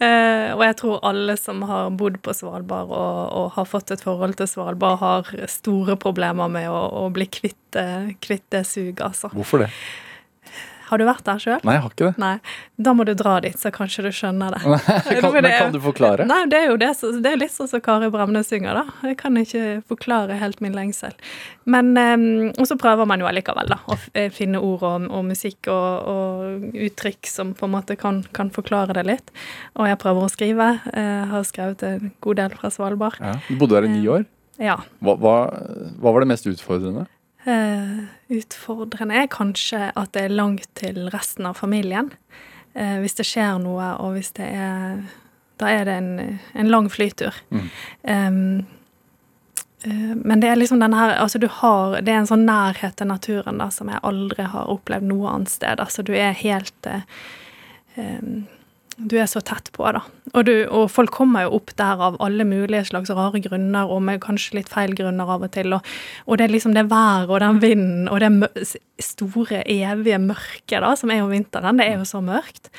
Uh, 0.00 0.54
og 0.56 0.62
jeg 0.64 0.78
tror 0.80 1.02
alle 1.06 1.36
som 1.36 1.60
har 1.68 1.90
bodd 1.98 2.16
på 2.24 2.32
Svalbard 2.38 2.88
og, 2.88 3.18
og 3.36 3.52
har 3.58 3.68
fått 3.68 3.92
et 3.92 4.02
forhold 4.02 4.38
til 4.40 4.48
Svalbard, 4.48 5.02
har 5.02 5.28
store 5.50 5.98
problemer 6.00 6.48
med 6.48 6.70
å, 6.72 6.80
å 7.02 7.04
bli 7.12 7.28
kvitt, 7.28 7.76
kvitt 8.24 8.48
det 8.54 8.64
suget, 8.70 9.04
altså. 9.04 9.28
Hvorfor 9.36 9.66
det? 9.66 9.70
Har 10.92 11.00
du 11.00 11.06
vært 11.08 11.24
der 11.24 11.38
sjøl? 11.40 11.62
Nei, 11.64 11.78
jeg 11.78 11.82
har 11.86 11.92
ikke 11.94 12.08
det. 12.10 12.20
Nei. 12.20 12.34
Da 12.84 12.92
må 12.92 13.06
du 13.08 13.14
dra 13.16 13.38
dit, 13.40 13.54
så 13.56 13.70
kanskje 13.72 14.02
du 14.04 14.10
skjønner 14.12 14.52
det. 14.52 14.60
kan, 15.22 15.28
men 15.32 15.46
kan 15.48 15.72
du 15.72 15.78
forklare? 15.80 16.26
Nei, 16.28 16.42
det 16.52 16.58
er 16.58 16.66
jo 16.68 16.74
det, 16.82 16.90
det 17.24 17.30
er 17.30 17.38
litt 17.40 17.54
sånn 17.54 17.70
som 17.70 17.80
Kari 17.80 18.10
Bremnes 18.12 18.50
synger, 18.52 18.76
da. 18.76 19.08
Jeg 19.08 19.16
kan 19.22 19.38
ikke 19.40 19.62
forklare 19.88 20.36
helt 20.42 20.60
min 20.60 20.76
lengsel. 20.76 21.16
Men 21.64 21.94
eh, 21.96 22.26
Og 22.60 22.68
så 22.68 22.76
prøver 22.76 23.08
man 23.08 23.24
jo 23.24 23.30
allikevel, 23.30 23.72
da, 23.72 23.80
å 23.88 23.96
eh, 24.12 24.28
finne 24.34 24.60
ord 24.60 24.84
og, 24.84 25.08
og 25.08 25.24
musikk 25.30 25.70
og, 25.72 26.12
og 26.12 26.76
uttrykk 26.90 27.32
som 27.32 27.56
på 27.56 27.70
en 27.70 27.74
måte 27.78 27.96
kan, 27.96 28.20
kan 28.36 28.52
forklare 28.52 28.98
det 29.00 29.06
litt. 29.08 29.32
Og 29.80 29.88
jeg 29.88 30.00
prøver 30.04 30.28
å 30.28 30.34
skrive. 30.34 30.68
Jeg 30.92 31.26
har 31.32 31.48
skrevet 31.48 31.88
en 31.88 32.12
god 32.20 32.42
del 32.42 32.60
fra 32.60 32.68
Svalbard. 32.74 33.16
Ja. 33.24 33.38
Du 33.48 33.56
bodde 33.56 33.80
der 33.80 33.88
i 33.88 33.96
ni 33.96 34.04
år. 34.12 34.28
Ja. 34.60 34.76
Hva, 35.00 35.16
hva, 35.16 35.36
hva 35.96 36.12
var 36.12 36.26
det 36.26 36.34
mest 36.34 36.52
utfordrende? 36.52 37.08
Eh, 37.44 38.04
utfordrende 38.28 39.16
er 39.18 39.30
kanskje 39.30 39.88
at 39.98 40.12
det 40.14 40.26
er 40.26 40.34
langt 40.34 40.68
til 40.78 41.08
resten 41.10 41.48
av 41.48 41.58
familien. 41.58 42.12
Eh, 42.74 43.00
hvis 43.02 43.18
det 43.18 43.26
skjer 43.26 43.58
noe, 43.62 43.88
og 43.98 44.16
hvis 44.16 44.32
det 44.38 44.52
er 44.54 45.02
Da 45.60 45.68
er 45.68 45.84
det 45.84 45.94
en, 45.94 46.38
en 46.54 46.70
lang 46.70 46.88
flytur. 46.90 47.34
Mm. 47.50 47.66
Um, 48.02 48.66
uh, 49.86 50.14
men 50.16 50.40
det 50.40 50.48
er 50.48 50.56
liksom 50.56 50.80
den 50.80 50.94
her 50.94 51.12
Altså, 51.20 51.38
du 51.38 51.46
har 51.46 52.00
Det 52.00 52.10
er 52.10 52.18
en 52.22 52.26
sånn 52.26 52.46
nærhet 52.46 52.96
til 52.96 53.06
naturen 53.06 53.58
da, 53.58 53.68
som 53.70 53.88
jeg 53.92 54.00
aldri 54.02 54.42
har 54.42 54.70
opplevd 54.72 55.06
noe 55.06 55.28
annet 55.30 55.52
sted. 55.52 55.78
Altså, 55.78 56.02
du 56.02 56.14
er 56.16 56.32
helt 56.32 56.88
em, 57.96 58.48
du 59.08 59.16
er 59.18 59.28
så 59.30 59.42
tett 59.44 59.70
på, 59.74 59.84
da. 59.94 60.02
Og, 60.32 60.44
du, 60.48 60.52
og 60.72 60.86
folk 60.92 61.12
kommer 61.14 61.46
jo 61.46 61.58
opp 61.58 61.74
der 61.78 62.00
av 62.06 62.16
alle 62.24 62.46
mulige 62.48 62.86
slags 62.88 63.12
rare 63.12 63.42
grunner, 63.44 63.90
og 63.90 64.02
med 64.06 64.22
kanskje 64.24 64.60
litt 64.60 64.70
feil 64.72 64.94
grunner 64.98 65.30
av 65.34 65.44
og 65.44 65.52
til. 65.54 65.74
Og, 65.76 65.88
og 66.26 66.38
det 66.38 66.46
er 66.46 66.54
liksom 66.54 66.76
det 66.76 66.88
været 66.90 67.30
og 67.30 67.42
den 67.42 67.62
vinden 67.62 68.08
og 68.08 68.22
det 68.22 68.76
store, 69.02 69.64
evige 69.66 70.20
mørket 70.22 70.78
da, 70.84 70.94
som 70.98 71.12
er 71.12 71.24
om 71.24 71.32
vinteren. 71.32 71.80
Det 71.80 71.88
er 71.88 71.98
jo 72.00 72.08
så 72.08 72.22
mørkt. 72.24 72.72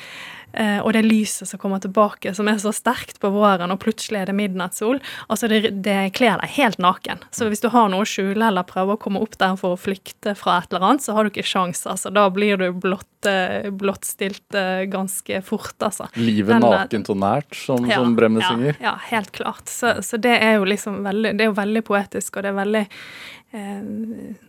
Eh, 0.54 0.78
og 0.84 0.92
det 0.94 1.02
lyset 1.02 1.48
som 1.48 1.58
kommer 1.58 1.80
tilbake, 1.82 2.30
som 2.34 2.48
er 2.50 2.60
så 2.62 2.70
sterkt 2.74 3.18
på 3.22 3.30
våren, 3.34 3.72
og 3.74 3.80
plutselig 3.82 4.20
er 4.20 4.30
det 4.30 4.36
midnattssol. 4.38 5.00
Altså, 5.26 5.50
det, 5.50 5.72
det 5.82 6.14
kler 6.14 6.38
deg 6.38 6.52
helt 6.54 6.78
naken. 6.82 7.24
Så 7.34 7.48
hvis 7.50 7.64
du 7.64 7.70
har 7.74 7.90
noe 7.90 8.04
å 8.04 8.08
skjule, 8.08 8.38
eller 8.46 8.66
prøver 8.68 8.94
å 8.94 9.00
komme 9.00 9.22
opp 9.24 9.34
der 9.40 9.58
for 9.58 9.74
å 9.74 9.80
flykte 9.80 10.36
fra 10.38 10.60
et 10.62 10.70
eller 10.70 10.86
annet, 10.90 11.06
så 11.06 11.16
har 11.16 11.26
du 11.26 11.32
ikke 11.32 11.46
sjans, 11.46 11.82
altså. 11.90 12.12
Da 12.14 12.28
blir 12.34 12.60
du 12.60 12.68
blott, 12.84 13.10
eh, 13.30 13.70
blottstilt 13.74 14.58
eh, 14.58 14.86
ganske 14.92 15.42
fort, 15.46 15.74
altså. 15.82 16.08
Livet 16.20 16.54
Den 16.54 16.68
nakent 16.68 17.10
og 17.10 17.20
nært, 17.24 17.50
som, 17.58 17.90
som 17.90 18.14
Bremnes 18.14 18.46
ja, 18.46 18.54
synger. 18.54 18.82
Ja, 18.84 18.96
helt 19.10 19.34
klart. 19.34 19.66
Så, 19.70 19.96
så 20.06 20.20
det 20.22 20.36
er 20.38 20.60
jo 20.60 20.68
liksom 20.68 21.02
veldig 21.04 21.34
Det 21.34 21.44
er 21.44 21.50
jo 21.50 21.56
veldig 21.56 21.82
poetisk, 21.86 22.36
og 22.38 22.46
det 22.46 22.52
er 22.52 22.60
veldig 22.62 22.84
eh, 22.86 23.86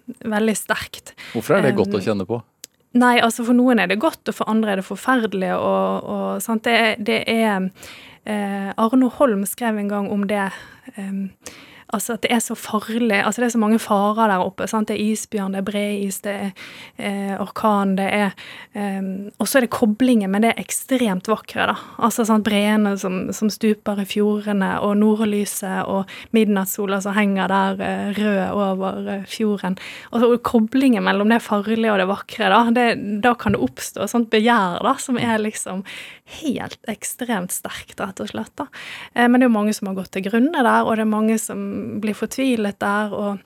Veldig 0.05 0.53
sterkt. 0.57 1.15
Hvorfor 1.33 1.57
er 1.57 1.65
det 1.65 1.71
godt 1.77 1.95
å 1.97 2.01
kjenne 2.03 2.27
på? 2.29 2.37
Nei, 2.95 3.17
altså 3.19 3.43
for 3.43 3.57
noen 3.57 3.81
er 3.81 3.89
det 3.91 3.99
godt, 3.99 4.23
og 4.31 4.37
for 4.37 4.49
andre 4.51 4.71
er 4.71 4.79
det 4.79 4.87
forferdelig. 4.87 5.51
Og, 5.59 6.09
og 6.09 6.43
sant? 6.43 6.63
Det, 6.63 6.95
det 7.03 7.21
er 7.27 7.67
eh, 8.23 8.69
Arno 8.79 9.09
Holm 9.17 9.43
skrev 9.49 9.81
en 9.81 9.91
gang 9.91 10.07
om 10.11 10.23
det. 10.29 10.47
em, 10.95 11.25
altså 11.93 12.15
at 12.15 12.21
det 12.25 12.31
er 12.31 12.39
så 12.43 12.55
farlig. 12.55 13.19
altså 13.23 13.41
Det 13.41 13.47
er 13.47 13.53
så 13.55 13.61
mange 13.61 13.79
farer 13.79 14.27
der 14.31 14.43
oppe. 14.43 14.67
sant? 14.67 14.87
Det 14.87 14.95
er 14.95 15.03
isbjørn, 15.11 15.53
det 15.53 15.61
er 15.61 15.67
breis, 15.67 16.19
det 16.25 16.33
er 16.33 16.51
eh, 16.97 17.35
orkan, 17.41 17.95
det 17.95 18.07
er 18.13 18.31
eh, 18.73 19.01
Og 19.39 19.47
så 19.47 19.57
er 19.59 19.65
det 19.67 19.69
koblingen, 19.75 20.31
men 20.31 20.41
det 20.41 20.53
er 20.53 20.63
ekstremt 20.63 21.27
vakre. 21.27 21.67
da. 21.67 21.75
Altså 21.99 22.25
sant? 22.25 22.45
Breene 22.45 22.97
som, 22.97 23.31
som 23.33 23.49
stuper 23.49 24.01
i 24.01 24.05
fjordene, 24.05 24.79
og 24.81 24.97
nordlyset 24.97 25.85
og 25.87 26.09
midnattssola 26.35 27.01
som 27.01 27.15
henger 27.15 27.47
der 27.51 27.85
eh, 27.85 28.19
rød 28.19 28.41
over 28.55 29.07
eh, 29.19 29.25
fjorden. 29.29 29.77
Og 30.11 30.21
så 30.21 30.31
koblingen 30.45 31.03
mellom 31.05 31.29
det 31.29 31.41
farlige 31.45 31.91
og 31.93 31.99
det 32.01 32.09
vakre, 32.09 32.49
da, 32.51 32.63
det, 32.75 33.21
da 33.23 33.35
kan 33.39 33.55
det 33.55 33.61
oppstå 33.65 34.07
sånt 34.09 34.29
begjær 34.33 34.81
da, 34.85 34.95
som 35.01 35.17
er 35.21 35.37
liksom 35.41 35.83
helt 36.41 36.79
ekstremt 36.89 37.53
sterkt, 37.53 37.99
rett 38.01 38.19
og 38.23 38.31
slett. 38.31 38.51
da. 38.57 38.67
Eh, 39.13 39.27
Men 39.27 39.39
det 39.39 39.45
er 39.45 39.51
jo 39.51 39.57
mange 39.59 39.73
som 39.77 39.87
har 39.91 39.97
gått 39.99 40.11
til 40.15 40.25
grunne 40.25 40.63
der, 40.65 40.83
og 40.85 40.95
det 40.97 41.05
er 41.05 41.11
mange 41.11 41.37
som 41.41 41.74
blir 42.01 42.13
fortvilet 42.13 42.81
der. 42.81 43.11
og 43.11 43.37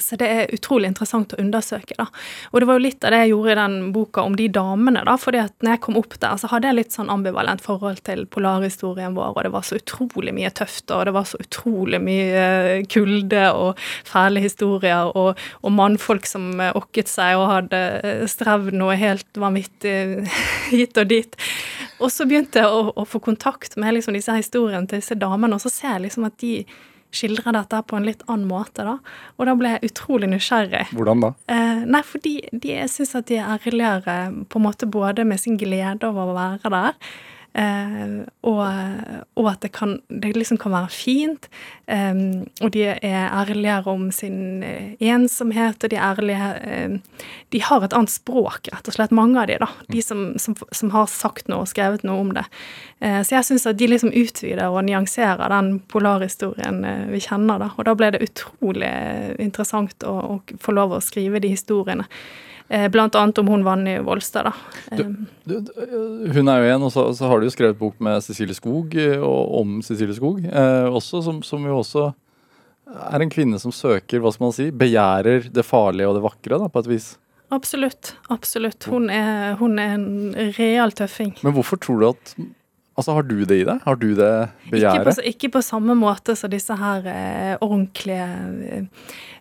så 0.00 0.16
det 0.20 0.28
er 0.30 0.52
utrolig 0.54 0.88
interessant 0.90 1.34
å 1.34 1.40
undersøke. 1.42 1.96
da. 1.98 2.06
Og 2.52 2.60
det 2.60 2.68
var 2.68 2.78
jo 2.78 2.84
litt 2.84 3.04
av 3.04 3.14
det 3.14 3.22
jeg 3.24 3.32
gjorde 3.32 3.52
i 3.52 3.58
den 3.58 3.76
boka 3.94 4.22
om 4.22 4.36
de 4.38 4.48
damene. 4.48 5.04
da, 5.04 5.16
fordi 5.20 5.40
at 5.42 5.54
når 5.60 5.74
jeg 5.74 5.82
kom 5.86 5.98
opp 6.00 6.16
der, 6.20 6.36
så 6.40 6.50
hadde 6.52 6.70
jeg 6.70 6.78
litt 6.78 6.96
sånn 6.96 7.10
ambivalent 7.12 7.64
forhold 7.64 8.02
til 8.06 8.24
polarhistorien 8.26 9.16
vår, 9.16 9.34
og 9.34 9.42
det 9.46 9.52
var 9.54 9.66
så 9.66 9.78
utrolig 9.80 10.34
mye 10.36 10.52
tøft, 10.54 10.90
og 10.90 11.04
det 11.08 11.14
var 11.16 11.28
så 11.28 11.40
utrolig 11.42 12.00
mye 12.04 12.44
eh, 12.44 12.86
kulde 12.90 13.44
og 13.52 13.82
fæle 14.06 14.42
historier, 14.44 15.10
og, 15.14 15.40
og 15.62 15.74
mannfolk 15.74 16.28
som 16.28 16.60
eh, 16.60 16.74
okket 16.74 17.10
seg 17.10 17.38
og 17.40 17.50
hadde 17.50 17.82
strevd 18.30 18.74
noe 18.78 18.96
helt 19.00 19.28
vanvittig 19.40 20.24
hit 20.74 20.98
og 21.00 21.10
dit. 21.10 21.38
Og 22.00 22.10
så 22.12 22.26
begynte 22.28 22.62
jeg 22.62 22.70
å, 22.70 22.90
å 22.94 23.06
få 23.08 23.20
kontakt 23.24 23.78
med 23.80 23.96
liksom 23.96 24.16
disse 24.16 24.34
historiene 24.36 24.88
til 24.88 25.02
disse 25.02 25.18
damene, 25.18 25.56
og 25.56 25.64
så 25.64 25.72
ser 25.72 25.96
jeg 25.96 26.08
liksom 26.08 26.28
at 26.28 26.38
de 26.42 26.56
skildrer 27.14 27.56
dette 27.56 27.82
på 27.88 27.98
en 27.98 28.06
litt 28.08 28.24
annen 28.28 28.48
måte, 28.50 28.86
da. 28.86 28.98
Og 29.38 29.48
da 29.48 29.54
ble 29.58 29.74
jeg 29.74 29.92
utrolig 29.92 30.30
nysgjerrig. 30.32 30.86
Hvordan 30.94 31.24
da? 31.24 31.32
Eh, 31.52 31.84
nei, 31.88 32.02
fordi 32.06 32.36
de, 32.52 32.74
jeg 32.74 32.90
syns 32.92 33.14
at 33.18 33.30
de 33.30 33.38
er 33.40 33.54
ærligere 33.56 34.18
på 34.50 34.60
en 34.60 34.66
måte 34.66 34.90
både 34.90 35.26
med 35.28 35.42
sin 35.42 35.58
glede 35.60 36.08
over 36.08 36.32
å 36.32 36.36
være 36.36 36.74
der, 36.74 36.98
Eh, 37.54 38.14
og, 38.42 38.62
og, 39.38 39.46
at 39.46 39.60
det, 39.62 39.70
kan, 39.76 40.00
det 40.08 40.32
liksom 40.34 40.58
kan 40.58 40.74
være 40.74 40.90
fint. 40.90 41.46
Eh, 41.86 42.14
og 42.60 42.72
de 42.74 42.88
er 42.90 43.28
ærligere 43.30 43.92
om 43.92 44.08
sin 44.14 44.64
eh, 44.66 44.96
ensomhet, 44.98 45.78
og 45.84 45.92
de 45.92 45.98
er 45.98 46.08
ærlige 46.08 46.48
eh, 46.66 46.96
De 47.54 47.62
har 47.62 47.84
et 47.84 47.94
annet 47.94 48.10
språk, 48.10 48.72
rett 48.72 48.90
og 48.90 48.96
slett, 48.96 49.14
mange 49.14 49.38
av 49.40 49.46
de, 49.50 49.60
da. 49.62 49.70
De 49.92 50.02
som, 50.02 50.26
som, 50.42 50.56
som 50.74 50.90
har 50.94 51.06
sagt 51.10 51.50
noe 51.50 51.62
og 51.62 51.70
skrevet 51.70 52.02
noe 52.06 52.24
om 52.24 52.32
det. 52.34 52.46
Eh, 52.98 53.20
så 53.22 53.38
jeg 53.38 53.48
syns 53.50 53.68
at 53.70 53.78
de 53.78 53.90
liksom 53.92 54.14
utvider 54.14 54.66
og 54.66 54.82
nyanserer 54.88 55.54
den 55.54 55.76
polarhistorien 55.92 56.82
eh, 56.88 57.04
vi 57.12 57.22
kjenner, 57.22 57.62
da. 57.62 57.70
Og 57.78 57.86
da 57.86 57.94
ble 57.98 58.10
det 58.14 58.24
utrolig 58.26 58.90
interessant 59.38 60.02
å, 60.02 60.16
å 60.34 60.58
få 60.60 60.74
lov 60.74 60.96
å 60.96 61.04
skrive 61.04 61.42
de 61.44 61.54
historiene. 61.54 62.08
Eh, 62.68 62.88
blant 62.88 63.14
annet 63.14 63.38
om 63.38 63.48
hun 63.48 63.64
Vanny 63.64 63.98
Volstad, 63.98 64.44
da. 64.48 64.52
Du, 64.96 65.02
eh, 65.02 65.10
du, 65.44 65.72
hun 66.32 66.48
er 66.48 66.62
jo 66.62 66.70
en, 66.74 66.86
og 66.86 66.92
så, 66.92 67.06
så, 67.16 67.28
har 67.28 67.40
du 67.40 67.48
jo 67.48 67.52
skrevet 67.52 67.78
bok 67.78 67.98
med 68.02 68.24
Cecilie 68.24 68.56
Skog, 68.56 68.96
eh, 68.96 69.18
og 69.20 69.58
om 69.60 69.76
Cecilie 69.84 70.16
Skog, 70.16 70.40
eh, 70.44 70.86
også, 70.88 71.20
som, 71.26 71.42
som, 71.44 71.66
jo 71.68 71.82
også 71.82 72.08
er 73.12 73.24
en 73.24 73.32
kvinne 73.32 73.60
som 73.60 73.72
søker, 73.74 74.22
hva 74.22 74.32
skal 74.32 74.48
man 74.48 74.56
si, 74.56 74.70
begjærer 74.72 75.50
det 75.52 75.66
farlige 75.66 76.08
og 76.08 76.16
det 76.16 76.24
vakre, 76.24 76.60
da, 76.62 76.70
på 76.72 76.84
et 76.84 76.90
vis. 76.94 77.12
Absolutt. 77.52 78.14
Absolutt. 78.32 78.88
Hun 78.90 79.10
er, 79.12 79.54
hun 79.60 79.78
er 79.78 79.96
en 79.98 80.54
real 80.56 80.94
tøffing. 80.96 81.34
Men 81.44 81.54
hvorfor 81.56 81.78
tror 81.84 82.00
du 82.00 82.06
at 82.08 82.34
Altså, 82.94 83.12
Har 83.16 83.26
du 83.26 83.40
det 83.42 83.56
i 83.58 83.64
deg? 83.66 83.80
Har 83.82 83.96
du 83.98 84.12
det 84.14 84.32
begjæret? 84.70 85.00
Ikke 85.02 85.10
på, 85.10 85.28
ikke 85.30 85.48
på 85.56 85.62
samme 85.66 85.96
måte 85.98 86.36
som 86.38 86.52
disse 86.52 86.76
her 86.78 87.06
eh, 87.10 87.54
ordentlige 87.58 88.26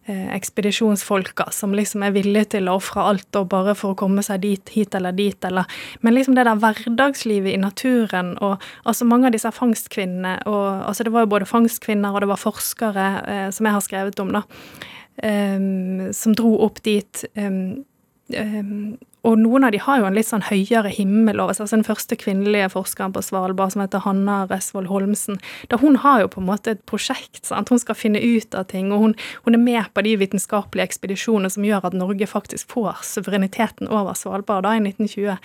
eh, 0.07 0.25
ekspedisjonsfolka 0.33 1.51
som 1.53 1.75
liksom 1.77 2.03
er 2.03 2.15
villige 2.15 2.55
til 2.55 2.67
å 2.67 2.79
ofre 2.79 3.05
alt 3.11 3.37
og 3.37 3.51
bare 3.53 3.77
for 3.77 3.93
å 3.93 3.99
komme 3.99 4.25
seg 4.25 4.41
dit, 4.41 4.73
hit 4.73 4.97
eller 4.97 5.13
dit, 5.13 5.37
eller 5.45 5.69
Men 6.01 6.17
liksom 6.17 6.33
det 6.35 6.47
der 6.49 6.57
hverdagslivet 6.65 7.53
i 7.53 7.61
naturen 7.61 8.33
og 8.41 8.57
altså 8.89 9.05
mange 9.05 9.29
av 9.29 9.37
disse 9.37 9.53
fangstkvinnene 9.53 10.39
og 10.49 10.89
altså 10.89 11.05
Det 11.05 11.13
var 11.13 11.27
jo 11.27 11.33
både 11.37 11.49
fangstkvinner 11.49 12.09
og 12.09 12.25
det 12.25 12.33
var 12.33 12.41
forskere 12.41 13.07
eh, 13.21 13.47
som 13.53 13.69
jeg 13.69 13.77
har 13.77 13.85
skrevet 13.85 14.19
om, 14.19 14.33
da, 14.33 14.43
eh, 15.21 16.11
som 16.11 16.33
dro 16.33 16.57
opp 16.65 16.81
dit. 16.81 17.25
Um, 17.37 17.85
og 19.23 19.37
noen 19.39 19.65
av 19.67 19.71
de 19.71 19.79
har 19.83 19.99
jo 19.99 20.05
en 20.07 20.15
litt 20.15 20.27
sånn 20.27 20.45
høyere 20.47 20.91
himmel 20.91 21.41
over 21.43 21.55
seg. 21.55 21.65
Altså 21.65 21.77
den 21.77 21.87
første 21.87 22.17
kvinnelige 22.19 22.69
forskeren 22.73 23.13
på 23.15 23.23
Svalbard, 23.23 23.73
som 23.73 23.83
heter 23.83 24.03
Hanna 24.03 24.41
Resvold 24.49 24.89
Holmsen, 24.91 25.39
da 25.71 25.79
hun 25.79 25.99
har 26.03 26.23
jo 26.23 26.31
på 26.31 26.41
en 26.41 26.47
måte 26.47 26.75
et 26.75 26.83
prosjekt. 26.89 27.43
sant? 27.47 27.71
Hun 27.71 27.81
skal 27.81 27.99
finne 27.99 28.19
ut 28.23 28.55
av 28.55 28.67
ting, 28.71 28.91
og 28.95 29.03
hun, 29.03 29.15
hun 29.47 29.55
er 29.55 29.63
med 29.63 29.91
på 29.93 30.03
de 30.07 30.15
vitenskapelige 30.19 30.91
ekspedisjonene 30.91 31.51
som 31.51 31.67
gjør 31.67 31.87
at 31.87 31.97
Norge 31.99 32.27
faktisk 32.27 32.71
får 32.75 33.03
suvereniteten 33.13 33.91
over 33.91 34.15
Svalbard 34.19 34.67
da 34.67 34.75
i 34.75 34.83
1920. 34.83 35.39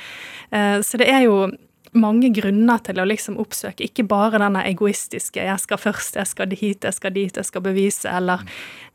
Eh, 0.51 0.77
så 0.83 1.03
det 1.03 1.11
er 1.11 1.27
jo 1.27 1.49
mange 1.97 2.31
grunner 2.35 2.81
til 2.85 3.01
å 3.01 3.07
liksom 3.09 3.39
oppsøke, 3.41 3.87
ikke 3.87 4.07
bare 4.09 4.41
denne 4.43 4.65
egoistiske 4.69 5.41
'jeg 5.41 5.61
skal 5.61 5.79
først, 5.79 6.17
jeg 6.17 6.27
skal 6.27 6.51
hit, 6.51 6.85
jeg 6.85 6.95
skal 6.95 7.13
dit, 7.13 7.37
jeg 7.37 7.45
skal 7.45 7.63
bevise', 7.63 8.09
eller, 8.09 8.45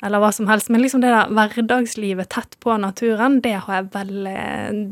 eller 0.03 0.19
hva 0.19 0.31
som 0.33 0.47
helst. 0.47 0.69
Men 0.69 0.81
liksom 0.81 1.01
det 1.01 1.09
der 1.09 1.29
hverdagslivet 1.29 2.29
tett 2.29 2.57
på 2.59 2.77
naturen, 2.77 3.41
det 3.41 3.59
har 3.67 3.83
vel 3.83 4.23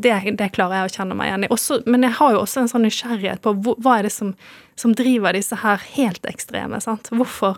Det, 0.02 0.38
det 0.38 0.52
klarer 0.52 0.82
jeg 0.82 0.90
å 0.90 0.96
kjenne 0.98 1.16
meg 1.16 1.28
igjen 1.28 1.44
i. 1.44 1.48
Også, 1.48 1.84
men 1.86 2.04
jeg 2.04 2.12
har 2.12 2.32
jo 2.32 2.42
også 2.42 2.62
en 2.62 2.68
sånn 2.68 2.86
nysgjerrighet 2.86 3.42
på 3.42 3.54
hva 3.82 4.00
er 4.00 4.04
det 4.04 4.12
som, 4.12 4.34
som 4.76 4.94
driver 4.96 5.34
disse 5.34 5.56
her 5.56 5.82
helt 5.96 6.26
ekstreme. 6.26 6.80
sant? 6.82 7.10
Hvorfor, 7.12 7.58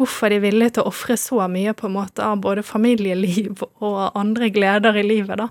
hvorfor 0.00 0.26
er 0.26 0.36
de 0.36 0.40
villige 0.46 0.76
til 0.76 0.82
å 0.82 0.92
ofre 0.92 1.16
så 1.16 1.48
mye 1.48 1.74
på 1.76 1.86
en 1.86 1.96
måte 1.96 2.24
av 2.24 2.40
både 2.40 2.62
familieliv 2.62 3.62
og 3.80 4.16
andre 4.18 4.50
gleder 4.50 4.96
i 4.96 5.02
livet, 5.06 5.38
da, 5.38 5.48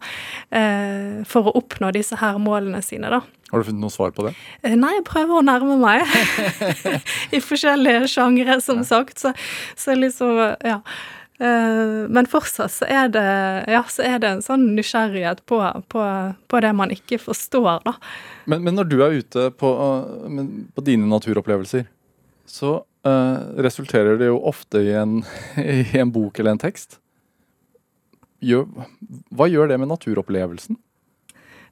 eh, 0.51 1.23
for 1.27 1.49
å 1.49 1.55
oppnå 1.61 1.91
disse 1.93 2.17
her 2.21 2.39
målene 2.41 2.81
sine, 2.85 3.09
da. 3.09 3.21
Har 3.51 3.59
du 3.59 3.67
funnet 3.67 3.83
noe 3.83 3.93
svar 3.93 4.13
på 4.15 4.25
det? 4.27 4.35
Eh, 4.63 4.77
nei, 4.79 4.93
jeg 4.97 5.07
prøver 5.07 5.41
å 5.41 5.45
nærme 5.45 5.75
meg. 5.81 6.05
I 7.35 7.41
forskjellige 7.43 8.07
sjangre, 8.11 8.61
som 8.63 8.79
sagt. 8.87 9.19
Så, 9.19 9.33
så 9.79 9.95
liksom, 9.97 10.39
ja. 10.63 10.79
Eh, 11.41 11.95
men 12.13 12.29
fortsatt 12.29 12.73
så 12.73 12.85
er 12.85 13.09
det, 13.11 13.25
ja, 13.71 13.81
så 13.89 14.05
er 14.05 14.19
det 14.21 14.29
en 14.29 14.43
sånn 14.45 14.67
nysgjerrighet 14.77 15.41
på, 15.49 15.57
på, 15.89 16.05
på 16.47 16.61
det 16.61 16.71
man 16.77 16.93
ikke 16.93 17.17
forstår, 17.21 17.81
da. 17.87 17.95
Men, 18.45 18.63
men 18.67 18.77
når 18.77 18.91
du 18.91 18.97
er 19.01 19.17
ute 19.19 19.49
på, 19.57 19.71
på 20.75 20.85
dine 20.85 21.09
naturopplevelser, 21.09 21.87
så 22.51 22.75
uh, 23.07 23.39
resulterer 23.63 24.19
det 24.21 24.29
jo 24.29 24.39
ofte 24.51 24.83
i 24.85 24.93
en, 24.97 25.21
i 25.57 25.99
en 25.99 26.13
bok 26.13 26.39
eller 26.39 26.55
en 26.55 26.61
tekst. 26.61 26.99
Gjør, 28.41 28.69
hva 29.33 29.49
gjør 29.49 29.69
det 29.69 29.81
med 29.81 29.91
naturopplevelsen? 29.91 30.77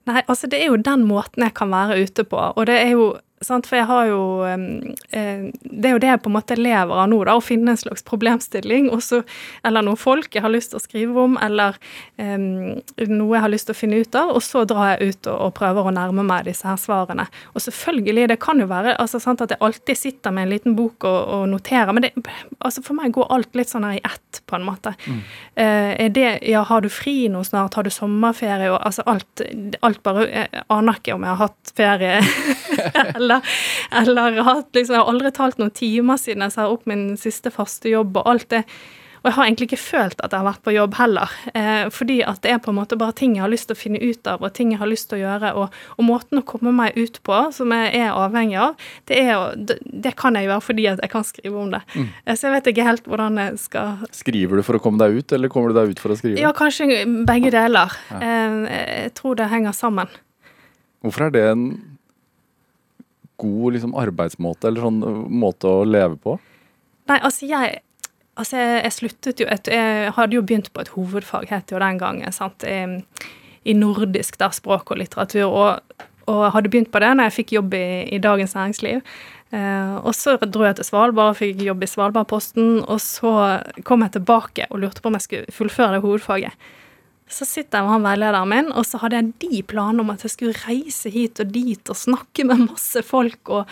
Nei, 0.10 0.24
altså 0.26 0.50
det 0.50 0.58
er 0.58 0.72
jo 0.72 0.80
den 0.82 1.04
måten 1.06 1.44
jeg 1.46 1.54
kan 1.58 1.70
være 1.74 2.00
ute 2.02 2.26
på. 2.26 2.38
Og 2.40 2.66
det 2.70 2.78
er 2.82 2.94
jo? 2.96 3.10
For 3.40 3.78
jeg 3.78 3.88
har 3.88 4.08
jo 4.10 4.22
eh, 4.44 5.50
Det 5.64 5.90
er 5.90 5.94
jo 5.96 6.02
det 6.02 6.10
jeg 6.10 6.22
på 6.24 6.32
en 6.32 6.36
måte 6.36 6.58
lever 6.60 7.02
av 7.04 7.08
nå, 7.12 7.20
da, 7.28 7.38
å 7.38 7.44
finne 7.44 7.74
en 7.74 7.80
slags 7.80 8.04
problemstilling, 8.08 8.90
også, 8.94 9.22
eller 9.66 9.86
noen 9.86 10.00
folk 10.00 10.36
jeg 10.36 10.44
har 10.44 10.52
lyst 10.52 10.74
til 10.74 10.80
å 10.80 10.84
skrive 10.84 11.24
om, 11.24 11.38
eller 11.42 11.78
um, 12.18 12.80
noe 13.08 13.36
jeg 13.36 13.44
har 13.44 13.52
lyst 13.52 13.70
til 13.70 13.76
å 13.76 13.80
finne 13.80 14.00
ut 14.02 14.18
av, 14.18 14.34
og 14.36 14.44
så 14.44 14.66
drar 14.68 14.94
jeg 14.94 15.14
ut 15.14 15.30
og, 15.32 15.38
og 15.48 15.54
prøver 15.58 15.88
å 15.88 15.94
nærme 15.96 16.26
meg 16.28 16.48
disse 16.50 16.68
her 16.68 16.80
svarene. 16.82 17.28
Og 17.54 17.64
selvfølgelig, 17.64 18.28
det 18.34 18.40
kan 18.44 18.60
jo 18.60 18.68
være 18.70 18.96
altså, 19.00 19.22
sant, 19.24 19.44
at 19.46 19.54
jeg 19.54 19.62
alltid 19.66 20.00
sitter 20.00 20.36
med 20.36 20.48
en 20.48 20.54
liten 20.54 20.76
bok 20.78 21.08
og, 21.08 21.20
og 21.38 21.46
noterer, 21.54 21.94
men 21.96 22.08
det, 22.08 22.14
altså, 22.60 22.84
for 22.86 22.98
meg 23.00 23.16
går 23.16 23.30
alt 23.36 23.60
litt 23.60 23.72
sånn 23.72 23.88
her 23.88 24.00
i 24.00 24.04
ett, 24.04 24.42
på 24.50 24.60
en 24.60 24.68
måte. 24.68 24.96
Mm. 25.06 25.22
Uh, 25.56 25.92
er 26.08 26.14
det 26.16 26.28
Ja, 26.50 26.66
har 26.68 26.84
du 26.84 26.90
fri 26.92 27.16
nå 27.32 27.44
snart? 27.48 27.78
Har 27.78 27.88
du 27.88 27.94
sommerferie? 27.94 28.72
Og 28.74 28.80
altså 28.84 29.06
alt, 29.10 29.44
alt 29.86 30.04
bare 30.06 30.28
Jeg 30.28 30.64
aner 30.72 31.00
ikke 31.00 31.16
om 31.16 31.26
jeg 31.26 31.36
har 31.36 31.48
hatt 31.48 31.74
ferie. 31.78 32.20
eller 33.30 34.10
eller, 34.10 34.42
hatt 34.44 34.76
liksom, 34.76 34.96
Jeg 34.96 35.04
har 35.04 35.12
aldri 35.12 35.34
talt 35.36 35.60
noen 35.62 35.76
timer 35.76 36.18
siden 36.22 36.46
jeg 36.46 36.56
sa 36.56 36.70
opp 36.70 36.88
min 36.90 37.12
siste 37.20 37.52
faste 37.54 37.92
jobb 37.92 38.18
og 38.20 38.30
alt 38.30 38.50
det. 38.54 38.64
Og 39.20 39.28
jeg 39.28 39.36
har 39.36 39.48
egentlig 39.50 39.68
ikke 39.68 39.82
følt 39.82 40.22
at 40.24 40.32
jeg 40.32 40.40
har 40.40 40.48
vært 40.48 40.62
på 40.64 40.72
jobb 40.72 40.94
heller. 40.96 41.32
Eh, 41.52 41.90
fordi 41.92 42.22
at 42.24 42.40
det 42.46 42.54
er 42.54 42.62
på 42.64 42.72
en 42.72 42.78
måte 42.78 42.96
bare 43.00 43.16
ting 43.20 43.36
jeg 43.36 43.44
har 43.44 43.52
lyst 43.52 43.68
til 43.68 43.76
å 43.76 43.80
finne 43.80 44.00
ut 44.00 44.30
av, 44.32 44.46
og 44.46 44.54
ting 44.56 44.72
jeg 44.72 44.80
har 44.80 44.88
lyst 44.88 45.10
til 45.12 45.20
å 45.20 45.22
gjøre. 45.26 45.52
Og, 45.60 45.76
og 45.98 46.08
måten 46.08 46.40
å 46.40 46.46
komme 46.48 46.72
meg 46.76 46.96
ut 46.96 47.20
på, 47.28 47.42
som 47.56 47.74
jeg 47.76 47.92
er 48.00 48.16
avhengig 48.16 48.56
av, 48.64 48.88
det, 49.12 49.20
er, 49.20 49.60
det, 49.60 49.80
det 49.84 50.16
kan 50.20 50.40
jeg 50.40 50.48
gjøre 50.48 50.64
fordi 50.70 50.88
at 50.94 51.04
jeg 51.04 51.12
kan 51.12 51.28
skrive 51.28 51.60
om 51.66 51.76
det. 51.76 51.84
Mm. 51.98 52.08
Eh, 52.24 52.40
så 52.40 52.48
jeg 52.48 52.56
vet 52.56 52.72
ikke 52.72 52.88
helt 52.88 53.12
hvordan 53.12 53.44
jeg 53.44 53.60
skal 53.66 54.08
Skriver 54.16 54.62
du 54.62 54.68
for 54.70 54.80
å 54.80 54.84
komme 54.84 55.04
deg 55.04 55.20
ut, 55.20 55.36
eller 55.36 55.52
kommer 55.52 55.74
du 55.74 55.82
deg 55.82 55.92
ut 55.92 56.00
for 56.02 56.16
å 56.16 56.20
skrive? 56.20 56.40
Ja, 56.40 56.56
kanskje 56.56 57.04
begge 57.28 57.52
deler. 57.56 58.00
Ja. 58.14 58.24
Eh, 58.24 58.60
jeg 59.04 59.16
tror 59.20 59.36
det 59.40 59.52
henger 59.52 59.76
sammen. 59.76 60.08
Hvorfor 61.04 61.28
er 61.28 61.36
det 61.36 61.44
en 61.52 61.68
god 63.40 63.76
liksom, 63.76 63.96
arbeidsmåte, 63.98 64.70
eller 64.70 64.88
sånn 64.88 65.00
måte 65.42 65.70
å 65.72 65.86
leve 65.88 66.20
på? 66.22 66.40
Nei, 67.10 67.22
altså 67.22 67.50
jeg 67.50 67.80
Altså, 68.40 68.56
jeg, 68.56 68.76
jeg 68.86 68.96
sluttet 68.96 69.42
jo 69.42 69.48
et, 69.52 69.68
Jeg 69.68 70.12
hadde 70.16 70.38
jo 70.38 70.44
begynt 70.48 70.70
på 70.72 70.80
et 70.80 70.92
hovedfag, 70.94 71.50
het 71.52 71.74
jo 71.74 71.82
den 71.82 71.98
gangen, 72.00 72.32
sant, 72.32 72.64
i, 72.64 72.86
i 73.68 73.76
nordisk 73.76 74.38
da, 74.40 74.48
språk 74.56 74.94
og 74.94 75.02
litteratur, 75.02 75.50
og, 75.50 76.06
og 76.32 76.46
hadde 76.54 76.72
begynt 76.72 76.88
på 76.94 77.02
det 77.04 77.10
når 77.18 77.28
jeg 77.28 77.36
fikk 77.42 77.52
jobb 77.58 77.76
i, 77.76 77.84
i 78.16 78.22
Dagens 78.24 78.56
Næringsliv. 78.56 79.04
Eh, 79.50 79.96
og 80.06 80.14
så 80.14 80.38
dro 80.46 80.68
jeg 80.68 80.78
til 80.78 80.86
Svalbard 80.86 81.34
og 81.34 81.40
fikk 81.40 81.64
jobb 81.66 81.84
i 81.84 81.90
Svalbardposten, 81.90 82.84
og 82.86 83.00
så 83.02 83.34
kom 83.84 84.06
jeg 84.06 84.16
tilbake 84.20 84.70
og 84.70 84.84
lurte 84.86 85.04
på 85.04 85.10
om 85.10 85.18
jeg 85.18 85.26
skulle 85.26 85.56
fullføre 85.60 85.98
det 85.98 86.04
hovedfaget. 86.06 86.70
Så 87.30 87.46
sitter 87.46 87.80
jeg 87.80 87.86
med 87.86 87.94
han 87.94 88.06
veilederen 88.08 88.50
min, 88.50 88.70
og 88.74 88.88
så 88.90 89.00
hadde 89.04 89.20
jeg 89.20 89.34
de 89.44 89.60
planene 89.70 90.02
om 90.02 90.10
at 90.14 90.24
jeg 90.26 90.34
skulle 90.34 90.62
reise 90.64 91.12
hit 91.14 91.42
og 91.44 91.52
dit 91.54 91.92
og 91.92 91.98
snakke 91.98 92.46
med 92.50 92.66
masse 92.66 93.04
folk, 93.06 93.52
og, 93.54 93.70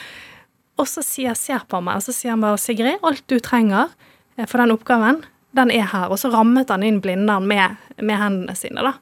og 0.77 0.89
så 0.89 1.01
sier 1.05 1.31
jeg 1.31 1.41
ser 1.41 1.65
på 1.69 1.81
meg, 1.81 1.97
og 1.97 2.05
så 2.05 2.13
sier 2.13 2.35
han 2.35 2.45
bare 2.45 2.59
'Sigrid, 2.61 3.01
alt 3.01 3.25
du 3.25 3.39
trenger 3.41 3.89
eh, 4.37 4.45
for 4.45 4.61
den 4.61 4.75
oppgaven, 4.75 5.23
den 5.57 5.71
er 5.73 5.89
her'. 5.89 6.11
Og 6.13 6.21
så 6.21 6.29
rammet 6.29 6.69
han 6.69 6.85
inn 6.85 7.01
Blindern 7.01 7.49
med, 7.49 7.81
med 7.97 8.21
hendene 8.21 8.55
sine, 8.55 8.85
da. 8.85 8.93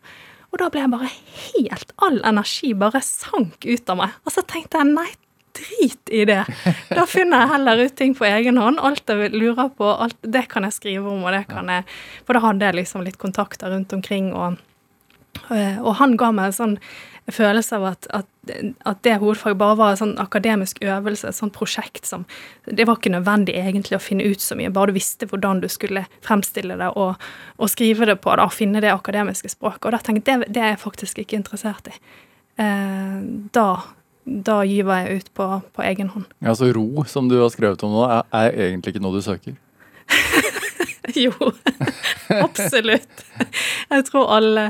Og 0.56 0.62
da 0.62 0.70
ble 0.72 0.86
jeg 0.86 0.94
bare 0.94 1.12
helt 1.12 1.90
All 2.00 2.22
energi 2.24 2.72
bare 2.80 3.02
sank 3.04 3.66
ut 3.68 3.90
av 3.92 4.00
meg. 4.00 4.14
Og 4.24 4.32
så 4.32 4.44
tenkte 4.48 4.80
jeg 4.80 4.94
nei, 4.94 5.10
drit 5.58 6.14
i 6.14 6.26
det. 6.28 6.44
Da 6.90 7.06
finner 7.10 7.44
jeg 7.44 7.54
heller 7.56 7.84
ut 7.86 7.96
ting 7.98 8.16
på 8.18 8.28
egen 8.28 8.60
hånd. 8.62 8.80
Alt 8.84 9.10
jeg 9.10 9.34
lurer 9.36 9.72
på, 9.74 9.90
alt, 9.90 10.18
det 10.22 10.48
kan 10.52 10.68
jeg 10.68 10.78
skrive 10.78 11.12
om, 11.12 11.26
og 11.26 11.36
det 11.36 11.46
kan 11.52 11.72
jeg 11.72 11.88
For 12.26 12.38
da 12.38 12.46
hadde 12.48 12.70
jeg 12.70 12.80
liksom 12.82 13.06
litt 13.06 13.20
kontakter 13.22 13.74
rundt 13.74 13.94
omkring, 13.96 14.32
og, 14.36 14.58
eh, 15.50 15.82
og 15.82 15.98
han 16.02 16.18
ga 16.20 16.32
meg 16.36 16.52
en 16.52 16.60
sånn 16.60 16.80
følelse 17.32 17.80
av 17.80 17.86
at, 17.90 18.08
at, 18.14 18.28
at 18.86 19.00
det 19.06 19.16
hovedfaget 19.22 19.58
bare 19.58 19.78
var 19.80 19.94
en 19.94 20.02
sånn 20.02 20.14
akademisk 20.22 20.82
øvelse, 20.86 21.30
et 21.30 21.38
sånt 21.38 21.56
prosjekt 21.56 22.06
som 22.06 22.26
Det 22.66 22.86
var 22.86 23.00
ikke 23.00 23.16
nødvendig 23.16 23.56
egentlig 23.58 23.98
å 23.98 24.04
finne 24.04 24.28
ut 24.30 24.42
så 24.42 24.58
mye, 24.58 24.70
bare 24.74 24.92
du 24.92 25.00
visste 25.00 25.26
hvordan 25.30 25.64
du 25.64 25.70
skulle 25.72 26.06
fremstille 26.26 26.78
det 26.78 26.92
og, 26.94 27.18
og 27.58 27.72
skrive 27.72 28.06
det 28.12 28.20
på, 28.22 28.36
da, 28.36 28.46
og 28.46 28.54
finne 28.54 28.84
det 28.84 28.94
akademiske 28.94 29.50
språket. 29.56 29.88
Og 29.88 29.98
da 29.98 30.02
tenkte 30.06 30.32
jeg 30.32 30.46
det, 30.46 30.54
det 30.54 30.64
er 30.64 30.74
jeg 30.76 30.84
faktisk 30.86 31.24
ikke 31.24 31.40
interessert 31.42 31.90
i. 31.90 31.98
Eh, 32.62 33.20
da 33.58 33.70
da 34.26 34.60
gyver 34.66 35.06
jeg 35.06 35.20
ut 35.22 35.34
på, 35.38 35.48
på 35.76 35.86
egen 35.86 36.10
hånd. 36.14 36.26
Ja, 36.42 36.56
Så 36.58 36.72
ro, 36.74 37.06
som 37.10 37.30
du 37.30 37.38
har 37.40 37.52
skrevet 37.54 37.84
om 37.86 37.94
nå, 37.94 38.06
er, 38.10 38.26
er 38.34 38.72
egentlig 38.72 38.96
ikke 38.96 39.04
noe 39.06 39.18
du 39.18 39.26
søker? 39.26 39.56
jo, 41.26 41.34
absolutt. 42.42 43.26
Jeg 43.92 44.06
tror 44.10 44.32
alle, 44.38 44.66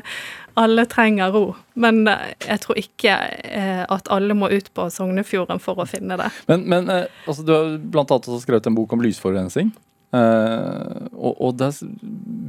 alle 0.59 0.85
trenger 0.91 1.31
ro. 1.31 1.45
Men 1.79 2.03
jeg 2.07 2.59
tror 2.65 2.79
ikke 2.79 3.15
eh, 3.47 3.83
at 3.87 4.11
alle 4.11 4.35
må 4.37 4.51
ut 4.51 4.67
på 4.75 4.89
Sognefjorden 4.91 5.63
for 5.63 5.79
å 5.79 5.87
finne 5.89 6.19
det. 6.19 6.29
Men, 6.51 6.67
men 6.71 6.91
eh, 6.91 7.07
altså, 7.25 7.47
du 7.47 7.55
har 7.55 7.75
blant 7.79 8.11
annet 8.11 8.27
også 8.27 8.43
skrevet 8.43 8.67
en 8.67 8.77
bok 8.77 8.95
om 8.95 9.03
lysforurensning. 9.05 9.71
Eh, 10.15 11.07
og, 11.15 11.31
og 11.39 11.55
der 11.59 11.79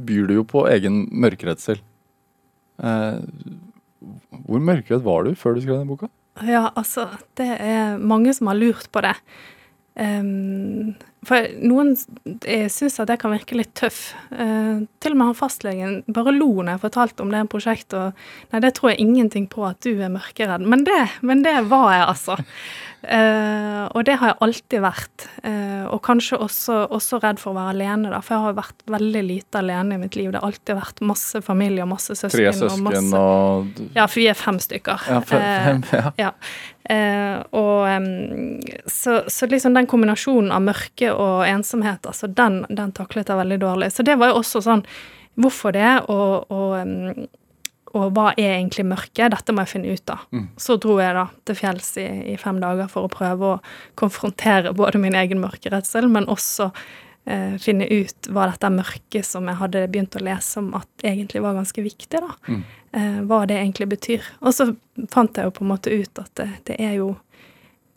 byr 0.07 0.27
du 0.27 0.37
jo 0.41 0.45
på 0.47 0.67
egen 0.71 1.05
mørkeredsel. 1.11 1.79
Eh, 2.83 3.19
hvor 4.47 4.61
mørkeredd 4.63 5.03
var 5.07 5.25
du 5.25 5.35
før 5.39 5.55
du 5.55 5.63
skrev 5.63 5.79
den 5.79 5.89
boka? 5.89 6.11
Ja, 6.45 6.67
altså, 6.75 7.09
det 7.39 7.49
er 7.57 7.97
mange 7.97 8.33
som 8.35 8.51
har 8.51 8.59
lurt 8.59 8.89
på 8.93 9.01
det. 9.05 9.15
Um, 9.97 10.93
for 11.25 11.47
noen 11.65 11.95
syns 11.97 12.99
at 13.01 13.09
det 13.09 13.17
kan 13.23 13.33
virke 13.33 13.57
litt 13.57 13.73
tøff. 13.77 14.11
Uh, 14.29 14.85
til 15.01 15.15
og 15.15 15.17
med 15.17 15.31
han 15.31 15.39
fastlegen 15.39 15.95
bare 16.13 16.35
lo 16.35 16.51
når 16.59 16.75
jeg 16.75 16.83
fortalte 16.83 17.25
om 17.25 17.33
det 17.33 17.47
prosjektet, 17.49 17.97
og 17.97 18.53
nei, 18.53 18.61
det 18.61 18.75
tror 18.77 18.93
jeg 18.93 19.01
ingenting 19.01 19.47
på 19.49 19.65
at 19.65 19.81
du 19.85 19.95
er 19.95 20.13
mørkeredd. 20.13 20.67
Men 20.69 20.85
det, 20.85 20.99
men 21.25 21.41
det 21.47 21.55
var 21.71 21.89
jeg, 21.95 22.05
altså. 22.11 22.37
Uh, 23.07 23.87
og 23.95 24.03
det 24.03 24.17
har 24.19 24.33
jeg 24.33 24.37
alltid 24.43 24.81
vært. 24.83 25.25
Uh, 25.39 25.85
og 25.93 26.01
kanskje 26.03 26.39
også, 26.43 26.81
også, 26.91 27.21
redd 27.23 27.39
for 27.39 27.53
å 27.53 27.55
være 27.55 27.75
alene, 27.77 28.11
da. 28.11 28.19
For 28.25 28.35
jeg 28.35 28.43
har 28.43 28.57
vært 28.57 28.83
veldig 28.97 29.21
lite 29.23 29.61
alene 29.61 29.95
i 29.95 30.01
mitt 30.01 30.17
liv. 30.19 30.33
Det 30.33 30.41
har 30.41 30.47
alltid 30.49 30.75
vært 30.75 30.99
masse 31.07 31.41
familie 31.45 31.85
og 31.85 31.91
masse 31.93 32.17
søsken. 32.17 32.35
Tre 32.35 32.51
søsken 32.51 32.83
og, 32.83 32.89
masse, 32.89 33.21
og 33.21 33.95
Ja, 33.95 34.09
for 34.09 34.19
vi 34.19 34.27
er 34.27 34.39
fem 34.39 34.59
stykker. 34.63 35.07
Ja, 35.07 35.21
fem, 35.23 35.85
fem, 35.87 36.03
ja. 36.03 36.11
ja. 36.27 36.33
og 37.55 37.87
um, 37.87 38.09
så, 38.91 39.21
så, 39.31 39.47
liksom 39.47 39.77
den 39.77 39.87
kombinasjonen 39.87 40.51
av 40.55 40.67
mørke 40.67 41.13
og 41.15 41.45
ensomhet, 41.47 42.03
altså 42.11 42.27
den, 42.27 42.65
den 42.67 42.91
taklet 42.97 43.31
jeg 43.31 43.39
veldig 43.39 43.61
dårlig. 43.63 43.93
Så 43.95 44.03
det 44.07 44.19
var 44.19 44.33
jo 44.33 44.41
også 44.43 44.65
sånn 44.67 44.83
Hvorfor 45.37 45.69
det? 45.69 45.89
Og, 46.09 46.47
og 46.49 46.71
um, 46.81 47.27
og 47.97 48.13
hva 48.15 48.29
er 48.35 48.55
egentlig 48.57 48.85
mørket? 48.87 49.33
Dette 49.33 49.53
må 49.53 49.63
jeg 49.63 49.73
finne 49.73 49.95
ut 49.95 50.13
av. 50.13 50.23
Mm. 50.35 50.45
Så 50.61 50.77
dro 50.81 50.99
jeg 51.01 51.17
da 51.17 51.25
til 51.47 51.57
fjells 51.57 51.89
i, 52.01 52.07
i, 52.33 52.37
fem 52.41 52.61
dager 52.63 52.89
for 52.91 53.07
å 53.07 53.11
prøve 53.11 53.51
å 53.55 53.57
konfrontere 53.99 54.73
både 54.77 55.01
min 55.01 55.17
egen 55.17 55.41
mørkeredsel, 55.43 56.09
men 56.13 56.29
også 56.31 56.69
eh, 57.25 57.57
finne 57.63 57.89
ut 57.89 58.31
hva 58.31 58.47
dette 58.51 58.71
mørket 58.73 59.27
som 59.27 59.49
jeg 59.49 59.59
hadde 59.61 59.85
begynt 59.91 60.17
å 60.19 60.23
lese 60.23 60.61
om, 60.61 60.71
at 60.79 61.07
egentlig 61.07 61.43
var 61.45 61.57
ganske 61.57 61.85
viktig, 61.85 62.23
da. 62.23 62.33
Mm. 62.47 62.63
Eh, 62.97 63.19
hva 63.29 63.43
det 63.49 63.59
egentlig 63.59 63.89
betyr. 63.97 64.31
Og 64.41 64.55
så 64.55 64.71
fant 65.13 65.37
jeg 65.37 65.49
jo 65.49 65.57
på 65.59 65.65
en 65.65 65.73
måte 65.73 65.93
ut 65.93 66.23
at 66.23 66.33
det, 66.39 66.49
det, 66.69 66.79
er, 66.79 66.97
jo, 67.01 67.13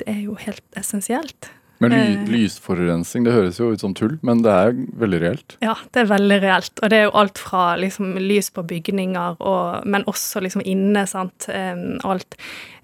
det 0.02 0.10
er 0.10 0.22
jo 0.26 0.36
helt 0.40 0.64
essensielt. 0.80 1.52
Men 1.80 1.94
ly 1.94 2.00
eh. 2.12 2.24
lysforurensning, 2.28 3.24
det 3.24 3.32
høres 3.32 3.56
jo 3.56 3.70
ut 3.72 3.80
som 3.80 3.94
tull, 3.96 4.18
men 4.26 4.42
det 4.44 4.52
er 4.52 4.74
veldig 5.00 5.18
reelt? 5.22 5.54
Ja, 5.64 5.78
det 5.94 6.02
er 6.02 6.10
veldig 6.10 6.36
reelt. 6.42 6.72
Og 6.76 6.90
det 6.92 6.98
er 6.98 7.06
jo 7.06 7.14
alt 7.16 7.40
fra 7.40 7.62
liksom, 7.80 8.18
lys 8.20 8.50
på 8.52 8.66
bygninger, 8.68 9.38
og, 9.40 9.86
men 9.88 10.04
også 10.10 10.42
liksom 10.44 10.60
inne, 10.68 11.06
sant. 11.08 11.46
Alt. 11.48 12.36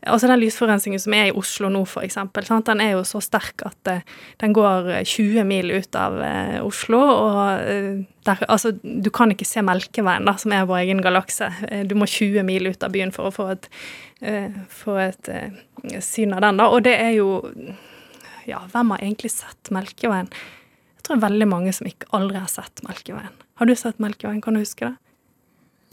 Altså 0.09 0.31
den 0.31 0.41
lysforurensningen 0.41 1.03
som 1.03 1.13
er 1.13 1.29
i 1.29 1.35
Oslo 1.37 1.69
nå, 1.75 1.83
for 1.91 2.07
eksempel, 2.07 2.47
sant? 2.49 2.71
den 2.71 2.81
er 2.81 2.95
jo 2.95 3.03
så 3.05 3.21
sterk 3.21 3.67
at 3.67 3.91
uh, 3.91 4.15
den 4.41 4.55
går 4.57 4.89
20 5.03 5.45
mil 5.45 5.75
ut 5.75 5.99
av 6.01 6.17
Oslo. 6.65 7.01
Og 7.03 8.07
der, 8.25 8.45
altså, 8.49 8.73
du 8.81 9.11
kan 9.13 9.35
ikke 9.35 9.49
se 9.49 9.65
Melkeveien, 9.67 10.25
da, 10.25 10.39
som 10.41 10.55
er 10.57 10.65
vår 10.71 10.87
egen 10.87 11.03
galakse. 11.05 11.51
du 11.85 11.93
må 12.01 12.09
20 12.09 12.49
mil 12.49 12.71
ut 12.71 12.87
av 12.87 12.97
byen 12.97 13.13
for 13.13 13.29
å 13.29 13.35
få 13.35 13.51
et, 13.59 13.69
få 14.73 14.97
et 15.05 15.31
syn 16.01 16.33
av 16.33 16.47
den, 16.47 16.63
da. 16.63 16.71
Og 16.73 16.87
det 16.89 16.97
er 16.97 17.13
jo 17.19 17.43
ja, 18.51 18.63
hvem 18.73 18.95
har 18.95 19.03
egentlig 19.03 19.33
sett 19.35 19.73
Melkeveien? 19.75 20.31
Jeg 20.97 21.07
tror 21.07 21.17
det 21.17 21.21
er 21.21 21.29
veldig 21.29 21.49
mange 21.51 21.75
som 21.77 21.89
ikke 21.89 22.09
aldri 22.17 22.41
har 22.43 22.51
sett 22.51 22.83
Melkeveien. 22.87 23.35
Har 23.61 23.69
du 23.69 23.75
sett 23.79 24.01
Melkeveien, 24.03 24.43
kan 24.45 24.57
du 24.57 24.63
huske 24.63 24.91
det? 24.91 24.97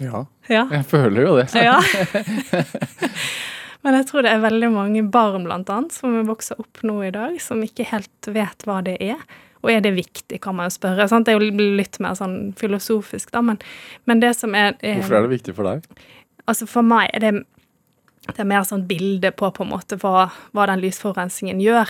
Ja. 0.03 0.23
ja. 0.49 0.63
Jeg 0.71 0.85
føler 0.89 1.27
jo 1.27 1.35
det. 1.37 1.47
Ja. 1.53 1.77
Men 3.83 3.97
jeg 3.99 4.07
tror 4.09 4.23
det 4.23 4.31
er 4.31 4.43
veldig 4.43 4.69
mange 4.73 5.03
barn, 5.11 5.45
blant 5.47 5.69
annet, 5.71 5.95
som 5.95 6.15
vokser 6.27 6.59
opp 6.61 6.81
nå 6.87 7.01
i 7.03 7.11
dag, 7.13 7.35
som 7.43 7.63
ikke 7.65 7.89
helt 7.91 8.29
vet 8.31 8.65
hva 8.67 8.79
det 8.85 8.95
er. 9.03 9.19
Og 9.63 9.71
er 9.71 9.83
det 9.83 9.93
viktig, 9.95 10.39
kan 10.43 10.55
man 10.55 10.69
jo 10.69 10.75
spørre. 10.75 11.07
Sant? 11.11 11.27
Det 11.27 11.35
er 11.35 11.39
jo 11.39 11.67
litt 11.77 11.99
mer 12.03 12.15
sånn 12.19 12.53
filosofisk, 12.59 13.31
da, 13.35 13.43
men, 13.45 13.59
men 14.09 14.23
det 14.23 14.33
som 14.39 14.55
er, 14.59 14.75
er 14.83 15.01
Hvorfor 15.01 15.19
er 15.19 15.27
det 15.27 15.35
viktig 15.37 15.55
for 15.59 15.67
deg? 15.67 16.05
Altså 16.51 16.67
For 16.67 16.83
meg 16.83 17.07
er 17.15 17.23
det 17.23 17.31
det 18.23 18.39
er 18.39 18.47
mer 18.47 18.63
sånn 18.63 18.85
bilde 18.87 19.33
på 19.35 19.49
på 19.51 19.65
en 19.65 19.71
måte 19.73 19.97
hva, 19.99 20.29
hva 20.55 20.67
den 20.69 20.79
lysforurensningen 20.79 21.59
gjør. 21.59 21.89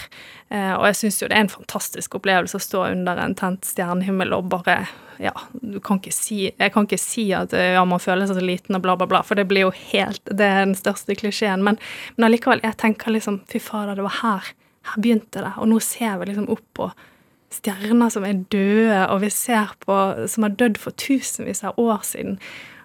Eh, 0.49 0.73
og 0.73 0.87
jeg 0.89 0.97
syns 0.97 1.21
jo 1.21 1.29
det 1.29 1.37
er 1.37 1.45
en 1.45 1.51
fantastisk 1.53 2.17
opplevelse 2.17 2.57
å 2.57 2.63
stå 2.63 2.87
under 2.89 3.21
en 3.21 3.35
tent 3.37 3.67
stjernehimmel 3.69 4.33
og 4.37 4.49
bare 4.53 4.83
Ja, 5.21 5.31
du 5.61 5.77
kan 5.77 5.99
ikke 6.01 6.11
si 6.11 6.47
Jeg 6.49 6.71
kan 6.73 6.87
ikke 6.87 6.97
si 6.97 7.27
at 7.37 7.53
ja, 7.53 7.83
man 7.85 8.01
føler 8.01 8.25
seg 8.25 8.39
så 8.39 8.43
liten 8.43 8.73
og 8.73 8.81
bla, 8.81 8.95
bla, 8.97 9.05
bla, 9.05 9.21
for 9.21 9.37
det 9.37 9.45
blir 9.45 9.67
jo 9.67 9.75
helt 9.93 10.25
Det 10.25 10.47
er 10.47 10.65
den 10.65 10.75
største 10.75 11.13
klisjeen. 11.15 11.61
Men, 11.63 11.77
men 12.17 12.27
allikevel, 12.27 12.63
jeg 12.65 12.79
tenker 12.81 13.13
liksom 13.13 13.43
Fy 13.51 13.61
fader, 13.61 13.93
det 14.01 14.07
var 14.09 14.19
her. 14.23 14.53
Her 14.89 15.01
begynte 15.05 15.45
det. 15.45 15.53
Og 15.61 15.69
nå 15.69 15.77
ser 15.85 16.17
vi 16.17 16.31
liksom 16.31 16.49
opp 16.49 16.65
på 16.73 16.89
stjerner 17.53 18.09
som 18.09 18.25
er 18.25 18.41
døde, 18.49 19.03
og 19.13 19.21
vi 19.21 19.29
ser 19.29 19.77
på 19.85 19.97
Som 20.25 20.47
har 20.47 20.57
dødd 20.57 20.81
for 20.81 20.97
tusenvis 20.97 21.61
av 21.63 21.77
år 21.77 22.01
siden. 22.09 22.39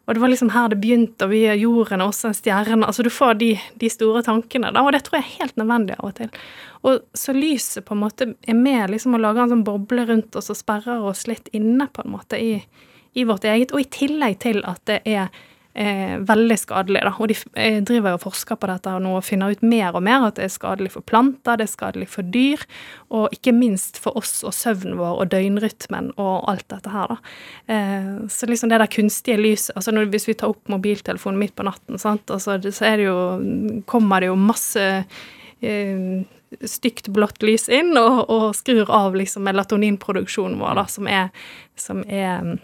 Og 0.09 0.16
det 0.16 0.22
var 0.22 0.30
liksom 0.32 0.48
her 0.54 0.70
det 0.72 0.78
begynte, 0.80 1.26
og 1.26 1.34
vi 1.34 1.42
er 1.44 1.59
jorden 1.61 2.00
og 2.00 2.14
også 2.14 2.30
en 2.30 2.36
stjerne. 2.36 2.86
Altså 2.86 3.04
du 3.04 3.11
får 3.12 3.34
de, 3.42 3.50
de, 3.76 3.90
store 3.92 4.22
tankene, 4.24 4.70
da, 4.72 4.80
og 4.80 4.94
det 4.96 5.02
tror 5.04 5.18
jeg 5.18 5.26
er 5.26 5.42
helt 5.42 5.59
nødvendig 5.61 5.98
av 5.98 6.06
og 6.09 6.14
til. 6.16 6.30
Og 6.88 7.02
så 7.12 7.34
lyset 7.36 7.84
på 7.84 7.92
en 7.92 8.00
måte 8.06 8.30
er 8.48 8.56
med 8.56 8.94
liksom 8.94 9.18
å 9.18 9.20
lage 9.20 9.44
en 9.44 9.52
sånn 9.52 9.66
boble 9.66 10.06
rundt 10.09 10.38
oss 10.40 10.48
og 10.48 10.56
sperrer 10.56 11.04
oss 11.04 11.26
litt 11.28 11.52
inne 11.52 11.90
på 11.92 12.06
en 12.06 12.14
måte 12.14 12.40
i, 12.40 12.54
i 13.20 13.26
vårt 13.28 13.44
eget, 13.44 13.74
og 13.76 13.84
i 13.84 13.90
tillegg 13.98 14.38
til 14.46 14.62
at 14.64 14.80
det 14.88 15.02
er 15.04 15.28
eh, 15.79 16.18
veldig 16.26 16.59
skadelig. 16.59 17.03
Da. 17.07 17.12
Og 17.18 17.31
de 17.31 17.37
eh, 17.61 17.79
driver 17.87 18.16
og 18.16 18.24
forsker 18.24 18.59
på 18.59 18.68
dette 18.70 18.95
og 18.99 19.24
finner 19.26 19.55
ut 19.55 19.64
mer 19.66 19.97
og 19.97 20.05
mer 20.05 20.26
at 20.29 20.39
det 20.39 20.49
er 20.49 20.53
skadelig 20.53 20.93
for 20.97 21.07
planter, 21.07 21.59
det 21.59 21.68
er 21.68 21.72
skadelig 21.72 22.09
for 22.12 22.26
dyr, 22.35 22.62
og 23.14 23.35
ikke 23.35 23.55
minst 23.57 24.01
for 24.03 24.18
oss 24.18 24.41
og 24.47 24.55
søvnen 24.57 24.99
vår 24.99 25.22
og 25.22 25.33
døgnrytmen 25.35 26.12
og 26.16 26.49
alt 26.51 26.66
dette 26.74 26.95
her. 26.95 27.14
Da. 27.14 27.35
Eh, 27.74 28.14
så 28.33 28.49
liksom 28.51 28.72
det 28.72 28.81
der 28.83 28.93
kunstige 28.93 29.39
lyset 29.39 29.76
altså 29.76 29.95
når, 29.95 30.09
Hvis 30.12 30.29
vi 30.29 30.35
tar 30.35 30.51
opp 30.51 30.68
mobiltelefonen 30.68 31.39
midt 31.39 31.55
på 31.57 31.66
natten, 31.66 31.99
sant? 31.99 32.31
Altså, 32.31 32.59
så 32.72 32.89
er 32.89 32.97
det 32.99 33.07
jo, 33.07 33.18
kommer 33.87 34.20
det 34.20 34.33
jo 34.33 34.39
masse 34.41 34.87
eh, 35.62 36.24
stygt 36.64 37.11
blått 37.12 37.43
lys 37.45 37.68
inn 37.68 37.93
og, 38.01 38.24
og 38.33 38.51
skrur 38.57 38.91
av 38.95 39.16
liksom 39.18 39.45
melatoninproduksjonen 39.47 40.59
vår, 40.61 40.81
da, 40.81 40.87
som 40.91 41.11
er, 41.11 41.29
som 41.79 42.03
er 42.09 42.57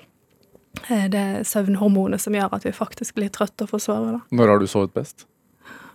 det 1.13 1.45
søvnhormonet 1.49 2.23
som 2.23 2.35
gjør 2.37 2.57
at 2.57 2.67
vi 2.67 2.75
faktisk 2.75 3.17
blir 3.19 3.31
trøtte 3.33 3.67
og 3.67 3.75
får 3.75 3.87
sove. 3.87 4.17
Da. 4.17 4.37
Når 4.37 4.53
har 4.53 4.61
du 4.61 4.67
sovet 4.71 4.93
best? 4.97 5.27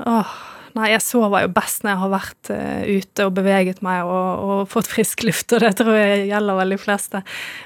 Åh, 0.08 0.32
nei, 0.78 0.90
jeg 0.94 1.04
sover 1.04 1.44
jo 1.44 1.52
best 1.54 1.84
når 1.84 1.92
jeg 1.92 2.02
har 2.04 2.12
vært 2.14 2.52
uh, 2.54 2.84
ute 2.88 3.26
og 3.28 3.34
beveget 3.38 3.82
meg 3.86 4.08
og, 4.08 4.44
og, 4.46 4.62
fått 4.72 4.90
frisk 4.92 5.26
luft, 5.28 5.52
og 5.56 5.64
det 5.64 5.74
tror 5.80 5.98
jeg 5.98 6.30
gjelder 6.30 6.60
veldig 6.62 6.80
fleste. 6.82 7.24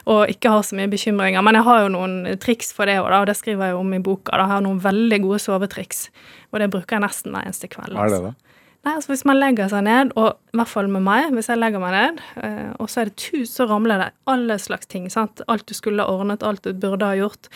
Og 0.09 0.33
ikke 0.33 0.53
har 0.53 0.65
så 0.65 0.79
mye 0.79 0.91
bekymringer. 0.91 1.45
Men 1.45 1.59
jeg 1.59 1.67
har 1.69 1.83
jo 1.83 1.91
noen 1.93 2.17
triks 2.43 2.73
for 2.75 2.89
det 2.89 2.99
òg, 3.01 3.11
og 3.21 3.27
det 3.29 3.37
skriver 3.39 3.71
jeg 3.71 3.79
om 3.79 3.93
i 3.93 4.01
boka. 4.03 4.33
Da. 4.33 4.47
Jeg 4.47 4.55
har 4.55 4.65
noen 4.65 4.81
veldig 4.83 5.21
gode 5.27 5.43
sovetriks, 5.43 6.07
og 6.51 6.63
det 6.63 6.71
bruker 6.73 6.97
jeg 6.97 7.05
nesten 7.05 7.35
hver 7.35 7.49
eneste 7.49 7.69
kveld. 7.71 7.97
Hva 7.97 8.07
er 8.07 8.15
det 8.15 8.23
altså. 8.23 8.52
Nei, 8.83 8.97
altså 8.97 9.13
Hvis 9.13 9.23
man 9.23 9.39
legger 9.39 9.69
seg 9.71 9.85
ned, 9.87 10.11
og 10.19 10.35
i 10.51 10.59
hvert 10.59 10.71
fall 10.71 10.89
med 10.91 11.05
meg, 11.05 11.29
hvis 11.31 11.47
jeg 11.47 11.59
legger 11.61 11.79
meg 11.79 11.93
ned, 11.95 12.19
eh, 12.43 12.73
og 12.83 12.91
så 12.91 13.03
er 13.03 13.11
det 13.11 13.15
tus, 13.21 13.53
så 13.55 13.67
ramler 13.69 14.01
det 14.01 14.09
alle 14.27 14.57
slags 14.59 14.89
ting. 14.91 15.07
sant? 15.11 15.41
Alt 15.47 15.69
du 15.69 15.73
skulle 15.77 16.03
ha 16.03 16.11
ordnet, 16.11 16.43
alt 16.43 16.65
du 16.67 16.73
burde 16.75 17.07
ha 17.07 17.15
gjort. 17.15 17.47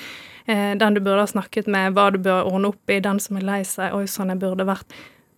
Eh, 0.47 0.71
den 0.79 0.95
du 0.95 1.01
burde 1.01 1.25
ha 1.25 1.27
snakket 1.27 1.67
med, 1.67 1.91
hva 1.97 2.07
du 2.15 2.21
bør 2.23 2.47
ordne 2.47 2.71
opp 2.71 2.93
i, 2.93 3.01
den 3.03 3.19
som 3.19 3.39
er 3.39 3.47
lei 3.49 3.61
seg, 3.67 3.91
oi, 3.91 4.05
sånn 4.07 4.31
jeg 4.31 4.39
burde 4.39 4.67
vært. 4.67 4.95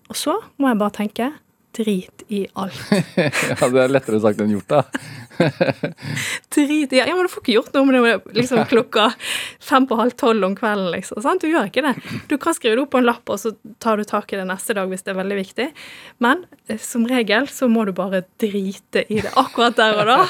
Og 0.10 0.18
så 0.18 0.38
må 0.62 0.70
jeg 0.70 0.82
bare 0.84 0.98
tenke 1.00 1.32
drit 1.74 2.24
i 2.30 2.44
alt. 2.54 2.78
ja, 3.18 3.58
det 3.58 3.82
er 3.82 3.90
lettere 3.94 4.22
sagt 4.22 4.42
enn 4.46 4.54
gjort, 4.54 4.70
da. 4.70 4.84
Drit 6.56 6.94
i 6.94 7.00
Ja, 7.00 7.16
men 7.16 7.26
du 7.26 7.32
får 7.32 7.44
ikke 7.44 7.56
gjort 7.56 7.76
noe 7.78 7.88
med 7.88 8.04
det 8.04 8.38
liksom 8.42 8.64
klokka 8.70 9.10
fem 9.64 9.88
på 9.88 9.98
halv 10.00 10.16
tolv 10.20 10.46
om 10.46 10.56
kvelden, 10.58 10.92
liksom. 10.96 11.22
Sant? 11.24 11.44
Du 11.44 11.52
gjør 11.52 11.70
ikke 11.70 11.84
det. 11.86 11.96
Du 12.32 12.38
kan 12.42 12.56
skrive 12.58 12.78
det 12.78 12.86
opp 12.86 12.94
på 12.96 13.02
en 13.02 13.08
lapp, 13.08 13.24
og 13.30 13.40
så 13.42 13.54
tar 13.84 14.00
du 14.00 14.08
tak 14.08 14.34
i 14.34 14.40
det 14.40 14.48
neste 14.50 14.76
dag 14.78 14.90
hvis 14.92 15.06
det 15.06 15.14
er 15.14 15.22
veldig 15.22 15.38
viktig. 15.40 15.70
Men 16.24 16.44
eh, 16.68 16.80
som 16.82 17.08
regel 17.10 17.48
så 17.52 17.70
må 17.72 17.86
du 17.88 17.94
bare 17.96 18.26
drite 18.42 19.06
i 19.08 19.22
det 19.24 19.32
akkurat 19.40 19.80
der 19.80 20.02
og 20.02 20.12
da. 20.12 20.20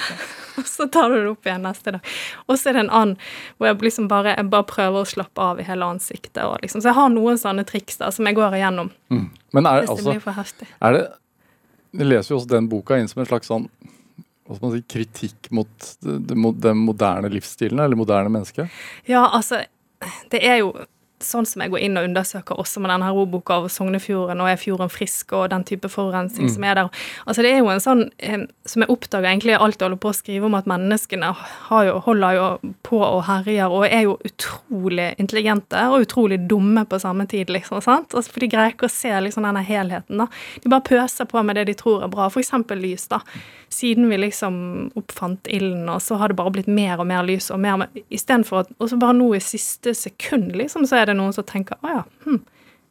Og 0.60 0.68
så 0.68 0.90
tar 0.92 1.10
du 1.10 1.22
det 1.22 1.30
opp 1.30 1.48
igjen 1.48 1.62
neste 1.64 1.94
dag. 1.96 2.08
Og 2.52 2.58
så 2.60 2.70
er 2.70 2.76
det 2.76 2.82
en 2.82 2.90
annen 2.92 3.14
hvor 3.56 3.70
jeg 3.70 3.78
liksom 3.86 4.10
bare, 4.12 4.34
jeg 4.36 4.50
bare 4.52 4.68
prøver 4.68 5.06
å 5.06 5.08
slappe 5.08 5.46
av 5.54 5.62
i 5.62 5.68
hele 5.68 5.88
ansiktet. 5.88 6.42
Og 6.44 6.58
liksom. 6.64 6.84
Så 6.84 6.92
jeg 6.92 6.98
har 6.98 7.14
noen 7.14 7.40
sånne 7.40 7.64
triks 7.70 8.02
da, 8.02 8.10
som 8.12 8.28
jeg 8.28 8.36
går 8.36 8.58
igjennom. 8.58 8.92
Mm. 9.14 9.30
Men 9.56 9.70
er, 9.70 9.86
Hvis 9.86 9.88
det 9.88 9.96
altså, 9.96 10.12
blir 10.12 10.26
for 10.26 10.36
heftig. 10.36 10.68
er 10.84 10.98
det 10.98 11.06
Jeg 12.00 12.06
leser 12.06 12.34
jo 12.34 12.42
også 12.42 12.52
den 12.52 12.68
boka 12.70 13.00
inn 13.00 13.08
som 13.10 13.24
en 13.24 13.30
slags 13.30 13.48
sånn 13.50 13.70
si, 14.58 14.82
kritikk 14.90 15.52
mot 15.52 15.90
det, 16.02 16.16
det, 16.30 16.36
mo- 16.38 16.56
den 16.58 16.78
moderne 16.78 17.30
livsstilen, 17.30 17.80
eller 17.80 17.96
moderne 18.00 18.30
mennesket? 18.34 18.70
Ja, 19.06 19.28
altså, 19.36 19.62
det 20.32 20.42
er 20.48 20.56
jo 20.64 20.74
sånn 21.26 21.48
som 21.48 21.64
jeg 21.64 21.74
går 21.74 21.84
inn 21.86 22.00
og 22.00 22.08
undersøker 22.10 22.60
også 22.60 22.82
med 22.84 22.92
denne 22.94 23.08
her 23.10 23.18
ordboka 23.18 23.60
over 23.60 23.72
Sognefjorden, 23.74 24.42
og 24.42 24.50
er 24.52 24.60
fjorden 24.62 24.92
frisk, 24.92 25.34
og 25.38 25.50
den 25.54 25.66
type 25.68 25.90
forurensning 25.92 26.50
som 26.52 26.66
er 26.66 26.80
der. 26.80 26.90
Altså, 27.26 27.46
det 27.46 27.54
er 27.54 27.62
jo 27.62 27.72
en 27.74 27.84
sånn 27.84 28.06
eh, 28.18 28.46
som 28.66 28.84
jeg 28.84 28.92
oppdager 28.94 29.30
egentlig 29.30 29.58
alt 29.58 29.80
jeg 29.80 29.88
holder 29.88 30.02
på 30.04 30.12
å 30.12 30.18
skrive 30.18 30.50
om, 30.50 30.58
at 30.58 30.70
menneskene 30.70 31.32
har 31.70 31.86
jo, 31.88 32.00
holder 32.06 32.38
jo 32.38 32.48
på 32.88 33.02
og 33.04 33.24
herjer, 33.30 33.70
og 33.70 33.86
er 33.88 34.06
jo 34.08 34.18
utrolig 34.28 35.12
intelligente 35.22 35.86
og 35.90 36.08
utrolig 36.08 36.42
dumme 36.50 36.86
på 36.90 37.00
samme 37.02 37.28
tid, 37.30 37.52
liksom, 37.54 37.82
sant? 37.86 38.14
Altså, 38.14 38.34
for 38.34 38.44
de 38.44 38.52
greier 38.52 38.76
ikke 38.76 38.90
å 38.90 38.94
se 38.94 39.14
liksom 39.26 39.48
denne 39.48 39.64
helheten, 39.66 40.22
da. 40.24 40.30
De 40.64 40.72
bare 40.72 40.88
pøser 40.88 41.30
på 41.30 41.44
med 41.46 41.60
det 41.60 41.70
de 41.70 41.78
tror 41.80 42.04
er 42.06 42.12
bra, 42.12 42.30
eksempel 42.40 42.80
lys, 42.82 43.08
da. 43.12 43.22
Siden 43.70 44.10
vi 44.10 44.18
liksom 44.18 44.92
oppfant 44.98 45.48
ilden, 45.48 45.90
og 45.90 46.02
så 46.02 46.18
har 46.18 46.32
det 46.32 46.38
bare 46.40 46.54
blitt 46.56 46.70
mer 46.72 47.02
og 47.02 47.08
mer 47.10 47.26
lys 47.28 47.52
og 47.54 47.60
mer 47.62 47.86
istedenfor 48.10 48.64
at 48.64 48.72
Og 48.80 48.90
så 48.90 48.98
bare 48.98 49.14
nå 49.18 49.28
i 49.36 49.42
siste 49.44 49.94
sekund, 49.94 50.56
liksom, 50.58 50.88
så 50.90 51.02
er 51.02 51.09
det 51.09 51.09
noen 51.18 51.36
som 51.36 51.48
tenker 51.48 51.80
å 51.82 51.94
ja, 51.94 52.04
hm, 52.26 52.42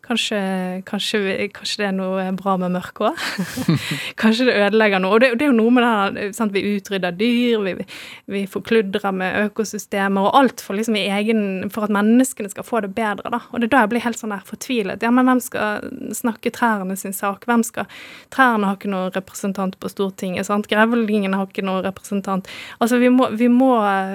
kanskje, 0.09 0.83
kanskje, 0.89 1.49
kanskje 1.53 1.83
det 1.83 1.87
er 1.89 1.95
noe 1.97 2.25
bra 2.39 2.55
med 2.61 2.73
mørket 2.75 3.11
òg? 3.11 3.25
kanskje 4.23 4.49
det 4.49 4.57
ødelegger 4.57 5.03
noe. 5.03 5.17
Og 5.17 5.23
det, 5.23 5.31
det 5.39 5.47
er 5.47 5.53
jo 5.53 5.59
noe 5.59 5.75
med 5.75 5.85
det 5.85 5.91
her, 6.39 6.53
vi 6.55 6.63
utrydder 6.77 7.19
dyr, 7.19 7.67
vi, 7.67 7.87
vi 8.33 8.43
forkludrer 8.51 9.15
med 9.15 9.37
økosystemer, 9.49 10.29
og 10.31 10.39
alt 10.41 10.65
for 10.65 10.79
liksom 10.79 10.97
egen 10.99 11.45
For 11.75 11.87
at 11.87 11.93
menneskene 11.95 12.51
skal 12.51 12.67
få 12.67 12.83
det 12.85 12.93
bedre, 12.97 13.31
da. 13.33 13.43
Og 13.53 13.61
det 13.61 13.69
er 13.69 13.75
da 13.75 13.85
jeg 13.85 13.93
blir 13.93 14.05
helt 14.07 14.21
sånn 14.21 14.33
der 14.33 14.45
fortvilet. 14.49 15.05
Ja, 15.05 15.13
men 15.15 15.29
hvem 15.29 15.43
skal 15.45 15.89
snakke 16.17 16.53
trærne 16.55 16.97
sin 16.99 17.17
sak? 17.17 17.47
Hvem 17.49 17.65
skal 17.67 17.89
Trærne 18.33 18.69
har 18.69 18.79
ikke 18.79 18.91
noen 18.91 19.13
representant 19.15 19.77
på 19.81 19.91
Stortinget, 19.93 20.49
sant? 20.49 20.69
Grevlingene 20.71 21.39
har 21.39 21.49
ikke 21.49 21.65
noen 21.67 21.85
representant. 21.85 22.49
Altså, 22.79 23.01
vi 23.03 23.11
må, 23.13 23.29
vi 23.37 23.49
må, 23.53 23.73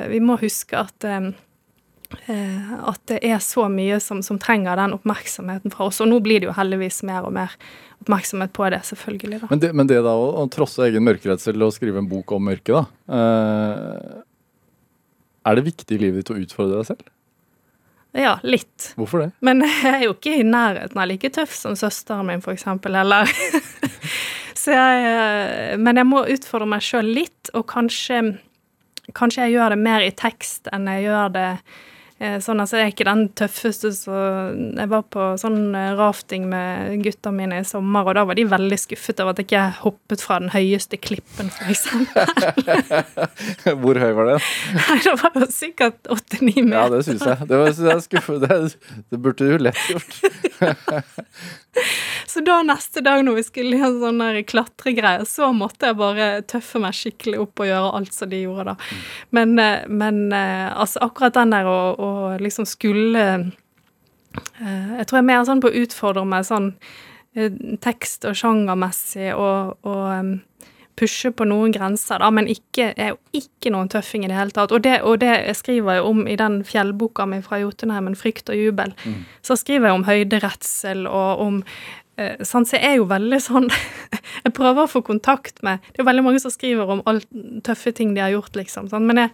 vi 0.09 0.21
må 0.23 0.37
huske 0.41 0.79
at 0.79 1.07
eh, 1.07 1.33
at 2.27 3.01
det 3.09 3.19
er 3.25 3.39
så 3.43 3.67
mye 3.71 3.99
som, 4.03 4.21
som 4.25 4.39
trenger 4.41 4.79
den 4.79 4.95
oppmerksomheten 4.97 5.73
fra 5.73 5.89
oss. 5.89 6.01
Og 6.03 6.09
nå 6.11 6.19
blir 6.23 6.43
det 6.43 6.49
jo 6.49 6.55
heldigvis 6.57 7.01
mer 7.07 7.27
og 7.27 7.33
mer 7.35 7.55
oppmerksomhet 8.03 8.53
på 8.53 8.67
det, 8.73 8.81
selvfølgelig. 8.89 9.39
da. 9.41 9.49
Men 9.49 9.63
det, 9.63 9.71
men 9.73 9.89
det 9.89 10.01
da 10.03 10.13
å, 10.19 10.29
å 10.41 10.45
trosse 10.51 10.83
egen 10.87 11.05
mørkeredsel 11.07 11.63
og 11.63 11.73
skrive 11.75 12.01
en 12.01 12.09
bok 12.11 12.35
om 12.35 12.47
mørket, 12.49 12.75
da 12.75 13.17
eh, 13.17 14.21
Er 15.43 15.59
det 15.59 15.65
viktig 15.65 15.97
i 15.97 16.01
livet 16.01 16.23
ditt 16.23 16.33
å 16.33 16.39
utfordre 16.39 16.81
deg 16.81 16.89
selv? 16.93 17.11
Ja, 18.13 18.37
litt. 18.45 18.91
Hvorfor 18.99 19.23
det? 19.23 19.29
Men 19.41 19.63
jeg 19.65 19.89
er 19.89 20.05
jo 20.07 20.15
ikke 20.15 20.37
i 20.37 20.47
nærheten 20.47 20.99
av 21.01 21.09
like 21.09 21.31
tøff 21.33 21.55
som 21.57 21.77
søsteren 21.79 22.29
min, 22.29 22.43
eksempel, 22.53 22.99
eller 23.01 23.29
Så 24.63 24.71
jeg 24.71 25.79
Men 25.81 25.97
jeg 25.99 26.07
må 26.07 26.21
utfordre 26.29 26.69
meg 26.69 26.83
sjøl 26.85 27.09
litt, 27.17 27.49
og 27.57 27.65
kanskje 27.67 28.21
Kanskje 29.17 29.47
jeg 29.47 29.57
gjør 29.57 29.73
det 29.73 29.79
mer 29.83 30.05
i 30.05 30.13
tekst 30.15 30.69
enn 30.71 30.85
jeg 30.87 31.09
gjør 31.09 31.33
det 31.33 31.49
eh, 31.57 31.81
Sånn, 32.21 32.61
altså, 32.61 32.77
Jeg 32.77 32.85
er 32.85 32.91
ikke 32.93 33.07
den 33.07 33.23
tøffeste, 33.35 33.89
så 33.97 34.17
Jeg 34.53 34.89
var 34.91 35.01
på 35.11 35.25
sånn 35.41 35.73
eh, 35.75 35.91
rafting 35.97 36.45
med 36.51 37.01
gutta 37.03 37.33
mine 37.35 37.59
i 37.59 37.65
sommer, 37.67 38.05
og 38.07 38.15
da 38.15 38.23
var 38.29 38.37
de 38.37 38.45
veldig 38.47 38.77
skuffet 38.79 39.19
over 39.23 39.33
at 39.33 39.41
jeg 39.41 39.49
ikke 39.49 39.63
hoppet 39.81 40.23
fra 40.23 40.37
den 40.39 40.53
høyeste 40.53 40.99
klippen, 41.01 41.49
eksempel. 41.67 42.29
Hvor 43.83 43.99
høy 43.99 44.11
var 44.19 44.31
den? 44.33 44.47
Det 45.03 45.15
var 45.19 45.41
jo 45.41 45.49
sikkert 45.51 46.11
åtte-ni 46.13 46.55
Ja, 46.69 46.85
det 46.93 47.03
syns 47.07 47.25
jeg. 47.27 47.49
Det, 47.49 47.59
var, 47.59 48.39
det, 48.45 48.61
det 49.11 49.21
burde 49.25 49.49
du 49.49 49.67
lett 49.67 49.83
gjort. 49.89 50.21
Så 52.27 52.41
da 52.45 52.59
neste 52.65 53.01
dag 53.05 53.23
når 53.25 53.39
vi 53.39 53.45
skulle 53.47 53.79
gjøre 53.79 54.01
sånn 54.01 54.21
klatregreier, 54.49 55.25
så 55.29 55.51
måtte 55.55 55.89
jeg 55.89 55.99
bare 55.99 56.27
tøffe 56.49 56.81
meg 56.81 56.97
skikkelig 56.97 57.41
opp 57.43 57.63
og 57.63 57.69
gjøre 57.69 57.93
alt 57.99 58.15
som 58.15 58.31
de 58.31 58.43
gjorde 58.43 58.71
da. 58.71 58.75
Men, 59.35 59.55
eh, 59.61 59.87
men 59.89 60.25
eh, 60.35 60.69
altså 60.69 61.03
akkurat 61.07 61.37
den 61.37 61.53
der 61.55 61.69
å, 61.69 61.79
å 61.93 62.11
liksom 62.41 62.67
skulle 62.69 63.25
eh, 63.33 64.91
Jeg 64.97 65.07
tror 65.07 65.19
jeg 65.19 65.23
er 65.23 65.31
mer 65.31 65.43
sånn 65.47 65.63
på 65.63 65.71
å 65.71 65.81
utfordre 65.83 66.25
meg 66.25 66.47
sånn 66.47 66.73
tekst- 67.81 68.27
og 68.29 68.35
sjangermessig 68.37 69.31
og, 69.33 69.79
og 69.89 70.67
pushe 70.99 71.31
på 71.33 71.47
noen 71.49 71.73
grenser, 71.73 72.21
da, 72.21 72.29
men 72.33 72.47
ikke, 72.51 72.91
er 72.93 73.13
jo 73.13 73.41
ikke 73.41 73.71
noen 73.73 73.89
tøffing 73.91 74.25
i 74.25 74.29
det 74.31 74.37
hele 74.37 74.53
tatt. 74.55 74.73
Og 74.75 74.83
det, 74.85 74.99
og 75.01 75.19
det 75.23 75.31
jeg 75.31 75.57
skriver 75.59 75.97
jeg 75.97 76.05
om 76.09 76.23
i 76.29 76.37
den 76.39 76.61
fjellboka 76.67 77.25
mi 77.29 77.41
fra 77.45 77.59
Jotunheimen, 77.61 78.15
'Frykt 78.15 78.49
og 78.53 78.59
jubel', 78.59 78.93
så 79.41 79.57
skriver 79.59 79.89
jeg 79.89 79.99
om 79.99 80.07
høyderedsel 80.07 81.07
og 81.07 81.39
om 81.39 81.63
eh, 82.17 82.37
sant, 82.45 82.67
Så 82.69 82.77
jeg 82.77 82.91
er 82.91 82.95
jo 82.97 83.09
veldig 83.09 83.41
sånn 83.41 83.69
Jeg 84.45 84.53
prøver 84.53 84.83
å 84.83 84.91
få 84.91 85.01
kontakt 85.01 85.63
med 85.63 85.79
Det 85.79 85.99
er 85.99 86.03
jo 86.03 86.09
veldig 86.09 86.23
mange 86.23 86.39
som 86.39 86.51
skriver 86.51 86.89
om 86.89 87.01
alt 87.05 87.27
tøffe 87.63 87.91
ting 87.91 88.13
de 88.13 88.21
har 88.21 88.33
gjort, 88.33 88.55
liksom. 88.55 88.89
Sant? 88.89 89.05
Men 89.05 89.17
jeg, 89.17 89.31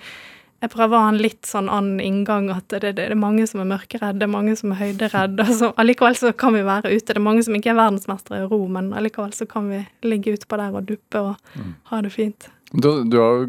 jeg 0.59 0.71
prøver 0.73 0.97
å 0.97 1.01
ha 1.05 1.09
en 1.13 1.21
litt 1.21 1.47
sånn 1.47 1.69
annen 1.71 2.01
inngang, 2.03 2.49
at 2.51 2.67
det, 2.73 2.81
det, 2.83 2.93
det 2.97 3.07
er 3.09 3.19
mange 3.19 3.45
som 3.47 3.61
er 3.63 3.69
mørkeredde, 3.69 4.27
mange 4.27 4.55
som 4.59 4.73
er 4.75 4.81
høyderedde. 4.81 5.45
Altså, 5.49 5.71
Allikevel 5.79 6.17
så 6.19 6.33
kan 6.35 6.55
vi 6.57 6.65
være 6.67 6.91
ute. 6.91 7.07
Det 7.13 7.17
er 7.17 7.23
mange 7.23 7.43
som 7.47 7.55
ikke 7.55 7.71
er 7.73 7.79
verdensmestere 7.79 8.43
i 8.43 8.47
ro, 8.51 8.61
men 8.71 8.91
allikevel 8.97 9.31
så 9.37 9.47
kan 9.49 9.69
vi 9.71 9.81
ligge 10.07 10.35
utpå 10.35 10.59
der 10.59 10.75
og 10.75 10.87
duppe 10.89 11.21
og 11.31 11.59
ha 11.91 12.01
det 12.03 12.11
fint. 12.13 12.49
Du, 12.69 12.89
du 13.09 13.17
har 13.17 13.39
jo 13.39 13.47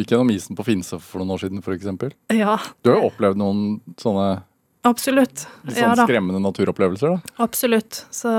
gikk 0.00 0.10
gjennom 0.10 0.32
isen 0.34 0.56
på 0.58 0.64
Finse 0.66 0.98
for 0.98 1.22
noen 1.22 1.36
år 1.36 1.44
siden, 1.44 1.62
f.eks. 1.62 1.86
Ja, 2.34 2.56
Du 2.82 2.90
har 2.90 2.98
jo 2.98 3.10
opplevd 3.12 3.38
noen 3.38 3.60
sånne 4.00 4.40
absolutt. 4.88 5.44
litt 5.66 5.76
Ja 5.76 5.90
sånn 5.90 6.00
da, 6.00 6.06
skremmende 6.08 6.40
naturopplevelser, 6.44 7.16
da? 7.16 7.36
absolutt. 7.44 8.02
Så 8.14 8.32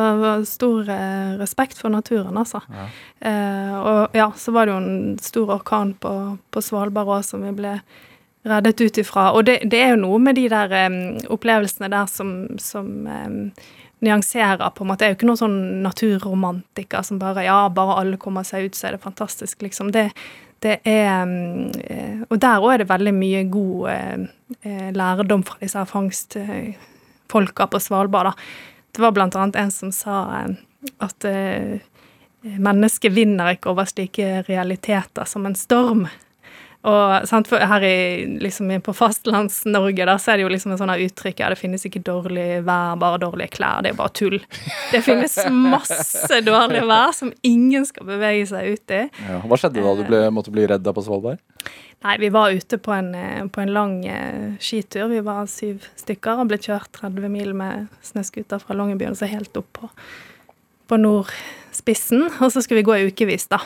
stor 0.50 0.89
eh, 0.93 1.38
respekt 1.41 1.80
for 1.82 1.93
naturen, 1.93 2.38
altså. 2.39 2.64
Ja. 2.74 2.89
Eh, 3.30 3.78
og 3.78 4.18
ja, 4.18 4.32
så 4.38 4.54
var 4.56 4.68
det 4.68 4.76
jo 4.76 4.82
en 4.82 5.18
stor 5.24 5.56
orkan 5.60 5.95
på, 6.02 6.14
på 6.52 6.64
Svalbard 6.64 7.18
òg 7.18 7.26
som 7.28 7.45
vi 7.45 7.54
ble 7.58 7.78
reddet 8.48 8.82
ut 8.82 8.98
ifra. 8.98 9.32
Og 9.36 9.45
det, 9.48 9.60
det 9.70 9.82
er 9.84 9.93
jo 9.95 10.04
noe 10.06 10.22
med 10.24 10.38
de 10.39 10.48
der 10.52 10.72
um, 10.88 11.18
opplevelsene 11.34 11.89
der 11.91 12.08
som, 12.12 12.34
som 12.62 12.88
um, 13.08 13.39
nyanserer, 14.06 14.70
på 14.76 14.84
en 14.84 14.91
måte. 14.91 15.04
Det 15.04 15.08
er 15.08 15.14
jo 15.14 15.20
ikke 15.20 15.30
noen 15.30 15.41
sånn 15.41 15.60
naturromantiker 15.86 17.06
som 17.06 17.22
bare 17.22 17.48
Ja, 17.48 17.64
bare 17.74 18.00
alle 18.02 18.20
kommer 18.22 18.45
seg 18.48 18.70
ut, 18.70 18.78
så 18.78 18.89
er 18.89 18.98
det 18.98 19.06
fantastisk, 19.06 19.62
liksom. 19.66 19.91
Det, 19.95 20.10
det 20.66 20.80
er 20.89 21.28
eh, 21.86 22.22
Og 22.30 22.39
der 22.41 22.64
òg 22.64 22.74
er 22.74 22.82
det 22.82 22.89
veldig 22.89 23.14
mye 23.16 23.43
god 23.51 23.89
eh, 23.93 24.24
eh, 24.64 24.89
lærdom 24.95 25.43
fra 25.45 25.60
disse 25.62 25.84
fangstfolka 25.89 27.68
på 27.70 27.82
Svalbard, 27.84 28.32
da. 28.32 28.34
Det 28.91 29.03
var 29.03 29.14
blant 29.14 29.36
annet 29.38 29.60
en 29.62 29.72
som 29.72 29.91
sa 29.93 30.47
at 31.03 31.26
mennesket 32.41 33.14
vinner 33.14 33.51
ikke 33.53 33.70
over 33.70 33.86
slike 33.86 34.41
realiteter 34.47 35.28
som 35.30 35.45
en 35.45 35.58
storm. 35.58 36.08
Og 36.88 37.27
sant, 37.27 37.49
her 37.51 37.83
i, 37.83 37.97
liksom, 38.39 38.69
på 38.85 38.93
Fastlands-Norge 38.95 40.05
da, 40.07 40.15
så 40.21 40.31
er 40.31 40.39
det 40.39 40.45
jo 40.45 40.51
liksom 40.53 40.71
en 40.71 40.79
sånn 40.79 40.93
uttrykk 40.93 41.41
ja, 41.43 41.49
det 41.51 41.59
finnes 41.59 41.83
ikke 41.88 42.03
dårlig 42.05 42.61
vær, 42.67 42.95
bare 43.01 43.19
dårlige 43.25 43.57
klær. 43.57 43.81
Det 43.83 43.91
er 43.91 43.97
bare 43.97 44.13
tull. 44.15 44.38
Det 44.93 45.01
finnes 45.03 45.35
masse 45.51 46.39
dårlig 46.47 46.85
vær 46.88 47.11
som 47.17 47.33
ingen 47.47 47.88
skal 47.89 48.07
bevege 48.07 48.47
seg 48.53 48.77
ut 48.77 48.95
i. 48.95 49.01
Ja. 49.27 49.41
Hva 49.43 49.59
skjedde 49.59 49.83
da 49.83 49.93
du 49.99 50.05
ble, 50.07 50.23
måtte 50.31 50.53
bli 50.55 50.67
redd 50.69 50.88
på 50.88 51.03
Svalbard? 51.03 51.43
Nei, 52.05 52.15
vi 52.21 52.29
var 52.31 52.53
ute 52.53 52.77
på 52.79 52.93
en, 52.93 53.13
eh, 53.17 53.43
på 53.51 53.61
en 53.65 53.73
lang 53.73 53.99
eh, 54.05 54.55
skitur. 54.63 55.09
Vi 55.11 55.19
var 55.25 55.47
syv 55.51 55.89
stykker 55.99 56.39
og 56.39 56.51
ble 56.51 56.61
kjørt 56.61 56.91
30 56.95 57.31
mil 57.33 57.55
med 57.57 57.88
snøscooter 58.05 58.61
fra 58.63 58.77
Longyearbyen 58.77 59.17
så 59.17 59.27
helt 59.27 59.57
opp 59.59 59.71
på, 59.81 59.89
på 60.88 60.99
nordspissen. 61.01 62.29
Og 62.38 62.53
så 62.53 62.63
skulle 62.63 62.83
vi 62.83 62.89
gå 62.91 62.99
i 62.99 63.07
ukevis, 63.09 63.49
da. 63.51 63.63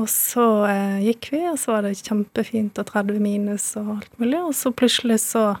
Og 0.00 0.08
så 0.08 0.44
eh, 0.70 1.00
gikk 1.04 1.28
vi, 1.34 1.42
og 1.50 1.58
så 1.60 1.74
var 1.74 1.84
det 1.84 1.98
kjempefint 2.00 2.78
og 2.80 2.88
30 2.88 3.18
minus 3.20 3.72
og 3.80 3.98
alt 3.98 4.14
mulig. 4.22 4.38
Og 4.40 4.54
så 4.56 4.72
plutselig 4.72 5.20
så 5.26 5.56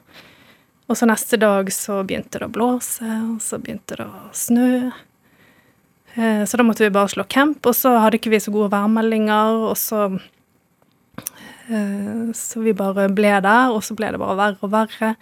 Og 0.90 0.96
så 0.98 1.06
neste 1.06 1.38
dag 1.40 1.70
så 1.72 2.02
begynte 2.04 2.40
det 2.40 2.48
å 2.48 2.52
blåse, 2.52 3.06
og 3.06 3.38
så 3.40 3.56
begynte 3.62 3.96
det 3.96 4.04
å 4.04 4.32
snø. 4.36 4.90
Eh, 6.14 6.42
så 6.44 6.58
da 6.58 6.66
måtte 6.66 6.84
vi 6.84 6.90
bare 6.92 7.08
slå 7.08 7.24
camp, 7.30 7.64
og 7.64 7.76
så 7.76 7.94
hadde 8.02 8.18
ikke 8.18 8.32
vi 8.34 8.40
så 8.42 8.52
gode 8.52 8.72
værmeldinger, 8.74 9.62
og 9.70 9.76
så 9.80 10.02
eh, 11.70 12.32
Så 12.36 12.60
vi 12.60 12.74
bare 12.76 13.08
ble 13.08 13.32
der, 13.40 13.72
og 13.72 13.80
så 13.86 13.96
ble 13.96 14.10
det 14.12 14.20
bare 14.20 14.36
verre 14.36 14.60
og 14.60 14.74
verre. 14.74 15.14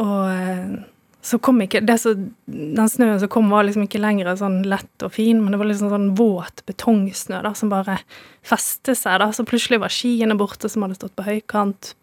Og 0.00 0.30
eh, 0.30 0.78
så 1.26 1.38
kom 1.42 1.58
ikke 1.64 1.82
så, 1.98 2.12
Den 2.46 2.88
snøen 2.90 3.18
som 3.18 3.30
kom, 3.32 3.48
var 3.50 3.66
liksom 3.66 3.86
ikke 3.86 3.98
lenger 4.02 4.30
sånn 4.38 4.60
lett 4.68 5.02
og 5.02 5.10
fin, 5.16 5.40
men 5.42 5.50
det 5.50 5.58
var 5.58 5.66
liksom 5.66 5.90
sånn 5.90 6.12
våt 6.18 6.62
betongsnø 6.68 7.40
da, 7.42 7.50
som 7.58 7.72
bare 7.72 7.98
festet 8.46 9.00
seg. 9.00 9.18
da, 9.22 9.32
Så 9.34 9.46
plutselig 9.48 9.80
var 9.82 9.90
skiene 9.94 10.38
borte, 10.38 10.70
som 10.70 10.86
hadde 10.86 10.98
stått 11.00 11.16
på 11.18 11.26
høykant. 11.26 11.94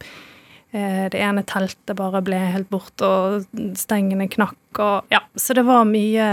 Eh, 0.75 1.05
det 1.13 1.21
ene 1.23 1.45
teltet 1.47 1.95
bare 1.95 2.23
ble 2.25 2.41
helt 2.57 2.71
borte, 2.73 3.07
og 3.07 3.47
stengene 3.79 4.27
knakk, 4.27 4.59
og 4.83 5.13
Ja, 5.13 5.23
så 5.39 5.55
det 5.55 5.63
var 5.69 5.87
mye 5.87 6.29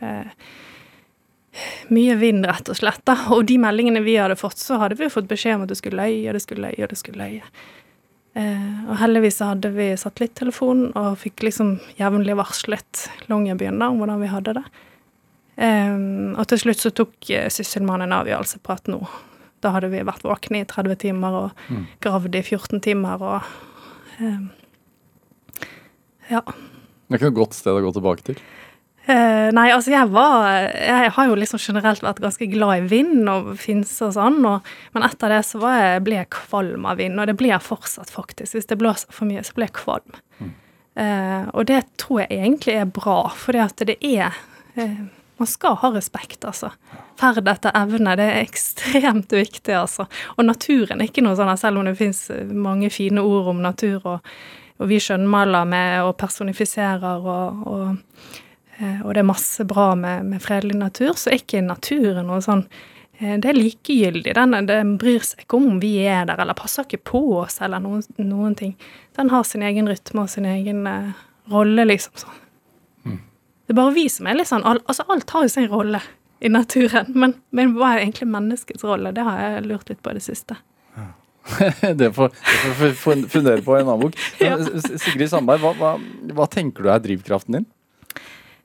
eh, 0.00 0.46
mye 1.94 2.14
vind, 2.18 2.46
rett 2.46 2.68
og 2.68 2.78
slett. 2.80 3.04
da, 3.06 3.14
Og 3.34 3.46
de 3.46 3.58
meldingene 3.62 4.02
vi 4.02 4.18
hadde 4.18 4.38
fått, 4.38 4.58
så 4.58 4.78
hadde 4.82 4.98
vi 4.98 5.10
fått 5.12 5.30
beskjed 5.30 5.58
om 5.58 5.66
at 5.66 5.70
det 5.70 5.78
skulle 5.78 6.02
løye, 6.02 6.32
det 6.34 6.42
skulle 6.42 6.66
løye, 6.66 6.88
det 6.90 6.98
skulle 6.98 7.22
løye. 7.22 7.46
Eh, 8.34 8.90
og 8.90 8.96
heldigvis 9.00 9.38
så 9.40 9.52
hadde 9.54 9.70
vi 9.74 9.88
satellittelefon 9.98 10.90
og 10.98 11.16
fikk 11.18 11.42
liksom 11.46 11.78
jevnlig 11.98 12.36
varslet 12.38 13.06
Longyearbyen 13.30 13.80
om 13.82 13.98
hvordan 13.98 14.20
vi 14.22 14.28
hadde 14.32 14.54
det. 14.60 14.64
Og 16.38 16.44
til 16.46 16.60
slutt 16.62 16.78
så 16.84 16.92
tok 16.94 17.30
eh, 17.34 17.48
sysselmannen 17.50 18.06
en 18.12 18.18
avgjørelse 18.20 18.60
på 18.62 18.76
at 18.76 18.86
nå 18.86 19.00
Da 19.58 19.72
hadde 19.74 19.88
vi 19.90 20.04
vært 20.06 20.22
våkne 20.22 20.60
i 20.62 20.68
30 20.70 20.94
timer 21.02 21.34
og 21.34 21.64
Mm. 21.68 21.86
gravd 22.00 22.36
i 22.38 22.42
14 22.46 22.80
timer 22.80 23.22
og 23.22 23.42
eh, 24.20 24.38
Ja. 26.30 26.42
Det 26.44 27.16
er 27.16 27.18
ikke 27.18 27.30
noe 27.32 27.40
godt 27.40 27.54
sted 27.56 27.72
å 27.72 27.82
gå 27.82 27.90
tilbake 27.96 28.22
til. 28.22 28.36
Eh, 29.08 29.48
nei, 29.56 29.70
altså 29.72 29.88
jeg 29.88 30.10
var 30.12 30.42
Jeg 30.68 31.12
har 31.16 31.28
jo 31.30 31.36
liksom 31.38 31.60
generelt 31.62 32.02
vært 32.04 32.18
ganske 32.20 32.44
glad 32.52 32.82
i 32.82 32.88
vind 32.90 33.28
og 33.32 33.54
finse 33.56 34.04
og 34.04 34.12
sånn, 34.18 34.42
og, 34.44 34.66
men 34.92 35.06
etter 35.06 35.32
det 35.32 35.38
så 35.48 35.60
var 35.62 35.78
jeg, 35.78 36.02
ble 36.04 36.18
jeg 36.18 36.32
kvalm 36.34 36.84
av 36.90 36.98
vind, 37.00 37.16
og 37.16 37.30
det 37.30 37.38
blir 37.40 37.54
jeg 37.54 37.64
fortsatt, 37.64 38.12
faktisk. 38.12 38.58
Hvis 38.58 38.68
det 38.68 38.76
blåser 38.80 39.14
for 39.14 39.28
mye, 39.30 39.44
så 39.46 39.56
blir 39.56 39.70
jeg 39.70 39.78
kvalm. 39.78 40.18
Eh, 40.98 41.44
og 41.54 41.64
det 41.70 41.86
tror 41.96 42.24
jeg 42.24 42.36
egentlig 42.36 42.74
er 42.76 42.90
bra, 42.98 43.22
fordi 43.32 43.62
at 43.62 43.86
det 43.88 43.96
er 44.02 44.34
uh, 44.76 45.06
Man 45.38 45.46
skal 45.46 45.76
ha 45.78 45.92
respekt, 45.94 46.42
altså. 46.42 46.72
Ferd 47.20 47.46
etter 47.46 47.76
evne, 47.78 48.16
det 48.18 48.24
er 48.26 48.40
ekstremt 48.42 49.30
viktig, 49.30 49.70
altså. 49.78 50.08
Og 50.34 50.48
naturen 50.48 50.98
er 50.98 51.08
ikke 51.08 51.22
noe 51.22 51.38
sånn, 51.38 51.52
selv 51.56 51.78
om 51.78 51.86
det 51.86 51.94
fins 51.94 52.24
mange 52.50 52.90
fine 52.90 53.22
ord 53.22 53.52
om 53.54 53.62
natur, 53.62 54.02
og, 54.02 54.34
og 54.82 54.90
vi 54.90 54.98
skjønnmaler 54.98 55.70
med 55.70 56.02
og 56.08 56.16
personifiserer 56.18 57.22
og, 57.22 57.62
og 57.70 58.42
og 59.02 59.14
det 59.14 59.22
er 59.22 59.26
masse 59.26 59.64
bra 59.66 59.90
med, 59.98 60.26
med 60.30 60.42
fredelig 60.42 60.76
natur, 60.78 61.16
så 61.18 61.32
er 61.32 61.40
ikke 61.40 61.64
naturen 61.66 62.28
noe 62.28 62.38
sånn 62.44 62.64
eh, 63.18 63.34
Det 63.40 63.50
er 63.50 63.58
likegyldig. 63.58 64.34
Den, 64.38 64.54
den 64.68 64.92
bryr 65.00 65.24
seg 65.26 65.42
ikke 65.42 65.58
om 65.58 65.80
vi 65.82 65.96
er 66.06 66.28
der, 66.28 66.38
eller 66.44 66.58
passer 66.58 66.86
ikke 66.86 67.02
på 67.12 67.22
oss, 67.40 67.58
eller 67.64 67.82
noen, 67.82 68.04
noen 68.22 68.54
ting. 68.58 68.76
Den 69.18 69.32
har 69.34 69.46
sin 69.48 69.66
egen 69.66 69.90
rytme 69.90 70.22
og 70.26 70.30
sin 70.30 70.46
egen 70.46 70.86
uh, 70.86 71.10
rolle, 71.50 71.88
liksom. 71.90 72.14
sånn. 72.22 72.44
Det 73.68 73.74
er 73.74 73.80
bare 73.82 73.92
vi 73.92 74.06
som 74.08 74.30
er 74.30 74.38
litt 74.38 74.48
sånn 74.48 74.64
al, 74.64 74.78
Altså, 74.88 75.04
alt 75.12 75.34
har 75.34 75.44
jo 75.44 75.52
sin 75.52 75.66
rolle 75.68 76.00
i 76.40 76.48
naturen, 76.48 77.10
men, 77.18 77.34
men 77.50 77.74
hva 77.74 77.96
er 77.96 78.04
egentlig 78.04 78.30
menneskets 78.30 78.86
rolle? 78.86 79.10
Det 79.12 79.26
har 79.26 79.40
jeg 79.42 79.66
lurt 79.66 79.90
litt 79.90 80.00
på 80.00 80.14
i 80.14 80.16
det 80.16 80.22
siste. 80.24 80.56
det 82.00 82.12
får 82.12 82.28
det 82.28 82.72
får 82.76 83.14
vi 83.16 83.22
fundere 83.32 83.62
på 83.64 83.76
i 83.76 83.80
en 83.82 83.88
annen 83.88 84.06
bok. 84.06 84.16
Sigrid 85.02 85.30
Sandberg, 85.32 85.64
hva, 85.64 85.74
hva, 85.80 85.92
hva 86.36 86.46
tenker 86.52 86.84
du 86.86 86.92
er 86.92 87.02
drivkraften 87.02 87.58
din? 87.58 87.68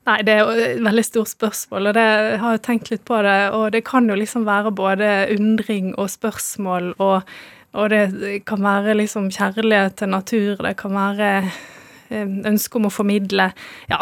Nei, 0.03 0.17
det 0.27 0.33
er 0.33 0.41
jo 0.41 0.53
et 0.59 0.81
veldig 0.83 1.03
stort 1.07 1.31
spørsmål, 1.31 1.89
og 1.89 1.95
det 1.95 2.03
jeg 2.03 2.39
har 2.41 2.55
jeg 2.57 2.63
tenkt 2.65 2.89
litt 2.91 3.05
på 3.07 3.21
det. 3.23 3.37
Og 3.55 3.69
det 3.71 3.85
kan 3.87 4.09
jo 4.09 4.17
liksom 4.19 4.43
være 4.47 4.73
både 4.75 5.11
undring 5.37 5.93
og 5.95 6.11
spørsmål, 6.11 6.91
og, 7.03 7.29
og 7.71 7.93
det 7.93 8.41
kan 8.49 8.63
være 8.65 8.97
liksom 8.99 9.31
kjærlighet 9.31 10.01
til 10.01 10.11
natur, 10.11 10.59
det 10.67 10.75
kan 10.81 10.95
være 10.97 11.31
eh, 11.39 12.35
ønske 12.51 12.81
om 12.81 12.89
å 12.89 12.93
formidle. 12.93 13.47
Ja, 13.91 14.01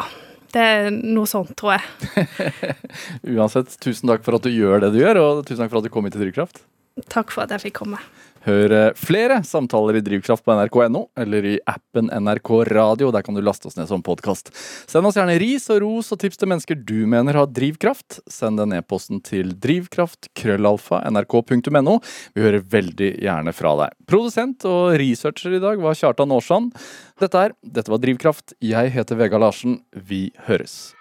det 0.56 0.66
er 0.66 0.90
noe 0.90 1.30
sånt, 1.30 1.54
tror 1.60 1.78
jeg. 1.78 2.26
Uansett, 3.38 3.78
tusen 3.84 4.10
takk 4.10 4.26
for 4.26 4.40
at 4.40 4.48
du 4.48 4.52
gjør 4.52 4.82
det 4.88 4.96
du 4.96 5.04
gjør, 5.04 5.22
og 5.22 5.46
tusen 5.46 5.62
takk 5.62 5.76
for 5.76 5.84
at 5.84 5.88
du 5.88 5.94
kom 5.94 6.10
hit 6.10 6.18
til 6.18 6.26
Drivkraft. 6.26 6.66
Takk 7.14 7.30
for 7.32 7.46
at 7.46 7.54
jeg 7.54 7.70
fikk 7.70 7.78
komme. 7.84 8.02
Hør 8.42 8.74
eh, 8.74 8.88
flere 8.98 9.44
samtaler 9.46 10.00
i 10.00 10.02
Drivkraft 10.06 10.42
på 10.46 10.54
nrk.no, 10.56 11.02
eller 11.20 11.46
i 11.46 11.60
appen 11.70 12.10
NRK 12.10 12.50
Radio. 12.72 13.12
Der 13.14 13.22
kan 13.26 13.36
du 13.38 13.42
laste 13.46 13.68
oss 13.70 13.78
ned 13.78 13.88
som 13.90 14.02
podkast. 14.06 14.50
Send 14.90 15.06
oss 15.06 15.18
gjerne 15.20 15.40
ris 15.42 15.70
og 15.74 15.82
ros 15.84 16.12
og 16.14 16.20
tips 16.24 16.38
til 16.42 16.50
mennesker 16.50 16.76
du 16.76 17.08
mener 17.10 17.34
har 17.38 17.48
drivkraft. 17.54 18.10
Send 18.32 18.58
den 18.62 18.74
e-posten 18.78 19.18
til 19.26 19.48
drivkraft.krøllalfa.nrk.no. 19.62 21.96
Vi 22.34 22.42
hører 22.46 22.70
veldig 22.78 23.12
gjerne 23.22 23.52
fra 23.54 23.72
deg. 23.84 23.90
Produsent 24.10 24.60
og 24.70 24.84
researcher 25.02 25.52
i 25.58 25.64
dag 25.64 25.76
var 25.84 25.96
Kjartan 26.00 26.34
Aarsand. 26.34 26.68
Dette 27.22 27.38
er 27.38 27.52
Dette 27.62 27.92
var 27.94 28.00
Drivkraft. 28.02 28.54
Jeg 28.64 28.92
heter 28.96 29.16
Vega 29.22 29.38
Larsen. 29.42 29.74
Vi 29.94 30.32
høres. 30.48 31.01